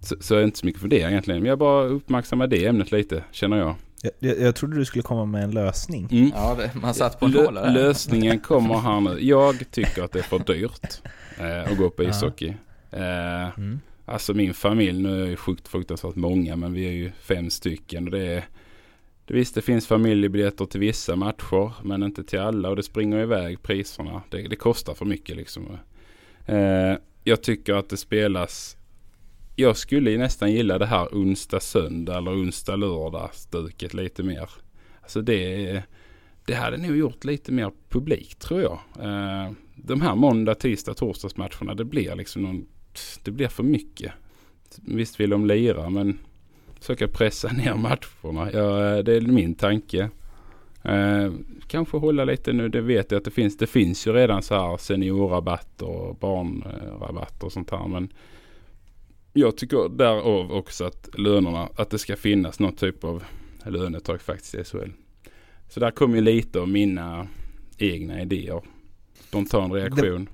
så, 0.00 0.16
så 0.20 0.34
är 0.34 0.38
det 0.38 0.44
inte 0.44 0.58
så 0.58 0.66
mycket 0.66 0.80
funderingar 0.80 1.10
egentligen. 1.10 1.40
Men 1.40 1.48
jag 1.48 1.58
bara 1.58 1.84
uppmärksammar 1.84 2.46
det 2.46 2.66
ämnet 2.66 2.92
lite, 2.92 3.24
känner 3.30 3.56
jag. 3.56 3.74
Jag, 4.02 4.12
jag, 4.18 4.40
jag 4.40 4.56
trodde 4.56 4.76
du 4.76 4.84
skulle 4.84 5.02
komma 5.02 5.24
med 5.24 5.44
en 5.44 5.50
lösning. 5.50 6.08
Mm. 6.10 6.32
Ja, 6.34 6.54
det, 6.58 6.80
man 6.80 6.94
satt 6.94 7.20
på 7.20 7.26
en 7.26 7.32
här. 7.32 7.72
lösningen 7.72 8.38
kommer 8.40 8.74
här 8.74 9.00
nu. 9.00 9.18
Jag 9.20 9.70
tycker 9.70 10.02
att 10.02 10.12
det 10.12 10.18
är 10.18 10.22
för 10.22 10.38
dyrt 10.38 11.02
eh, 11.38 11.72
att 11.72 11.78
gå 11.78 11.90
på 11.90 12.02
ishockey. 12.02 12.54
Eh, 12.90 13.58
Mm. 13.58 13.80
Alltså 14.06 14.34
min 14.34 14.54
familj, 14.54 15.02
nu 15.02 15.22
är 15.22 15.26
ju 15.26 15.36
sjukt 15.36 15.68
fruktansvärt 15.68 16.14
många 16.14 16.56
men 16.56 16.72
vi 16.72 16.86
är 16.86 16.92
ju 16.92 17.10
fem 17.20 17.50
stycken. 17.50 18.04
Och 18.04 18.10
det 18.10 18.26
är, 18.26 18.44
det 19.26 19.34
visst 19.34 19.54
det 19.54 19.62
finns 19.62 19.86
familjebiljetter 19.86 20.64
till 20.64 20.80
vissa 20.80 21.16
matcher 21.16 21.72
men 21.82 22.02
inte 22.02 22.24
till 22.24 22.40
alla 22.40 22.70
och 22.70 22.76
det 22.76 22.82
springer 22.82 23.18
iväg 23.18 23.62
priserna. 23.62 24.22
Det, 24.30 24.48
det 24.48 24.56
kostar 24.56 24.94
för 24.94 25.04
mycket 25.04 25.36
liksom. 25.36 25.78
Eh, 26.46 26.94
jag 27.24 27.42
tycker 27.42 27.74
att 27.74 27.88
det 27.88 27.96
spelas 27.96 28.76
jag 29.56 29.76
skulle 29.76 30.10
ju 30.10 30.18
nästan 30.18 30.52
gilla 30.52 30.78
det 30.78 30.86
här 30.86 31.08
onsdag 31.12 31.60
söndag 31.60 32.18
eller 32.18 32.30
onsdag 32.30 32.76
lördag 32.76 33.30
stuket 33.32 33.94
lite 33.94 34.22
mer. 34.22 34.50
Alltså 35.02 35.22
det, 35.22 35.82
det 36.46 36.54
hade 36.54 36.76
nog 36.76 36.96
gjort 36.96 37.24
lite 37.24 37.52
mer 37.52 37.72
publik 37.88 38.34
tror 38.34 38.62
jag. 38.62 38.78
Eh, 39.00 39.52
de 39.74 40.00
här 40.00 40.14
måndag, 40.14 40.54
tisdag, 40.54 40.94
torsdagsmatcherna 40.94 41.74
det 41.74 41.84
blir 41.84 42.16
liksom 42.16 42.42
någon, 42.42 42.66
det 43.22 43.30
blir 43.30 43.48
för 43.48 43.62
mycket. 43.62 44.12
Visst 44.76 45.20
vill 45.20 45.30
de 45.30 45.46
lira 45.46 45.90
men 45.90 46.18
försöka 46.84 47.08
pressa 47.08 47.48
ner 47.52 47.74
matcherna. 47.74 48.52
Ja, 48.52 49.02
det 49.02 49.16
är 49.16 49.20
min 49.20 49.54
tanke. 49.54 50.10
Eh, 50.82 51.32
kanske 51.66 51.96
hålla 51.96 52.24
lite 52.24 52.52
nu, 52.52 52.68
det 52.68 52.80
vet 52.80 53.10
jag 53.10 53.18
att 53.18 53.24
det 53.24 53.30
finns. 53.30 53.56
Det 53.56 53.66
finns 53.66 54.06
ju 54.06 54.12
redan 54.12 54.42
så 54.42 54.54
här 54.54 54.76
seniorrabatter 54.76 55.86
och 55.86 56.16
barnrabatter 56.16 57.46
och 57.46 57.52
sånt 57.52 57.70
här. 57.70 57.88
Men 57.88 58.12
jag 59.32 59.56
tycker 59.56 59.88
därav 59.88 60.52
också 60.52 60.84
att 60.84 61.08
lönerna, 61.18 61.68
att 61.76 61.90
det 61.90 61.98
ska 61.98 62.16
finnas 62.16 62.58
någon 62.58 62.76
typ 62.76 63.04
av 63.04 63.24
lönetak 63.64 64.20
faktiskt 64.22 64.54
i 64.54 64.64
SHL. 64.64 64.90
Så 65.68 65.80
där 65.80 65.90
kommer 65.90 66.14
ju 66.14 66.20
lite 66.20 66.60
av 66.60 66.68
mina 66.68 67.26
egna 67.78 68.22
idéer. 68.22 68.62
Spontan 69.28 69.72
reaktion. 69.72 70.28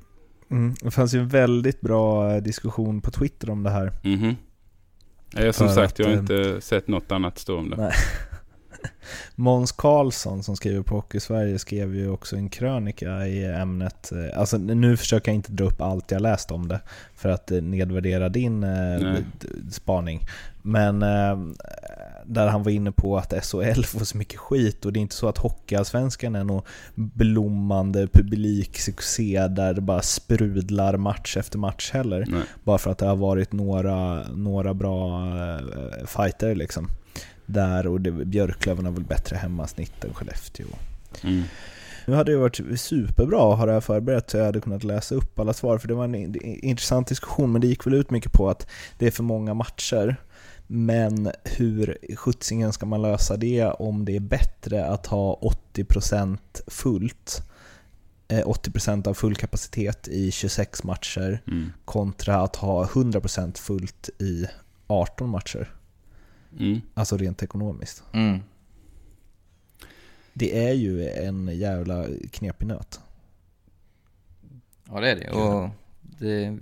Mm. 0.50 0.74
Det 0.82 0.90
fanns 0.90 1.14
ju 1.14 1.18
en 1.18 1.28
väldigt 1.28 1.80
bra 1.80 2.34
eh, 2.34 2.42
diskussion 2.42 3.00
på 3.00 3.10
Twitter 3.10 3.50
om 3.50 3.62
det 3.62 3.70
här. 3.70 3.92
Mhm. 4.04 4.26
Ja, 4.26 4.49
jag 5.32 5.54
som 5.54 5.68
sagt, 5.68 5.92
att, 5.92 5.98
jag 5.98 6.06
har 6.06 6.12
eh, 6.12 6.18
inte 6.18 6.60
sett 6.60 6.88
något 6.88 7.12
annat 7.12 7.38
stå 7.38 7.58
om 7.58 7.70
det. 7.70 7.76
Nej. 7.76 7.92
Måns 9.34 9.72
Karlsson 9.72 10.42
som 10.42 10.56
skriver 10.56 10.82
på 10.82 10.94
Hockey 10.94 11.20
Sverige 11.20 11.58
skrev 11.58 11.94
ju 11.94 12.10
också 12.10 12.36
en 12.36 12.48
krönika 12.48 13.26
i 13.26 13.44
ämnet. 13.44 14.12
Eh, 14.12 14.38
Alltså 14.40 14.58
nu 14.58 14.96
försöker 14.96 15.30
jag 15.30 15.36
inte 15.36 15.52
dra 15.52 15.64
upp 15.64 15.80
allt 15.80 16.10
jag 16.10 16.22
läst 16.22 16.50
om 16.50 16.68
det 16.68 16.80
för 17.14 17.28
att 17.28 17.50
eh, 17.50 17.62
nedvärdera 17.62 18.28
din 18.28 18.64
eh, 18.64 19.00
Nej. 19.00 19.24
spaning. 19.70 20.26
Men 20.62 21.02
eh, 21.02 21.38
där 22.26 22.46
han 22.48 22.62
var 22.62 22.70
inne 22.70 22.92
på 22.92 23.18
att 23.18 23.44
SHL 23.44 23.82
får 23.82 24.04
så 24.04 24.16
mycket 24.18 24.38
skit 24.40 24.86
och 24.86 24.92
det 24.92 24.98
är 24.98 25.02
inte 25.02 25.14
så 25.14 25.28
att 25.28 25.38
Hockeyallsvenskan 25.38 26.34
är 26.34 26.44
någon 26.44 26.62
blommande 26.94 28.06
publiksuccé 28.06 29.48
där 29.48 29.74
det 29.74 29.80
bara 29.80 30.02
sprudlar 30.02 30.96
match 30.96 31.36
efter 31.36 31.58
match 31.58 31.90
heller. 31.92 32.26
Nej. 32.28 32.42
Bara 32.64 32.78
för 32.78 32.90
att 32.90 32.98
det 32.98 33.06
har 33.06 33.16
varit 33.16 33.52
några, 33.52 34.28
några 34.28 34.74
bra 34.74 35.26
eh, 35.36 36.06
fighter 36.06 36.54
liksom. 36.54 36.88
Där 37.46 37.86
och 37.86 38.00
det, 38.00 38.10
Björklöven 38.10 38.84
har 38.84 38.92
väl 38.92 39.04
bättre 39.04 39.36
hemmasnitt 39.36 40.04
än 40.04 40.14
Skellefteå. 40.14 40.66
Mm. 41.22 41.42
Nu 42.06 42.14
hade 42.14 42.32
det 42.32 42.38
varit 42.38 42.80
superbra 42.80 43.52
att 43.52 43.58
ha 43.58 43.66
det 43.66 43.72
här 43.72 43.80
förberett 43.80 44.30
så 44.30 44.36
jag 44.36 44.44
hade 44.44 44.60
kunnat 44.60 44.84
läsa 44.84 45.14
upp 45.14 45.38
alla 45.38 45.52
svar 45.52 45.78
för 45.78 45.88
det 45.88 45.94
var 45.94 46.04
en 46.04 46.14
in- 46.14 46.60
intressant 46.62 47.08
diskussion 47.08 47.52
men 47.52 47.60
det 47.60 47.66
gick 47.66 47.86
väl 47.86 47.94
ut 47.94 48.10
mycket 48.10 48.32
på 48.32 48.50
att 48.50 48.66
det 48.98 49.06
är 49.06 49.10
för 49.10 49.22
många 49.22 49.54
matcher. 49.54 50.16
Men 50.72 51.30
hur 51.44 51.98
sjuttsingen 52.16 52.72
ska 52.72 52.86
man 52.86 53.02
lösa 53.02 53.36
det 53.36 53.64
om 53.64 54.04
det 54.04 54.16
är 54.16 54.20
bättre 54.20 54.86
att 54.86 55.06
ha 55.06 55.40
80% 55.74 56.38
fullt 56.66 57.42
eh, 58.28 58.46
80% 58.46 59.08
av 59.08 59.14
full 59.14 59.34
kapacitet 59.34 60.08
i 60.08 60.30
26 60.30 60.84
matcher 60.84 61.42
Mm. 61.46 61.72
kontra 61.84 62.36
att 62.36 62.56
ha 62.56 62.86
100% 62.86 63.58
fullt 63.58 64.10
i 64.18 64.46
18 64.86 65.28
matcher. 65.30 65.74
Mm. 66.58 66.80
Alltså 66.94 67.16
rent 67.16 67.42
ekonomiskt. 67.42 68.02
Mm. 68.12 68.38
Det 70.32 70.66
är 70.68 70.72
ju 70.72 71.08
en 71.08 71.48
jävla 71.58 72.06
knepig 72.30 72.66
nöt. 72.66 73.00
Ja, 74.88 75.00
det 75.00 75.10
är 75.10 75.16
det. 75.16 75.30
Och 75.30 75.70
det... 76.00 76.58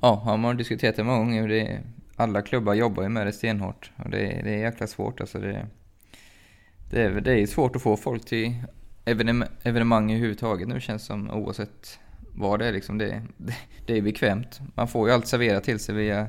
Ja, 0.00 0.14
har 0.14 0.36
man 0.36 0.56
diskuterat 0.56 0.96
det 0.96 1.04
många 1.04 1.18
gånger. 1.18 1.48
Det, 1.48 1.80
alla 2.16 2.42
klubbar 2.42 2.74
jobbar 2.74 3.02
ju 3.02 3.08
med 3.08 3.26
det 3.26 3.32
stenhårt. 3.32 3.90
Och 3.96 4.10
det, 4.10 4.18
det 4.18 4.54
är 4.54 4.58
jäkla 4.58 4.86
svårt. 4.86 5.20
Alltså 5.20 5.38
det, 5.38 5.66
det, 6.90 7.02
är, 7.02 7.20
det 7.20 7.40
är 7.40 7.46
svårt 7.46 7.76
att 7.76 7.82
få 7.82 7.96
folk 7.96 8.24
till 8.24 8.54
evenem- 9.04 9.48
evenemang 9.62 10.10
överhuvudtaget 10.10 10.68
nu 10.68 10.80
känns 10.80 11.04
som 11.04 11.30
oavsett 11.30 11.98
vad 12.32 12.58
det 12.58 12.66
är. 12.66 12.72
Liksom 12.72 12.98
det, 12.98 13.22
det, 13.36 13.56
det 13.86 13.98
är 13.98 14.02
bekvämt. 14.02 14.60
Man 14.74 14.88
får 14.88 15.08
ju 15.08 15.14
allt 15.14 15.26
serverat 15.26 15.64
till 15.64 15.78
sig 15.78 15.94
via 15.94 16.28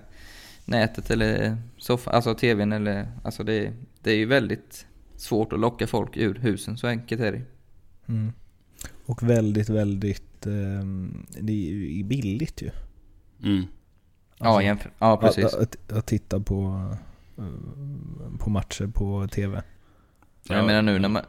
nätet 0.66 1.12
eller 1.12 1.58
soffan, 1.78 2.14
alltså 2.14 2.36
tvn 2.36 2.72
eller... 2.72 3.12
Alltså 3.24 3.44
det, 3.44 3.74
det 4.02 4.12
är 4.12 4.18
ju 4.18 4.26
väldigt 4.26 4.86
svårt 5.16 5.54
att 5.54 5.60
locka 5.60 5.88
folk 5.88 6.18
ur 6.18 6.36
husen, 6.36 6.78
så 6.78 6.88
enkelt 6.88 7.22
är 7.22 7.32
det. 7.32 7.42
Mm. 8.08 8.34
Och 9.06 9.24
väldigt, 9.24 9.70
väldigt... 9.70 10.46
ehm, 10.46 11.26
det 11.40 11.54
är 11.54 11.74
ju 11.74 12.04
billigt 12.04 12.62
ju. 12.62 12.70
Mm. 13.44 13.64
Ja, 14.40 14.64
jämför, 14.64 14.92
ja 15.00 15.18
precis. 15.18 15.46
Att, 15.46 15.54
att, 15.54 15.92
att 15.92 16.06
titta 16.06 16.40
på, 16.40 16.90
eh, 17.38 18.40
på 18.40 18.50
matcher 18.50 18.88
på 18.88 19.28
TV. 19.28 19.62
Jag 20.50 20.66
menar 20.66 20.82
nu 20.82 21.00
när 21.00 21.10
man, 21.10 21.22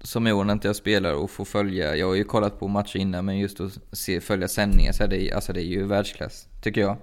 som 0.00 0.26
i 0.26 0.32
år 0.32 0.44
när 0.44 0.52
inte 0.52 0.68
jag 0.68 0.76
spelar 0.76 1.14
och 1.14 1.30
får 1.30 1.44
följa, 1.44 1.96
jag 1.96 2.06
har 2.06 2.14
ju 2.14 2.24
kollat 2.24 2.60
på 2.60 2.68
matcher 2.68 2.96
innan 2.96 3.24
men 3.24 3.38
just 3.38 3.60
att 3.60 3.78
se, 3.92 4.20
följa 4.20 4.48
sändningar 4.48 4.92
så 4.92 5.04
är 5.04 5.08
det, 5.08 5.32
alltså 5.32 5.52
det 5.52 5.62
är 5.62 5.68
ju 5.68 5.84
världsklass, 5.86 6.48
tycker 6.62 6.80
jag. 6.80 6.96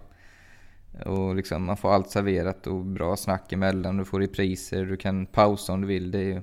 Och 1.05 1.35
liksom 1.35 1.63
man 1.65 1.77
får 1.77 1.93
allt 1.93 2.09
serverat 2.09 2.67
och 2.67 2.85
bra 2.85 3.17
snack 3.17 3.53
emellan, 3.53 3.97
du 3.97 4.05
får 4.05 4.19
repriser, 4.19 4.85
du 4.85 4.97
kan 4.97 5.25
pausa 5.25 5.73
om 5.73 5.81
du 5.81 5.87
vill. 5.87 6.11
Det 6.11 6.19
är 6.19 6.23
ju, 6.23 6.41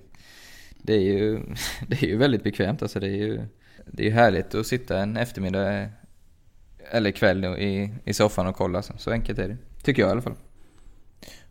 det 0.83 0.95
är 0.95 1.01
ju, 1.01 1.41
det 1.89 2.03
är 2.03 2.07
ju 2.07 2.17
väldigt 2.17 2.43
bekvämt 2.43 2.83
alltså. 2.83 3.01
Det 3.01 3.09
är 3.09 3.17
ju 3.17 3.47
det 3.87 4.07
är 4.07 4.11
härligt 4.11 4.55
att 4.55 4.67
sitta 4.67 4.99
en 4.99 5.17
eftermiddag 5.17 5.89
eller 6.93 7.11
kväll 7.11 7.45
i, 7.45 7.95
i 8.05 8.15
soffan 8.15 8.47
och 8.47 8.57
kolla. 8.57 8.83
Så, 8.83 8.93
så 8.97 9.11
enkelt 9.11 9.39
är 9.39 9.49
det. 9.49 9.57
Tycker 9.83 10.03
jag 10.03 10.09
i 10.09 10.13
alla 10.13 10.23
fall. 10.23 10.37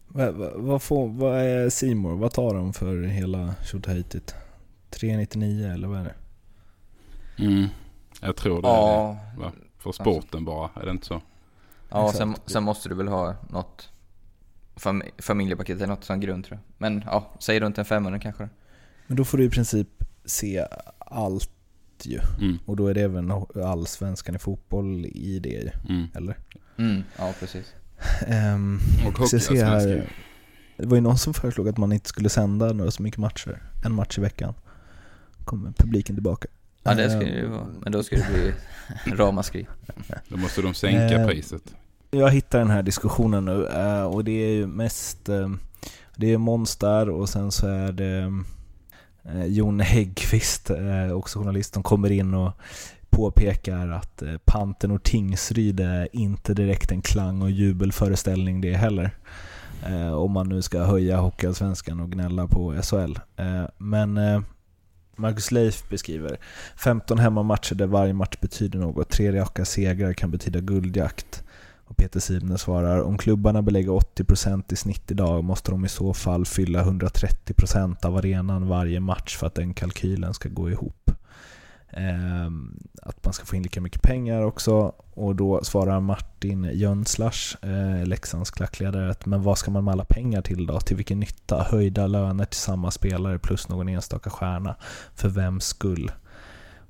Vad, 0.07 0.33
vad, 0.55 0.81
får, 0.81 1.07
vad 1.07 1.41
är 1.41 1.69
Simor? 1.69 2.15
Vad 2.15 2.33
tar 2.33 2.53
de 2.53 2.73
för 2.73 3.03
hela 3.03 3.55
tjotahejtigt? 3.71 4.35
399 4.89 5.71
eller 5.73 5.87
vad 5.87 5.99
är 5.99 6.03
det? 6.03 6.15
Mm. 7.43 7.67
Jag 8.21 8.35
tror 8.35 8.61
det 8.61 8.67
ja, 8.67 9.17
är 9.37 9.43
det. 9.43 9.51
För 9.77 9.91
sporten 9.91 10.45
bara, 10.45 10.69
är 10.81 10.85
det 10.85 10.91
inte 10.91 11.05
så? 11.05 11.21
Ja, 11.89 12.11
sen, 12.11 12.35
sen, 12.45 12.63
måste 12.63 12.89
du 12.89 12.95
väl 12.95 13.07
ha 13.07 13.35
något 13.49 13.89
fam 14.75 15.03
familjepaket 15.17 15.77
eller 15.77 15.87
något 15.87 16.03
som 16.03 16.19
grund 16.19 16.45
tror 16.45 16.57
jag. 16.57 16.63
Men 16.77 17.03
ja, 17.05 17.31
säg 17.39 17.59
runt 17.59 17.77
en 17.77 17.85
500 17.85 18.19
kanske. 18.19 18.49
Men 19.07 19.17
då 19.17 19.25
får 19.25 19.37
du 19.37 19.43
i 19.43 19.49
princip 19.49 19.87
se 20.25 20.65
allt 20.97 21.51
ju. 22.09 22.19
Mm. 22.41 22.59
Och 22.65 22.75
då 22.75 22.87
är 22.87 22.93
det 22.93 23.01
även 23.01 23.31
allsvenskan 23.65 24.35
i 24.35 24.39
fotboll 24.39 25.05
i 25.05 25.39
det 25.39 25.49
ju. 25.49 25.69
Mm. 25.89 26.07
Eller? 26.15 26.37
Mm. 26.77 27.03
Ja, 27.17 27.33
precis. 27.39 27.73
Um, 28.27 28.79
och 29.07 29.17
hockeyallsvenskan. 29.17 30.03
Det 30.77 30.87
var 30.87 30.95
ju 30.95 31.01
någon 31.01 31.17
som 31.17 31.33
föreslog 31.33 31.69
att 31.69 31.77
man 31.77 31.91
inte 31.91 32.09
skulle 32.09 32.29
sända 32.29 32.73
några 32.73 32.91
så 32.91 33.03
mycket 33.03 33.19
matcher. 33.19 33.61
En 33.85 33.93
match 33.93 34.17
i 34.17 34.21
veckan. 34.21 34.53
Kommer 35.45 35.71
publiken 35.71 36.15
tillbaka. 36.15 36.47
Ja 36.83 36.93
det 36.93 37.09
skulle 37.09 37.31
det 37.31 37.37
ju 37.37 37.47
vara. 37.47 37.67
Men 37.79 37.91
då 37.91 38.03
skulle 38.03 38.21
det 38.21 38.33
bli 38.33 38.53
ramaskri. 39.15 39.67
Då 40.27 40.37
måste 40.37 40.61
de 40.61 40.73
sänka 40.73 41.21
uh, 41.21 41.27
priset. 41.27 41.75
Jag 42.11 42.29
hittar 42.29 42.59
den 42.59 42.69
här 42.69 42.83
diskussionen 42.83 43.45
nu 43.45 43.67
uh, 43.77 44.03
och 44.03 44.23
det 44.23 44.31
är 44.31 44.51
ju 44.51 44.67
mest 44.67 45.29
uh, 45.29 45.49
Det 46.15 46.33
är 46.33 46.37
Måns 46.37 46.75
där 46.75 47.09
och 47.09 47.29
sen 47.29 47.51
så 47.51 47.67
är 47.67 47.91
det 47.91 48.43
Eh, 49.25 49.45
Jon 49.45 49.79
Häggqvist, 49.79 50.69
eh, 50.69 51.11
också 51.11 51.39
journalist, 51.39 51.73
som 51.73 51.83
kommer 51.83 52.11
in 52.11 52.33
och 52.33 52.51
påpekar 53.09 53.87
att 53.87 54.21
eh, 54.21 54.37
Panten 54.45 54.91
och 54.91 55.03
Tingsryd 55.03 55.79
är 55.79 56.07
inte 56.11 56.53
direkt 56.53 56.91
en 56.91 57.01
klang 57.01 57.41
och 57.41 57.51
jubelföreställning 57.51 58.61
det 58.61 58.73
heller. 58.73 59.11
Om 60.15 60.31
man 60.31 60.49
nu 60.49 60.61
ska 60.61 60.83
höja 60.83 61.17
Hockeyallsvenskan 61.17 61.99
och 61.99 62.11
gnälla 62.11 62.47
på 62.47 62.81
SHL. 62.81 63.19
Men 63.77 64.19
Marcus 65.15 65.51
Leif 65.51 65.89
beskriver 65.89 66.37
15 66.75 67.19
hemmamatcher 67.19 67.75
där 67.75 67.87
varje 67.87 68.13
match 68.13 68.37
betyder 68.41 68.79
något. 68.79 69.09
Tre 69.09 69.31
raka 69.39 69.65
segrar 69.65 70.13
kan 70.13 70.31
betyda 70.31 70.59
guldjakt. 70.59 71.43
Och 71.91 71.97
Peter 71.97 72.19
Sibner 72.19 72.57
svarar 72.57 73.01
om 73.01 73.17
klubbarna 73.17 73.61
belägger 73.61 73.91
80% 73.91 74.73
i 74.73 74.75
snitt 74.75 75.11
idag 75.11 75.43
måste 75.43 75.71
de 75.71 75.85
i 75.85 75.89
så 75.89 76.13
fall 76.13 76.45
fylla 76.45 76.83
130% 76.83 78.05
av 78.05 78.17
arenan 78.17 78.67
varje 78.67 78.99
match 78.99 79.37
för 79.37 79.47
att 79.47 79.55
den 79.55 79.73
kalkylen 79.73 80.33
ska 80.33 80.49
gå 80.49 80.69
ihop. 80.69 81.11
Ehm, 81.89 82.79
att 83.01 83.25
man 83.25 83.33
ska 83.33 83.45
få 83.45 83.55
in 83.55 83.63
lika 83.63 83.81
mycket 83.81 84.01
pengar 84.01 84.41
också. 84.41 84.93
Och 85.13 85.35
då 85.35 85.63
svarar 85.63 85.99
Martin 85.99 86.69
Jönslars, 86.73 87.57
eh, 87.61 88.05
Leksands 88.05 88.51
klackledare, 88.51 89.11
att 89.11 89.25
men 89.25 89.43
vad 89.43 89.57
ska 89.57 89.71
man 89.71 89.83
med 89.83 89.91
alla 89.91 90.05
pengar 90.05 90.41
till 90.41 90.65
då? 90.65 90.79
Till 90.79 90.97
vilken 90.97 91.19
nytta? 91.19 91.67
Höjda 91.69 92.07
löner 92.07 92.45
till 92.45 92.59
samma 92.59 92.91
spelare 92.91 93.39
plus 93.39 93.69
någon 93.69 93.89
enstaka 93.89 94.29
stjärna. 94.29 94.75
För 95.15 95.29
vems 95.29 95.65
skull? 95.65 96.11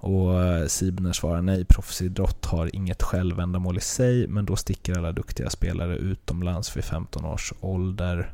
Och 0.01 0.43
eh, 0.43 0.67
Sibner 0.67 1.13
svarar 1.13 1.41
nej, 1.41 1.65
proffsidrott 1.65 2.45
har 2.45 2.75
inget 2.75 3.03
självändamål 3.03 3.77
i 3.77 3.81
sig, 3.81 4.27
men 4.27 4.45
då 4.45 4.55
sticker 4.55 4.97
alla 4.97 5.11
duktiga 5.11 5.49
spelare 5.49 5.95
utomlands 5.95 6.77
vid 6.77 6.83
15 6.83 7.25
års 7.25 7.53
ålder. 7.59 8.33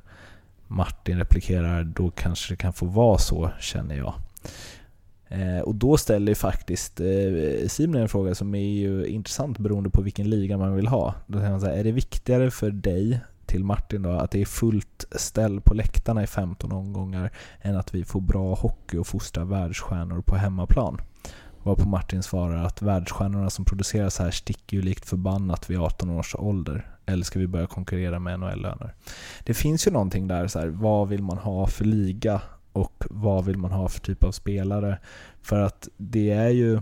Martin 0.68 1.18
replikerar, 1.18 1.84
då 1.84 2.11
kanske 2.11 2.53
det 2.53 2.57
kan 2.57 2.74
få 2.74 2.86
vara 2.86 3.18
så, 3.18 3.51
känner 3.59 3.97
jag. 3.97 4.13
Eh, 5.28 5.59
och 5.59 5.76
då 5.76 5.97
ställer 5.97 6.36
faktiskt 6.36 6.99
eh, 6.99 7.68
Simon 7.68 8.01
en 8.01 8.09
fråga 8.09 8.36
som 8.36 8.55
är 8.55 8.74
ju 8.74 9.05
intressant 9.05 9.57
beroende 9.57 9.89
på 9.89 10.01
vilken 10.01 10.30
liga 10.30 10.57
man 10.57 10.76
vill 10.76 10.88
ha. 10.88 11.15
Då 11.28 11.38
säger 11.38 11.51
man 11.51 11.61
så 11.61 11.68
här, 11.68 11.74
är 11.74 11.84
det 11.84 11.91
viktigare 11.91 12.51
för 12.51 12.72
dig, 12.72 13.20
till 13.45 13.63
Martin 13.63 14.01
då, 14.01 14.09
att 14.09 14.32
det 14.32 14.41
är 14.41 14.45
fullt 14.45 15.05
ställ 15.11 15.61
på 15.61 15.74
läktarna 15.74 16.24
i 16.24 16.28
15 16.28 16.72
omgångar 16.72 17.32
än 17.61 17.76
att 17.76 17.95
vi 17.95 18.03
får 18.03 18.22
bra 18.22 18.55
hockey 18.55 18.97
och 18.97 19.07
fostrar 19.07 19.45
världsstjärnor 19.45 20.22
på 20.22 20.36
hemmaplan? 20.36 21.01
Varpå 21.68 21.89
Martin 21.89 22.24
svarar 22.24 22.63
att 22.63 22.82
världsstjärnorna 22.82 23.49
som 23.49 23.65
produceras 23.65 24.20
här 24.20 24.32
sticker 24.32 24.78
ju 24.78 24.84
likt 24.84 25.05
förbannat 25.05 25.70
vid 25.70 25.80
18 25.80 26.09
års 26.09 26.36
ålder. 26.36 26.88
Eller 27.05 27.24
ska 27.24 27.39
vi 27.39 27.47
börja 27.47 27.68
konkurrera 27.68 28.20
med 28.20 28.39
NHL-löner? 28.39 28.93
Det 29.43 29.53
finns 29.53 29.88
ju 29.88 29.91
någonting 29.91 30.28
där, 30.28 30.47
så 30.47 30.59
här, 30.59 30.68
vad 30.68 31.07
vill 31.07 31.24
man 31.24 31.38
ha 31.38 31.68
för 31.68 31.86
liga? 31.86 32.41
och 32.78 33.03
vad 33.09 33.45
vill 33.45 33.57
man 33.57 33.72
ha 33.72 33.89
för 33.89 33.99
typ 33.99 34.24
av 34.24 34.32
spelare. 34.32 34.99
För 35.41 35.59
att 35.59 35.88
det 35.97 36.32
är 36.32 36.49
ju, 36.49 36.80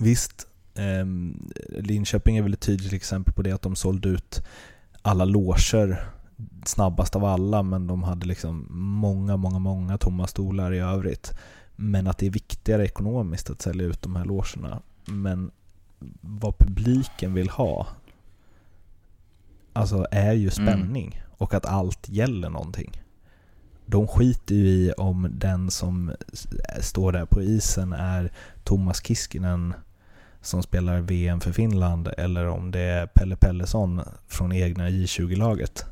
visst, 0.00 0.46
eh, 0.74 1.06
Linköping 1.82 2.36
är 2.36 2.42
väl 2.42 2.52
ett 2.52 2.60
tydligt 2.60 2.92
exempel 2.92 3.34
på 3.34 3.42
det 3.42 3.52
att 3.52 3.62
de 3.62 3.76
sålde 3.76 4.08
ut 4.08 4.42
alla 5.02 5.24
loger 5.24 6.04
snabbast 6.64 7.16
av 7.16 7.24
alla 7.24 7.62
men 7.62 7.86
de 7.86 8.02
hade 8.02 8.26
liksom 8.26 8.66
många, 8.70 9.36
många, 9.36 9.58
många 9.58 9.98
tomma 9.98 10.26
stolar 10.26 10.72
i 10.72 10.78
övrigt. 10.78 11.34
Men 11.76 12.06
att 12.06 12.18
det 12.18 12.26
är 12.26 12.30
viktigare 12.30 12.84
ekonomiskt 12.84 13.50
att 13.50 13.62
sälja 13.62 13.86
ut 13.86 14.02
de 14.02 14.16
här 14.16 14.24
logerna. 14.24 14.82
Men 15.04 15.50
vad 16.20 16.58
publiken 16.58 17.34
vill 17.34 17.48
ha 17.48 17.86
alltså 19.72 20.06
är 20.10 20.32
ju 20.32 20.50
mm. 20.50 20.50
spänning 20.50 21.06
mm. 21.06 21.32
och 21.38 21.54
att 21.54 21.66
allt 21.66 22.08
gäller 22.08 22.50
någonting 22.50 23.04
de 23.86 24.08
skiter 24.08 24.54
ju 24.54 24.66
i 24.66 24.92
om 24.92 25.28
den 25.32 25.70
som 25.70 26.12
står 26.80 27.12
där 27.12 27.24
på 27.24 27.42
isen 27.42 27.92
är 27.92 28.32
Thomas 28.64 29.06
Kiskinen 29.06 29.74
som 30.40 30.62
spelar 30.62 31.00
VM 31.00 31.40
för 31.40 31.52
Finland 31.52 32.08
eller 32.18 32.46
om 32.46 32.70
det 32.70 32.80
är 32.80 33.06
Pelle 33.06 33.36
Pellesson 33.36 34.02
från 34.28 34.52
egna 34.52 34.88
J20-laget. 34.88 35.84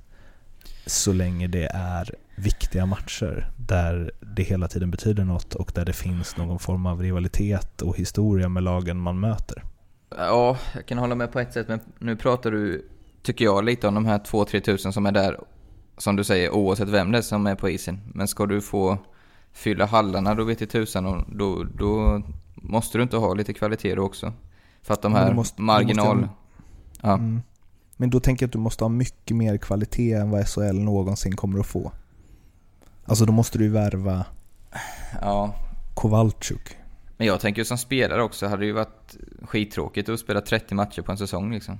Så 0.86 1.12
länge 1.12 1.46
det 1.46 1.66
är 1.74 2.14
viktiga 2.36 2.86
matcher 2.86 3.50
där 3.56 4.12
det 4.20 4.42
hela 4.42 4.68
tiden 4.68 4.90
betyder 4.90 5.24
något 5.24 5.54
och 5.54 5.72
där 5.74 5.84
det 5.84 5.92
finns 5.92 6.36
någon 6.36 6.58
form 6.58 6.86
av 6.86 7.02
rivalitet 7.02 7.82
och 7.82 7.96
historia 7.96 8.48
med 8.48 8.62
lagen 8.62 8.98
man 8.98 9.20
möter. 9.20 9.64
Ja, 10.16 10.58
jag 10.74 10.86
kan 10.86 10.98
hålla 10.98 11.14
med 11.14 11.32
på 11.32 11.40
ett 11.40 11.52
sätt, 11.52 11.68
men 11.68 11.80
nu 11.98 12.16
pratar 12.16 12.50
du, 12.50 12.88
tycker 13.22 13.44
jag, 13.44 13.64
lite 13.64 13.88
om 13.88 13.94
de 13.94 14.06
här 14.06 14.18
2-3 14.18 14.60
tusen 14.60 14.92
som 14.92 15.06
är 15.06 15.12
där 15.12 15.40
som 15.98 16.16
du 16.16 16.24
säger, 16.24 16.50
oavsett 16.50 16.88
vem 16.88 17.12
det 17.12 17.18
är 17.18 17.22
som 17.22 17.46
är 17.46 17.54
på 17.54 17.68
isen. 17.68 18.00
Men 18.14 18.28
ska 18.28 18.46
du 18.46 18.60
få 18.60 18.98
fylla 19.52 19.86
hallarna, 19.86 20.34
då 20.34 20.44
vet 20.44 20.60
jag 20.60 20.70
tusan, 20.70 21.06
och 21.06 21.24
då, 21.36 21.64
då 21.64 22.22
måste 22.54 22.98
du 22.98 23.02
inte 23.02 23.16
ha 23.16 23.34
lite 23.34 23.52
kvalitet 23.52 23.94
då 23.94 24.02
också. 24.02 24.32
För 24.82 24.94
att 24.94 25.02
de 25.02 25.14
här 25.14 25.34
måste, 25.34 25.62
marginal... 25.62 26.16
Måste, 26.16 26.34
ja. 27.00 27.14
Mm. 27.14 27.42
Men 27.96 28.10
då 28.10 28.20
tänker 28.20 28.44
jag 28.44 28.48
att 28.48 28.52
du 28.52 28.58
måste 28.58 28.84
ha 28.84 28.88
mycket 28.88 29.36
mer 29.36 29.56
kvalitet 29.56 30.12
än 30.12 30.30
vad 30.30 30.48
SHL 30.48 30.78
någonsin 30.78 31.36
kommer 31.36 31.60
att 31.60 31.66
få. 31.66 31.92
Alltså 33.04 33.24
då 33.24 33.32
måste 33.32 33.58
du 33.58 33.64
ju 33.64 33.70
värva 33.70 34.24
ja. 35.20 35.54
Kowalczyk. 35.94 36.76
Men 37.16 37.26
jag 37.26 37.40
tänker 37.40 37.64
som 37.64 37.78
spelare 37.78 38.22
också, 38.22 38.46
hade 38.46 38.62
det 38.62 38.66
ju 38.66 38.72
varit 38.72 39.16
skittråkigt 39.42 40.08
att 40.08 40.20
spela 40.20 40.40
30 40.40 40.74
matcher 40.74 41.02
på 41.02 41.12
en 41.12 41.18
säsong 41.18 41.52
liksom. 41.52 41.78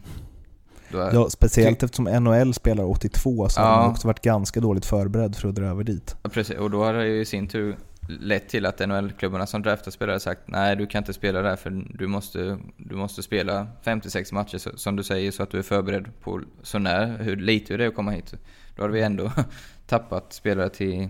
Är... 0.95 1.15
Ja, 1.15 1.31
speciellt 1.31 1.83
eftersom 1.83 2.05
NHL 2.05 2.55
spelar 2.55 2.85
82 2.85 3.49
så 3.49 3.61
ja. 3.61 3.65
har 3.65 3.83
de 3.83 3.91
också 3.91 4.07
varit 4.07 4.23
ganska 4.23 4.61
dåligt 4.61 4.87
förberedd 4.87 5.37
för 5.37 5.49
att 5.49 5.55
dra 5.55 5.65
över 5.65 5.85
dit. 5.85 6.17
Ja, 6.23 6.31
precis, 6.31 6.57
och 6.57 6.71
då 6.71 6.85
har 6.85 6.95
det 6.95 7.07
ju 7.07 7.21
i 7.21 7.25
sin 7.25 7.49
tur 7.49 7.77
lett 8.09 8.49
till 8.49 8.67
att 8.67 8.79
NHL-klubbarna 8.79 9.47
som 9.47 9.63
draftar 9.63 9.91
spelare 9.91 10.21
sagt 10.21 10.41
nej 10.47 10.77
du 10.77 10.87
kan 10.87 10.99
inte 10.99 11.13
spela 11.13 11.43
där 11.43 11.57
för 11.57 11.85
du 11.99 12.07
måste, 12.07 12.59
du 12.77 12.97
måste 12.97 13.23
spela 13.23 13.67
56 13.83 14.33
matcher 14.33 14.77
som 14.77 14.97
du 14.97 15.03
säger 15.03 15.31
så 15.31 15.43
att 15.43 15.51
du 15.51 15.59
är 15.59 15.63
förberedd 15.63 16.09
på 16.21 16.41
så 16.63 16.79
när, 16.79 17.19
hur 17.19 17.37
lite 17.37 17.77
det 17.77 17.85
är 17.85 17.89
att 17.89 17.95
komma 17.95 18.11
hit. 18.11 18.35
Då 18.77 18.83
har 18.83 18.89
vi 18.89 19.03
ändå 19.03 19.33
tappat 19.87 20.33
spelare 20.33 20.69
till, 20.69 21.09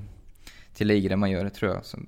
till 0.74 0.86
ligor 0.86 1.08
där 1.08 1.16
man 1.16 1.30
gör 1.30 1.44
det 1.44 1.50
tror 1.50 1.72
jag. 1.72 1.84
Så, 1.84 1.98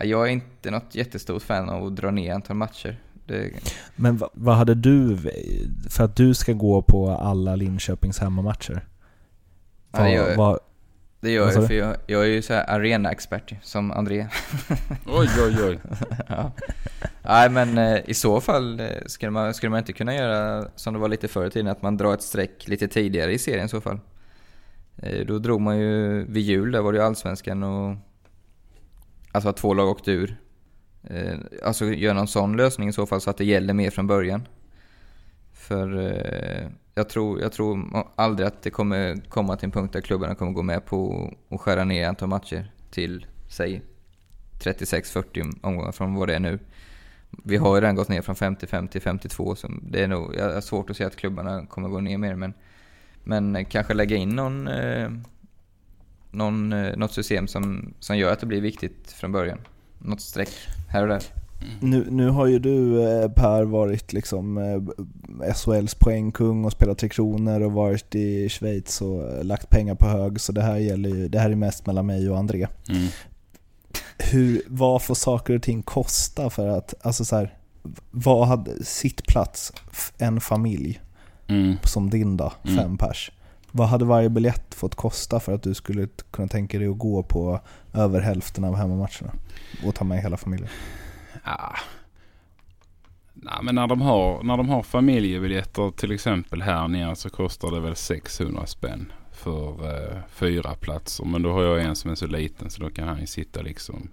jag 0.00 0.26
är 0.26 0.32
inte 0.32 0.70
något 0.70 0.94
jättestort 0.94 1.42
fan 1.42 1.68
av 1.68 1.86
att 1.86 1.96
dra 1.96 2.10
ner 2.10 2.34
antal 2.34 2.56
matcher. 2.56 3.00
Det... 3.26 3.50
Men 3.96 4.16
vad, 4.16 4.30
vad 4.32 4.56
hade 4.56 4.74
du, 4.74 5.18
för 5.90 6.04
att 6.04 6.16
du 6.16 6.34
ska 6.34 6.52
gå 6.52 6.82
på 6.82 7.10
alla 7.10 7.56
Linköpings 7.56 8.18
hemmamatcher? 8.18 8.86
Ja, 9.92 10.02
det 10.02 10.10
gör 10.10 10.28
jag. 10.28 10.36
Vad, 10.36 10.58
det 11.20 11.30
gör 11.30 11.52
jag, 11.52 11.66
för 11.66 11.74
jag, 11.74 11.96
jag 12.06 12.22
är 12.22 12.28
ju 12.28 12.42
så 12.42 12.54
arena-expert 12.54 13.54
som 13.62 13.90
André. 13.92 14.26
oj, 15.06 15.28
oj, 15.38 15.56
oj. 15.64 15.78
ja. 16.28 16.52
Nej, 17.22 17.50
men 17.50 17.78
eh, 17.78 18.00
i 18.06 18.14
så 18.14 18.40
fall 18.40 18.80
eh, 18.80 18.86
skulle 19.06 19.30
man, 19.30 19.54
skulle 19.54 19.70
man 19.70 19.78
inte 19.78 19.92
kunna 19.92 20.14
göra 20.14 20.68
som 20.76 20.94
det 20.94 21.00
var 21.00 21.08
lite 21.08 21.28
förr 21.28 21.46
i 21.46 21.50
tiden, 21.50 21.68
att 21.68 21.82
man 21.82 21.96
drar 21.96 22.14
ett 22.14 22.22
streck 22.22 22.68
lite 22.68 22.88
tidigare 22.88 23.32
i 23.32 23.38
serien 23.38 23.66
i 23.66 23.68
så 23.68 23.80
fall. 23.80 24.00
Eh, 25.04 25.26
då 25.26 25.38
drog 25.38 25.60
man 25.60 25.78
ju 25.78 26.24
vid 26.24 26.42
jul, 26.42 26.72
där 26.72 26.80
var 26.80 26.92
det 26.92 26.98
ju 26.98 27.04
Allsvenskan 27.04 27.62
och 27.62 27.96
alltså 29.32 29.48
att 29.48 29.56
två 29.56 29.74
lag 29.74 29.88
åkte 29.88 30.12
ur. 30.12 30.36
Eh, 31.02 31.38
alltså 31.62 31.84
göra 31.84 32.14
någon 32.14 32.28
sån 32.28 32.56
lösning 32.56 32.88
i 32.88 32.92
så 32.92 33.06
fall 33.06 33.20
så 33.20 33.30
att 33.30 33.36
det 33.36 33.44
gäller 33.44 33.74
mer 33.74 33.90
från 33.90 34.06
början. 34.06 34.48
För 35.52 35.98
eh, 35.98 36.68
jag, 36.94 37.08
tror, 37.08 37.40
jag 37.40 37.52
tror 37.52 38.04
aldrig 38.16 38.48
att 38.48 38.62
det 38.62 38.70
kommer 38.70 39.16
komma 39.28 39.56
till 39.56 39.64
en 39.64 39.72
punkt 39.72 39.92
där 39.92 40.00
klubbarna 40.00 40.34
kommer 40.34 40.52
gå 40.52 40.62
med 40.62 40.86
på 40.86 41.30
att 41.48 41.60
skära 41.60 41.84
ner 41.84 42.08
antal 42.08 42.28
matcher 42.28 42.72
till, 42.90 43.26
säg 43.48 43.82
36-40 44.60 45.58
omgångar 45.62 45.92
från 45.92 46.14
vad 46.14 46.28
det 46.28 46.34
är 46.34 46.40
nu. 46.40 46.58
Vi 47.44 47.56
har 47.56 47.74
ju 47.74 47.80
redan 47.80 47.94
gått 47.94 48.08
ner 48.08 48.22
från 48.22 48.36
55 48.36 48.88
till 48.88 49.00
52, 49.00 49.54
så 49.54 49.68
det 49.82 50.02
är 50.02 50.08
nog 50.08 50.34
jag 50.36 50.54
har 50.54 50.60
svårt 50.60 50.90
att 50.90 50.96
se 50.96 51.04
att 51.04 51.16
klubbarna 51.16 51.66
kommer 51.66 51.88
gå 51.88 52.00
ner 52.00 52.18
mer. 52.18 52.34
Men, 52.34 52.54
men 53.24 53.64
kanske 53.64 53.94
lägga 53.94 54.16
in 54.16 54.28
någon, 54.28 54.68
eh, 54.68 55.10
någon, 56.30 56.72
eh, 56.72 56.96
något 56.96 57.12
system 57.12 57.48
som, 57.48 57.94
som 58.00 58.18
gör 58.18 58.32
att 58.32 58.40
det 58.40 58.46
blir 58.46 58.60
viktigt 58.60 59.12
från 59.12 59.32
början. 59.32 59.58
Något 59.98 60.20
streck 60.20 60.50
här 60.88 61.02
och 61.02 61.08
där. 61.08 61.22
Nu, 61.80 62.06
nu 62.10 62.28
har 62.28 62.46
ju 62.46 62.58
du 62.58 63.02
eh, 63.02 63.30
Per 63.30 63.64
varit 63.64 64.12
liksom 64.12 64.58
eh, 64.58 65.52
SHLs 65.54 65.94
poängkung 65.94 66.64
och 66.64 66.72
spelat 66.72 66.98
Tre 66.98 67.08
Kronor 67.08 67.60
och 67.60 67.72
varit 67.72 68.14
i 68.14 68.48
Schweiz 68.48 69.00
och 69.00 69.44
lagt 69.44 69.70
pengar 69.70 69.94
på 69.94 70.08
hög 70.08 70.40
så 70.40 70.52
det 70.52 70.62
här, 70.62 70.76
gäller 70.76 71.08
ju, 71.08 71.28
det 71.28 71.38
här 71.38 71.50
är 71.50 71.54
mest 71.54 71.86
mellan 71.86 72.06
mig 72.06 72.30
och 72.30 72.38
André. 72.38 72.66
Mm. 72.88 73.06
Hur, 74.18 74.62
vad 74.66 75.02
får 75.02 75.14
saker 75.14 75.54
och 75.54 75.62
ting 75.62 75.82
kosta 75.82 76.50
för 76.50 76.68
att, 76.68 76.94
alltså 77.02 77.24
så 77.24 77.36
här, 77.36 77.58
vad 78.10 78.48
hade 78.48 78.84
sittplats, 78.84 79.72
en 80.18 80.40
familj 80.40 81.00
Mm. 81.46 81.76
som 81.82 82.10
din 82.10 82.36
då, 82.36 82.52
Mm. 82.64 82.76
fem 82.76 82.98
pers. 82.98 83.30
Vad 83.70 83.88
hade 83.88 84.04
varje 84.04 84.28
biljett 84.30 84.74
fått 84.74 84.94
kosta 84.94 85.40
för 85.40 85.54
att 85.54 85.62
du 85.62 85.74
skulle 85.74 86.08
kunna 86.30 86.48
tänka 86.48 86.78
dig 86.78 86.88
att 86.88 86.98
gå 86.98 87.22
på 87.22 87.60
över 87.94 88.20
hälften 88.20 88.64
av 88.64 88.76
hemmamatcherna? 88.76 89.32
Och 89.84 89.94
ta 89.94 90.04
med 90.04 90.22
hela 90.22 90.36
familjen? 90.36 90.68
Ja. 91.44 91.74
Nej, 93.34 93.54
men 93.62 93.74
när 93.74 93.86
de, 93.86 94.00
har, 94.00 94.42
när 94.42 94.56
de 94.56 94.68
har 94.68 94.82
familjebiljetter 94.82 95.90
till 95.90 96.12
exempel 96.12 96.62
här 96.62 96.88
nere 96.88 97.16
så 97.16 97.30
kostar 97.30 97.70
det 97.70 97.80
väl 97.80 97.96
600 97.96 98.66
spänn 98.66 99.12
för 99.32 99.68
eh, 100.12 100.18
fyra 100.30 100.74
platser. 100.74 101.24
Men 101.24 101.42
då 101.42 101.52
har 101.52 101.62
jag 101.62 101.82
en 101.82 101.96
som 101.96 102.10
är 102.10 102.14
så 102.14 102.26
liten 102.26 102.70
så 102.70 102.82
då 102.82 102.90
kan 102.90 103.08
han 103.08 103.20
ju 103.20 103.26
sitta 103.26 103.62
liksom 103.62 104.08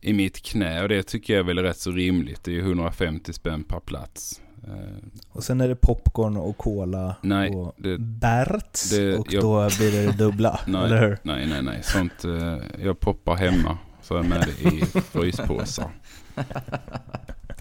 i 0.00 0.12
mitt 0.12 0.42
knä 0.42 0.82
och 0.82 0.88
det 0.88 1.02
tycker 1.02 1.32
jag 1.32 1.40
är 1.40 1.44
väl 1.44 1.58
rätt 1.58 1.78
så 1.78 1.90
rimligt. 1.90 2.44
Det 2.44 2.50
är 2.50 2.54
ju 2.54 2.60
150 2.60 3.32
spänn 3.32 3.64
per 3.64 3.80
plats. 3.80 4.40
Eh, 4.68 5.08
Och 5.32 5.44
sen 5.44 5.60
är 5.60 5.68
det 5.68 5.76
popcorn 5.76 6.36
och 6.36 6.56
cola 6.56 7.16
Nej, 7.22 7.50
och 7.50 7.74
det- 7.76 7.98
Berts 7.98 8.90
det- 8.90 9.16
och 9.18 9.32
jag- 9.32 9.42
då 9.42 9.68
blir 9.78 9.92
det 10.06 10.12
dubbla, 10.12 10.60
nej, 10.66 10.84
eller 10.84 11.00
hur? 11.08 11.18
nej, 11.22 11.46
nej, 11.46 11.62
nej. 11.62 11.80
Sånt 11.82 12.24
eh, 12.24 12.58
jag 12.84 13.00
poppar 13.00 13.36
hemma 13.36 13.78
så 14.02 14.14
är 14.14 14.18
jag 14.18 14.26
med 14.28 14.40
det 14.62 14.68
i 14.68 14.80
fryspåsar. 15.00 15.90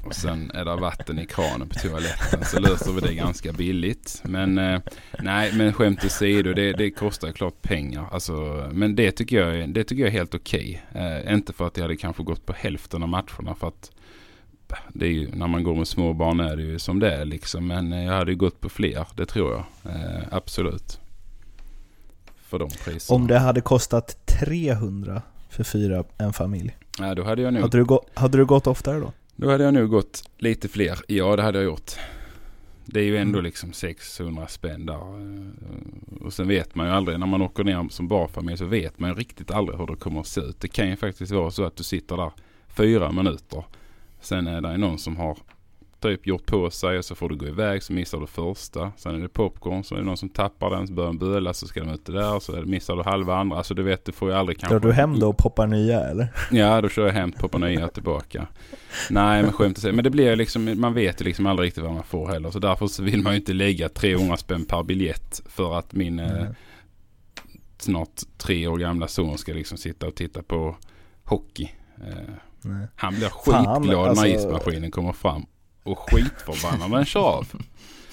Och 0.05 0.15
sen 0.15 0.51
är 0.53 0.65
det 0.65 0.75
vatten 0.75 1.19
i 1.19 1.25
kranen 1.25 1.69
på 1.69 1.75
toaletten 1.75 2.45
så 2.45 2.59
löser 2.59 2.91
vi 2.91 3.01
det 3.01 3.13
ganska 3.13 3.53
billigt. 3.53 4.21
Men 4.25 4.57
eh, 4.57 4.79
nej, 5.19 5.51
men 5.55 5.73
skämt 5.73 6.05
åsido, 6.05 6.53
det, 6.53 6.73
det 6.73 6.91
kostar 6.91 7.31
klart 7.31 7.61
pengar. 7.61 8.05
Alltså, 8.11 8.33
men 8.73 8.95
det 8.95 9.11
tycker 9.11 9.39
jag, 9.47 9.69
det 9.69 9.83
tycker 9.83 10.03
jag 10.03 10.07
är 10.07 10.17
helt 10.17 10.35
okej. 10.35 10.81
Eh, 10.95 11.33
inte 11.33 11.53
för 11.53 11.67
att 11.67 11.77
jag 11.77 11.83
hade 11.83 11.95
kanske 11.95 12.23
gått 12.23 12.45
på 12.45 12.53
hälften 12.53 13.03
av 13.03 13.09
matcherna 13.09 13.55
för 13.59 13.67
att 13.67 13.91
det 14.93 15.05
är 15.05 15.09
ju, 15.11 15.29
när 15.35 15.47
man 15.47 15.63
går 15.63 15.75
med 15.75 15.87
små 15.87 16.13
barn 16.13 16.39
är 16.39 16.55
det 16.55 16.61
ju 16.63 16.79
som 16.79 16.99
det 16.99 17.11
är 17.11 17.25
liksom. 17.25 17.67
Men 17.67 17.93
eh, 17.93 18.03
jag 18.05 18.13
hade 18.13 18.31
ju 18.31 18.37
gått 18.37 18.61
på 18.61 18.69
fler, 18.69 19.07
det 19.15 19.25
tror 19.25 19.51
jag. 19.51 19.93
Eh, 19.95 20.21
absolut. 20.31 20.99
För 22.35 22.59
de 22.59 22.69
priserna. 22.69 23.15
Om 23.15 23.27
det 23.27 23.39
hade 23.39 23.61
kostat 23.61 24.25
300 24.25 25.21
för 25.49 25.63
fyra, 25.63 26.03
en 26.17 26.33
familj. 26.33 26.77
Ja, 26.99 27.15
då 27.15 27.23
hade 27.23 27.41
jag 27.41 27.53
nog 27.53 27.61
Hade 27.63 27.77
du, 27.77 27.85
gå, 27.85 28.03
hade 28.13 28.37
du 28.37 28.45
gått 28.45 28.67
oftare 28.67 28.99
då? 28.99 29.11
Då 29.35 29.51
hade 29.51 29.63
jag 29.63 29.73
nog 29.73 29.89
gått 29.89 30.29
lite 30.37 30.67
fler. 30.67 30.99
Ja, 31.07 31.35
det 31.35 31.41
hade 31.43 31.57
jag 31.57 31.65
gjort. 31.65 31.91
Det 32.85 32.99
är 32.99 33.03
ju 33.03 33.17
ändå 33.17 33.37
Mm. 33.39 33.43
liksom 33.45 33.73
600 33.73 34.47
spänn 34.47 34.85
där. 34.85 34.93
Eh, 34.95 36.25
Och 36.25 36.33
sen 36.33 36.47
vet 36.47 36.75
man 36.75 36.87
ju 36.87 36.93
aldrig, 36.93 37.19
när 37.19 37.27
man 37.27 37.41
åker 37.41 37.63
ner 37.63 37.87
som 37.89 38.07
barfamilj 38.07 38.57
så 38.57 38.65
vet 38.65 38.99
man 38.99 39.09
ju 39.09 39.15
riktigt 39.15 39.51
aldrig 39.51 39.79
hur 39.79 39.87
det 39.87 39.95
kommer 39.95 40.19
att 40.19 40.27
se 40.27 40.41
ut. 40.41 40.59
Det 40.59 40.67
kan 40.67 40.89
ju 40.89 40.95
faktiskt 40.95 41.31
vara 41.31 41.51
så 41.51 41.63
att 41.65 41.75
du 41.75 41.83
sitter 41.83 42.17
där 42.17 42.31
fyra 42.67 43.11
minuter. 43.11 43.63
Sen 44.27 44.47
är 44.47 44.61
det 44.61 44.77
någon 44.77 44.97
som 44.97 45.17
har 45.17 45.37
typ 45.99 46.27
gjort 46.27 46.45
på 46.45 46.69
sig 46.69 46.97
och 46.97 47.05
så 47.05 47.15
får 47.15 47.29
du 47.29 47.35
gå 47.35 47.47
iväg 47.47 47.83
så 47.83 47.93
missar 47.93 48.19
du 48.19 48.27
första. 48.27 48.91
Sen 48.97 49.15
är 49.15 49.19
det 49.19 49.29
popcorn 49.29 49.83
så 49.83 49.95
är 49.95 49.99
det 49.99 50.05
någon 50.05 50.17
som 50.17 50.29
tappar 50.29 50.69
den 50.69 50.87
så 50.87 50.93
börjar 50.93 51.09
den 51.09 51.17
böla 51.17 51.53
så 51.53 51.67
ska 51.67 51.79
de 51.79 51.89
ut 51.89 52.05
där 52.05 52.39
så 52.39 52.51
missar 52.51 52.95
du 52.95 53.03
halva 53.03 53.35
andra. 53.35 53.57
Alltså 53.57 53.73
du 53.73 53.83
vet 53.83 54.05
du 54.05 54.11
får 54.11 54.29
ju 54.29 54.35
aldrig 54.35 54.59
kanske. 54.59 54.73
Drar 54.79 54.87
du 54.89 54.93
hem 54.93 55.19
då 55.19 55.29
och 55.29 55.37
poppar 55.37 55.67
nya 55.67 55.99
eller? 56.03 56.27
Ja, 56.51 56.81
då 56.81 56.89
kör 56.89 57.05
jag 57.05 57.13
hem, 57.13 57.31
poppar 57.31 57.59
nya 57.59 57.87
tillbaka. 57.87 58.47
Nej, 59.09 59.43
men 59.43 59.51
skämt 59.53 59.77
åsido. 59.77 59.93
Men 59.95 60.03
det 60.03 60.09
blir 60.09 60.35
liksom, 60.35 60.79
man 60.81 60.93
vet 60.93 61.21
ju 61.21 61.25
liksom 61.25 61.45
aldrig 61.45 61.67
riktigt 61.67 61.83
vad 61.83 61.93
man 61.93 62.03
får 62.03 62.27
heller. 62.27 62.51
Så 62.51 62.59
därför 62.59 62.87
så 62.87 63.03
vill 63.03 63.21
man 63.23 63.33
ju 63.33 63.39
inte 63.39 63.53
lägga 63.53 63.89
300 63.89 64.37
spänn 64.37 64.65
per 64.65 64.83
biljett 64.83 65.41
för 65.45 65.77
att 65.79 65.93
min 65.93 66.19
eh, 66.19 66.31
Mm. 66.41 66.53
snart 67.77 68.21
tre 68.37 68.67
år 68.67 68.77
gamla 68.77 69.07
son 69.07 69.37
ska 69.37 69.53
liksom 69.53 69.77
sitta 69.77 70.07
och 70.07 70.15
titta 70.15 70.43
på 70.43 70.75
hockey. 71.23 71.69
Eh, 72.07 72.33
Nej. 72.61 72.87
han 72.95 73.15
blir 73.15 73.29
skitglad 73.29 74.07
alltså- 74.07 74.23
när 74.23 74.35
ismaskinen 74.35 74.91
kommer 74.91 75.13
fram 75.13 75.45
och 75.83 75.99
skitförbannad 75.99 76.89
när 76.89 76.97
den 76.97 77.05
kör 77.05 77.21
av. 77.21 77.47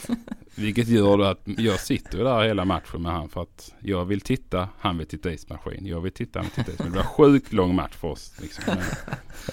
Vilket 0.56 0.88
gör 0.88 1.18
att 1.20 1.40
jag 1.44 1.80
sitter 1.80 2.24
där 2.24 2.44
hela 2.44 2.64
matchen 2.64 3.02
med 3.02 3.12
han 3.12 3.28
för 3.28 3.42
att 3.42 3.72
jag 3.80 4.04
vill 4.04 4.20
titta, 4.20 4.68
han 4.78 4.98
vill 4.98 5.06
titta 5.06 5.32
ismaskin. 5.32 5.86
Jag 5.86 6.00
vill 6.00 6.12
titta, 6.12 6.38
han 6.38 6.46
vill 6.56 6.64
titta 6.64 6.72
ismaskin. 6.72 6.92
Det 6.92 6.98
en 7.00 7.04
sjukt 7.06 7.52
lång 7.52 7.74
match 7.74 7.92
för 7.92 8.08
oss. 8.08 8.32
Liksom. 8.42 8.74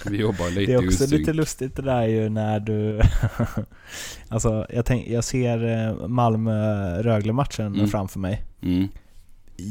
Vi 0.06 0.16
jobbar 0.16 0.50
lite 0.50 0.72
Det 0.72 0.78
är 0.78 0.86
också 0.86 1.06
lite 1.06 1.32
lustigt 1.32 1.76
det 1.76 1.82
där 1.82 2.06
ju 2.06 2.28
när 2.28 2.60
du... 2.60 3.00
alltså 4.28 4.66
jag, 4.70 4.84
tänk, 4.86 5.08
jag 5.08 5.24
ser 5.24 5.88
eh, 5.88 6.08
Malmö-Rögle-matchen 6.08 7.74
Mm. 7.74 7.88
framför 7.88 8.18
mig. 8.20 8.44
Mm. 8.62 8.88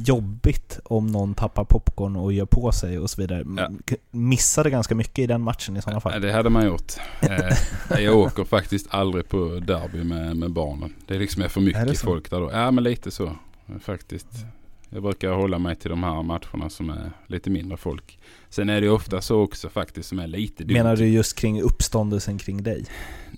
Jobbigt 0.05 0.79
om 0.83 1.07
någon 1.07 1.33
tappar 1.33 1.63
popcorn 1.63 2.15
och 2.15 2.33
gör 2.33 2.45
på 2.45 2.71
sig 2.71 2.99
och 2.99 3.09
så 3.09 3.21
vidare. 3.21 3.43
Ja. 3.57 3.95
Missade 4.11 4.69
ganska 4.69 4.95
mycket 4.95 5.19
i 5.19 5.27
den 5.27 5.41
matchen 5.41 5.77
i 5.77 5.81
sådana 5.81 5.95
Ja, 5.95 6.11
fall. 6.11 6.21
det 6.21 6.31
hade 6.33 6.49
man 6.49 6.65
gjort. 6.65 6.93
Eh, 7.21 7.99
jag 8.03 8.17
åker 8.17 8.43
faktiskt 8.43 8.87
aldrig 8.89 9.29
på 9.29 9.59
derby 9.67 10.03
med, 10.03 10.37
med 10.37 10.51
barnen. 10.51 10.93
Det 11.07 11.15
är 11.15 11.19
liksom 11.19 11.49
för 11.49 11.61
mycket 11.61 11.99
folk 11.99 12.29
där 12.29 12.39
då. 12.39 12.51
Ja 12.51 12.71
men 12.71 12.83
lite 12.83 13.11
så 13.11 13.31
faktiskt. 13.81 14.27
Jag 14.89 15.03
brukar 15.03 15.29
hålla 15.31 15.59
mig 15.59 15.75
till 15.75 15.89
de 15.89 16.03
här 16.03 16.23
matcherna 16.23 16.69
som 16.69 16.89
är 16.89 17.11
lite 17.27 17.49
mindre 17.49 17.77
folk. 17.77 18.19
Sen 18.49 18.69
är 18.69 18.81
det 18.81 18.89
ofta 18.89 19.21
så 19.21 19.41
också 19.41 19.69
faktiskt 19.69 20.09
som 20.09 20.19
är 20.19 20.27
lite 20.27 20.63
dumt. 20.63 20.73
Menar 20.73 20.95
du 20.95 21.07
just 21.07 21.35
kring 21.39 21.61
uppståndelsen 21.61 22.37
kring 22.37 22.63
dig? 22.63 22.85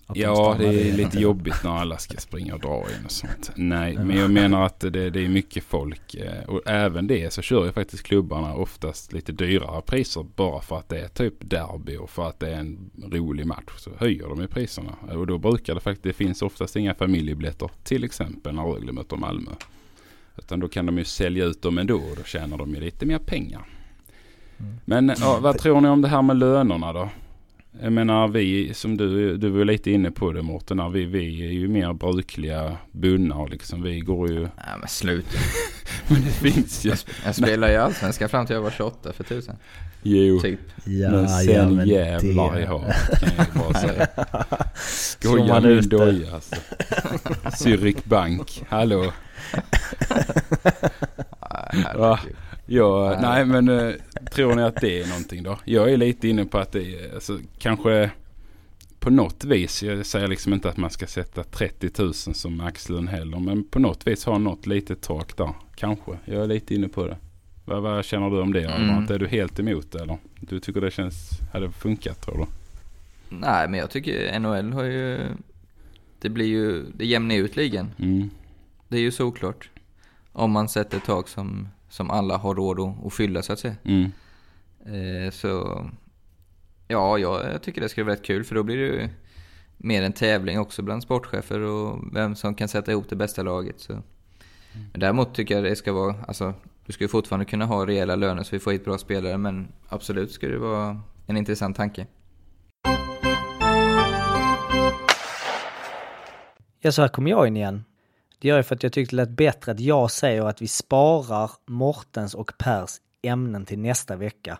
Att 0.08 0.16
de 0.16 0.22
Ja, 0.22 0.36
stannar 0.56 0.72
det 0.74 0.89
är 0.89 0.93
lite 0.97 1.20
jobbigt 1.20 1.64
när 1.64 1.72
alla 1.72 1.97
ska 1.97 2.18
springa 2.18 2.54
och 2.54 2.60
dra 2.60 2.78
in 2.80 3.06
och 3.06 3.12
sånt. 3.12 3.51
Nej, 3.56 3.97
men 3.97 4.18
jag 4.18 4.32
menar 4.32 4.66
att 4.66 4.80
det, 4.80 5.10
det 5.10 5.20
är 5.26 5.30
mycket 5.30 5.64
folk. 5.64 6.16
eh, 6.16 6.43
Och 6.49 6.62
även 6.66 7.08
det 7.08 7.34
så 7.34 7.41
kör 7.41 7.66
ju 7.66 7.72
faktiskt 7.72 8.04
klubbarna 8.04 8.54
oftast 8.56 9.14
lite 9.14 9.32
dyrare 9.32 9.82
priser 9.82 10.26
bara 10.36 10.62
för 10.62 10.78
att 10.78 10.89
det 10.89 10.99
är 10.99 11.08
typ 11.08 11.34
derby 11.39 11.97
och 11.97 12.10
för 12.10 12.28
att 12.30 12.39
det 12.39 12.49
är 12.49 12.60
en 12.60 12.91
rolig 13.12 13.45
match. 13.47 13.74
Så 13.78 13.91
höjer 13.97 14.28
de 14.28 14.41
ju 14.41 14.47
priserna. 14.47 14.91
Och 15.12 15.28
då 15.28 15.38
brukar 15.38 15.76
det 15.76 15.82
faktiskt, 15.82 16.04
det 16.04 16.14
finns 16.14 16.41
oftast 16.41 16.76
inga 16.76 16.93
familjebiljetter. 16.95 17.70
Till 17.84 18.04
exempel 18.04 18.56
när 18.56 18.64
Rögle 18.64 18.91
möter 18.91 19.18
Malmö. 19.18 19.51
Utan 20.38 20.60
då 20.60 20.68
kan 20.68 20.86
de 20.86 20.97
ju 20.97 21.04
sälja 21.06 21.45
ut 21.45 21.62
dem 21.62 21.78
ändå 21.78 21.95
och 21.95 22.16
då 22.18 22.24
tjänar 22.24 22.58
de 22.58 22.74
ju 22.74 22.80
lite 22.80 23.06
mer 23.06 23.18
pengar. 23.20 23.66
Men 24.86 25.12
ja, 25.20 25.39
vad 25.41 25.58
tror 25.58 25.82
ni 25.82 25.88
om 25.88 26.01
det 26.01 26.08
här 26.08 26.22
med 26.22 26.38
lönerna 26.38 26.93
då? 26.93 27.10
Jag 27.82 27.94
menar 27.94 28.28
vi, 28.28 28.74
som 28.74 28.98
du, 28.98 29.38
du 29.38 29.50
var 29.50 29.66
lite 29.66 29.92
inne 29.92 30.12
på 30.12 30.32
det 30.32 30.42
Mårten, 30.42 30.92
vi, 30.94 31.06
vi 31.06 31.48
är 31.48 31.52
ju 31.52 31.68
mer 31.68 31.94
brukliga 31.94 32.78
bundna 32.92 33.36
och 33.36 33.50
liksom 33.50 33.82
vi 33.82 34.00
går 34.00 34.32
ju... 34.32 34.40
Nej 34.40 34.50
men 34.80 34.88
sluta. 34.88 35.38
Men 36.08 36.22
det 36.22 36.32
finns 36.32 36.86
ju... 36.86 36.94
Jag 37.26 37.36
spelade 37.36 37.74
i 37.74 37.78
Allsvenskan 37.78 38.30
fram 38.30 38.46
till 38.46 38.54
jag 38.56 38.62
var 38.62 38.72
28 38.72 39.14
för 39.14 39.24
tusen. 39.24 39.56
Jo, 40.04 40.40
Typ. 40.40 40.60
men 40.86 41.30
sen 41.30 41.48
Jajamän, 41.48 41.88
jävlar 41.88 42.60
i 42.60 42.66
havet 42.66 43.20
kan 43.20 43.30
jag 43.38 43.48
ju 43.48 43.60
bara 43.60 43.74
säga. 43.80 44.08
Skoja 44.76 45.60
det? 45.60 45.82
doja 45.82 46.34
alltså. 46.34 46.56
Zürich 47.44 48.02
Bank, 48.04 48.64
hallå. 48.70 49.12
Herregud. 51.40 52.36
Ja, 52.66 53.18
Nej. 53.22 53.45
men 53.45 53.70
eh, 53.70 53.93
tror 54.32 54.55
ni 54.55 54.61
att 54.61 54.82
det 54.82 55.01
är 55.01 55.07
någonting 55.07 55.43
då? 55.43 55.57
Jag 55.66 55.93
är 55.93 55.97
lite 55.97 56.28
inne 56.28 56.45
på 56.45 56.57
att 56.57 56.72
det 56.72 56.95
är 56.95 57.14
alltså, 57.14 57.39
kanske 57.57 58.11
på 58.99 59.09
något 59.09 59.45
vis. 59.45 59.84
Jag 59.84 60.05
säger 60.05 60.28
liksom 60.28 60.53
inte 60.53 60.70
att 60.70 60.78
man 60.78 60.89
ska 60.89 61.07
sätta 61.07 61.43
30 61.43 61.89
000 62.01 62.14
som 62.14 62.57
maxlön 62.57 63.07
heller. 63.07 63.39
Men 63.39 63.64
på 63.64 63.80
något 63.80 64.07
vis 64.07 64.26
ha 64.26 64.38
något 64.38 64.68
litet 64.68 65.01
tak 65.01 65.38
där. 65.38 65.53
Kanske. 65.76 66.11
Jag 66.26 66.43
är 66.43 66.47
lite 66.47 66.76
inne 66.76 66.88
på 66.88 67.07
det. 67.07 67.18
Vad, 67.66 67.82
vad 67.82 68.05
känner 68.05 68.30
du 68.30 68.41
om 68.41 68.53
det? 68.53 68.64
Mm. 68.64 69.03
Är 69.09 69.20
du 69.20 69.28
helt 69.28 69.59
emot 69.59 69.91
det 69.91 70.01
eller? 70.01 70.18
Du 70.39 70.59
tycker 70.59 70.82
det 70.82 70.91
känns, 70.91 71.30
hade 71.53 71.72
funkat 71.72 72.22
tror 72.22 72.38
du? 72.38 72.45
Nej 73.38 73.70
men 73.70 73.80
jag 73.80 73.89
tycker 73.89 74.39
NHL 74.39 74.74
har 74.74 74.84
ju... 74.84 75.20
Det 76.20 76.30
blir 76.30 76.45
ju, 76.45 76.86
det 76.93 77.05
jämnar 77.05 77.36
ut 77.36 77.55
ligan. 77.55 77.91
Mm. 77.99 78.30
Det 78.88 78.97
är 78.97 79.01
ju 79.01 79.11
såklart. 79.11 79.70
Om 80.32 80.51
man 80.51 80.70
sätter 80.70 80.99
tak 80.99 81.28
som, 81.28 81.68
som 81.94 82.10
alla 82.10 82.38
har 82.38 82.56
råd 82.56 82.80
att, 82.80 83.06
att 83.06 83.14
fylla 83.14 83.41
så 83.41 83.54
att 83.54 83.60
säga. 83.60 83.76
Mm. 83.84 84.12
Eh, 84.86 85.32
så 85.32 85.86
ja, 86.88 87.18
jag 87.18 87.62
tycker 87.62 87.82
det 87.82 87.89
skulle 87.89 88.04
vara 88.04 88.16
rätt 88.16 88.26
kul 88.26 88.44
för 88.44 88.56
då 88.56 88.64
blir 88.64 88.78
det 88.78 88.84
ju 88.84 89.10
mer 89.78 90.04
en 90.04 90.14
tävling 90.14 90.60
också 90.60 90.82
bland 90.82 91.04
sportchefer 91.04 91.60
och 91.60 92.00
vem 92.14 92.36
som 92.36 92.56
kan 92.56 92.68
sätta 92.68 92.91
ihop 92.91 93.10
det 93.10 93.16
bästa 93.16 93.44
laget. 93.44 93.80
Så. 93.80 93.94
Men 94.91 95.00
däremot 95.00 95.36
tycker 95.36 95.56
jag 95.56 95.64
det 95.64 95.76
ska 95.76 95.94
vara, 95.94 96.16
alltså 96.28 96.54
du 96.86 96.94
ska 96.94 97.04
ju 97.04 97.08
fortfarande 97.08 97.46
kunna 97.46 97.66
ha 97.66 97.88
rejäla 97.88 98.16
löner 98.16 98.44
så 98.44 98.56
vi 98.56 98.60
får 98.60 98.72
hit 98.72 98.86
bra 98.86 98.98
spelare 98.98 99.38
men 99.38 99.68
absolut 99.89 100.32
skulle 100.32 100.54
det 100.54 100.60
vara 100.60 101.02
en 101.28 101.38
intressant 101.38 101.78
tanke. 101.78 102.08
Ja, 106.80 106.91
så 106.91 107.02
här 107.02 107.10
kommer 107.10 107.30
jag 107.30 107.48
in 107.48 107.58
igen. 107.58 107.84
Det 108.44 108.50
gör 108.50 108.56
jag 108.56 108.66
för 108.66 108.76
att 108.76 108.84
jag 108.84 108.94
tyckte 108.94 109.16
det 109.16 109.22
lät 109.22 109.30
bättre 109.30 109.72
att 109.72 109.80
jag 109.80 110.12
säger 110.12 110.41
att 110.41 110.62
vi 110.62 110.68
sparar 110.68 111.52
Mortens 111.66 112.34
och 112.34 112.52
Pers 112.58 112.89
ämnen 113.22 113.66
till 113.66 113.80
nästa 113.80 114.16
vecka. 114.16 114.60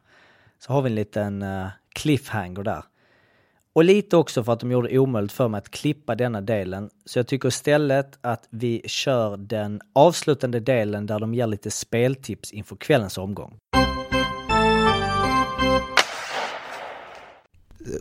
Så 0.60 0.74
har 0.74 0.82
vi 0.82 0.90
en 0.90 0.96
liten 0.96 1.42
eh, 1.42 1.68
cliffhanger 1.94 2.64
där. 2.64 2.84
Och 3.74 3.84
lite 3.84 4.18
också 4.18 4.44
för 4.44 4.54
att 4.54 4.60
de 4.60 4.72
gjorde 4.72 4.90
det 4.90 5.00
omöjligt 5.00 5.32
för 5.32 5.48
mig 5.48 5.58
att 5.58 5.70
klippa 5.72 6.16
denna 6.16 6.42
delen. 6.42 6.90
Så 7.06 7.20
jag 7.20 7.28
tycker 7.28 7.48
istället 7.48 8.18
att 8.22 8.48
vi 8.50 8.82
kör 8.86 9.38
den 9.38 9.82
avslutande 9.94 10.60
delen 10.60 11.06
där 11.06 11.20
de 11.20 11.34
ger 11.34 11.48
lite 11.48 11.72
speltips 11.72 12.52
inför 12.52 12.76
kvällens 12.76 13.18
omgång. 13.18 13.58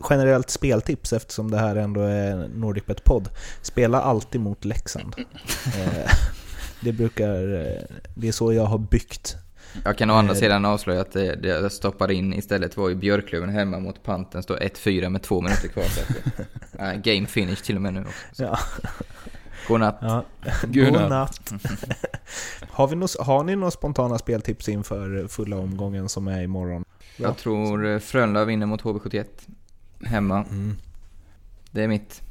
Generellt 0.09 0.49
speltips 0.49 1.13
eftersom 1.13 1.51
det 1.51 1.57
här 1.57 1.75
ändå 1.75 2.01
är 2.01 2.47
NordicBet-podd. 2.47 3.29
Spela 3.61 4.01
alltid 4.01 4.41
mot 4.41 4.65
Leksand. 4.65 5.15
Eh, 5.65 6.11
det 6.81 6.91
brukar... 6.91 7.65
Eh, 7.65 7.97
det 8.15 8.27
är 8.27 8.31
så 8.31 8.53
jag 8.53 8.65
har 8.65 8.77
byggt. 8.77 9.35
Jag 9.83 9.97
kan 9.97 10.09
å 10.09 10.13
andra 10.13 10.35
sidan 10.35 10.65
avslöja 10.65 11.01
att 11.01 11.11
det, 11.11 11.35
det 11.35 11.47
jag 11.47 11.71
stoppade 11.71 12.13
in 12.13 12.33
istället 12.33 12.77
var 12.77 12.89
ju 12.89 12.95
Björklöven 12.95 13.49
hemma 13.49 13.79
mot 13.79 14.03
Panten. 14.03 14.43
Står 14.43 14.57
1-4 14.57 15.09
med 15.09 15.21
två 15.21 15.41
minuter 15.41 15.67
kvar. 15.67 15.83
Så 15.83 16.01
att, 16.01 16.39
äh, 16.79 16.93
game 17.13 17.27
finish 17.27 17.55
till 17.55 17.75
och 17.75 17.81
med 17.81 17.93
nu 17.93 18.01
också. 18.01 18.43
Ja. 18.43 18.59
Godnatt. 19.67 19.97
Ja. 20.01 20.23
Godnatt. 20.63 21.53
har, 22.69 22.87
vi 22.87 22.95
no 22.95 23.07
har 23.19 23.43
ni 23.43 23.55
några 23.55 23.71
spontana 23.71 24.17
speltips 24.17 24.69
inför 24.69 25.27
fulla 25.27 25.57
omgången 25.57 26.09
som 26.09 26.27
är 26.27 26.41
imorgon? 26.41 26.85
Jag 27.17 27.37
tror 27.37 27.99
Frölunda 27.99 28.45
vinner 28.45 28.65
mot 28.65 28.81
HV71 28.81 29.25
hemma. 30.05 30.37
Mm. 30.49 30.75
Det 31.71 31.83
är 31.83 31.87
mitt. 31.87 32.21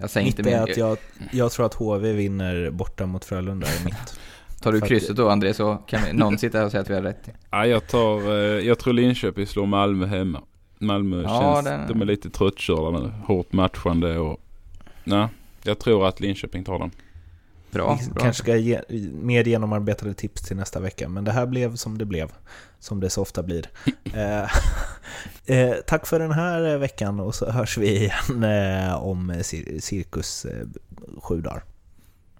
Jag 0.00 0.10
säger 0.10 0.26
mitt 0.26 0.38
inte 0.38 0.50
är 0.50 0.62
att 0.62 0.76
jag, 0.76 0.98
jag 1.32 1.52
tror 1.52 1.66
att 1.66 1.74
HV 1.74 2.12
vinner 2.12 2.70
borta 2.70 3.06
mot 3.06 3.24
Frölunda 3.24 3.66
är 3.66 3.84
mitt. 3.84 4.20
Tar 4.60 4.72
du 4.72 4.80
krysset 4.80 5.16
då 5.16 5.28
André 5.28 5.54
så 5.54 5.76
kan 5.86 6.02
vi, 6.04 6.12
någon 6.12 6.38
sitta 6.38 6.58
här 6.58 6.64
och 6.64 6.70
säga 6.70 6.80
att 6.80 6.90
vi 6.90 6.94
har 6.94 7.02
rätt. 7.02 7.28
Ja, 7.50 7.66
jag, 7.66 7.86
tar, 7.88 8.20
eh, 8.30 8.66
jag 8.66 8.78
tror 8.78 8.92
Linköping 8.92 9.46
slår 9.46 9.66
Malmö 9.66 10.06
hemma. 10.06 10.42
Malmö 10.78 11.22
Ja, 11.22 11.40
känns, 11.54 11.64
den- 11.64 11.88
de 11.88 12.02
är 12.02 12.06
lite 12.06 12.30
tröttkörda 12.30 12.98
nu. 13.00 13.12
Hårt 13.26 13.52
matchande 13.52 14.18
och... 14.18 14.40
Nej, 15.04 15.28
jag 15.62 15.78
tror 15.78 16.08
att 16.08 16.20
Linköping 16.20 16.64
tar 16.64 16.78
den. 16.78 16.90
Bra. 17.70 17.98
Vi 18.00 18.10
bra. 18.10 18.22
kanske 18.22 18.42
ska 18.42 18.56
ge 18.56 18.80
mer 19.12 19.44
genomarbetade 19.44 20.14
tips 20.14 20.42
till 20.42 20.56
nästa 20.56 20.80
vecka, 20.80 21.08
men 21.08 21.24
det 21.24 21.32
här 21.32 21.46
blev 21.46 21.76
som 21.76 21.98
det 21.98 22.04
blev. 22.04 22.32
Som 22.80 23.00
det 23.00 23.10
så 23.10 23.22
ofta 23.22 23.42
blir. 23.42 23.66
eh, 24.14 24.42
eh, 25.46 25.74
tack 25.86 26.06
för 26.06 26.18
den 26.18 26.32
här 26.32 26.78
veckan 26.78 27.20
och 27.20 27.34
så 27.34 27.50
hörs 27.50 27.78
vi 27.78 27.96
igen 27.96 28.44
eh, 28.44 28.94
om 28.94 29.32
cir- 29.32 29.80
cirkus 29.80 30.44
eh, 30.44 30.66
sju 31.22 31.40
dagar. 31.40 31.64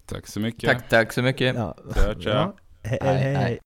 Tack 0.07 0.27
så 0.27 0.41
mycket. 0.41 0.71
Tack, 0.71 0.89
tack 0.89 1.13
så 1.13 1.23
mycket. 1.23 1.57
Ja. 1.57 1.77
Tja, 1.95 2.15
tja. 2.21 2.31
Ja. 2.31 2.55
Hej, 2.83 2.99
hej. 3.03 3.35
hej. 3.35 3.59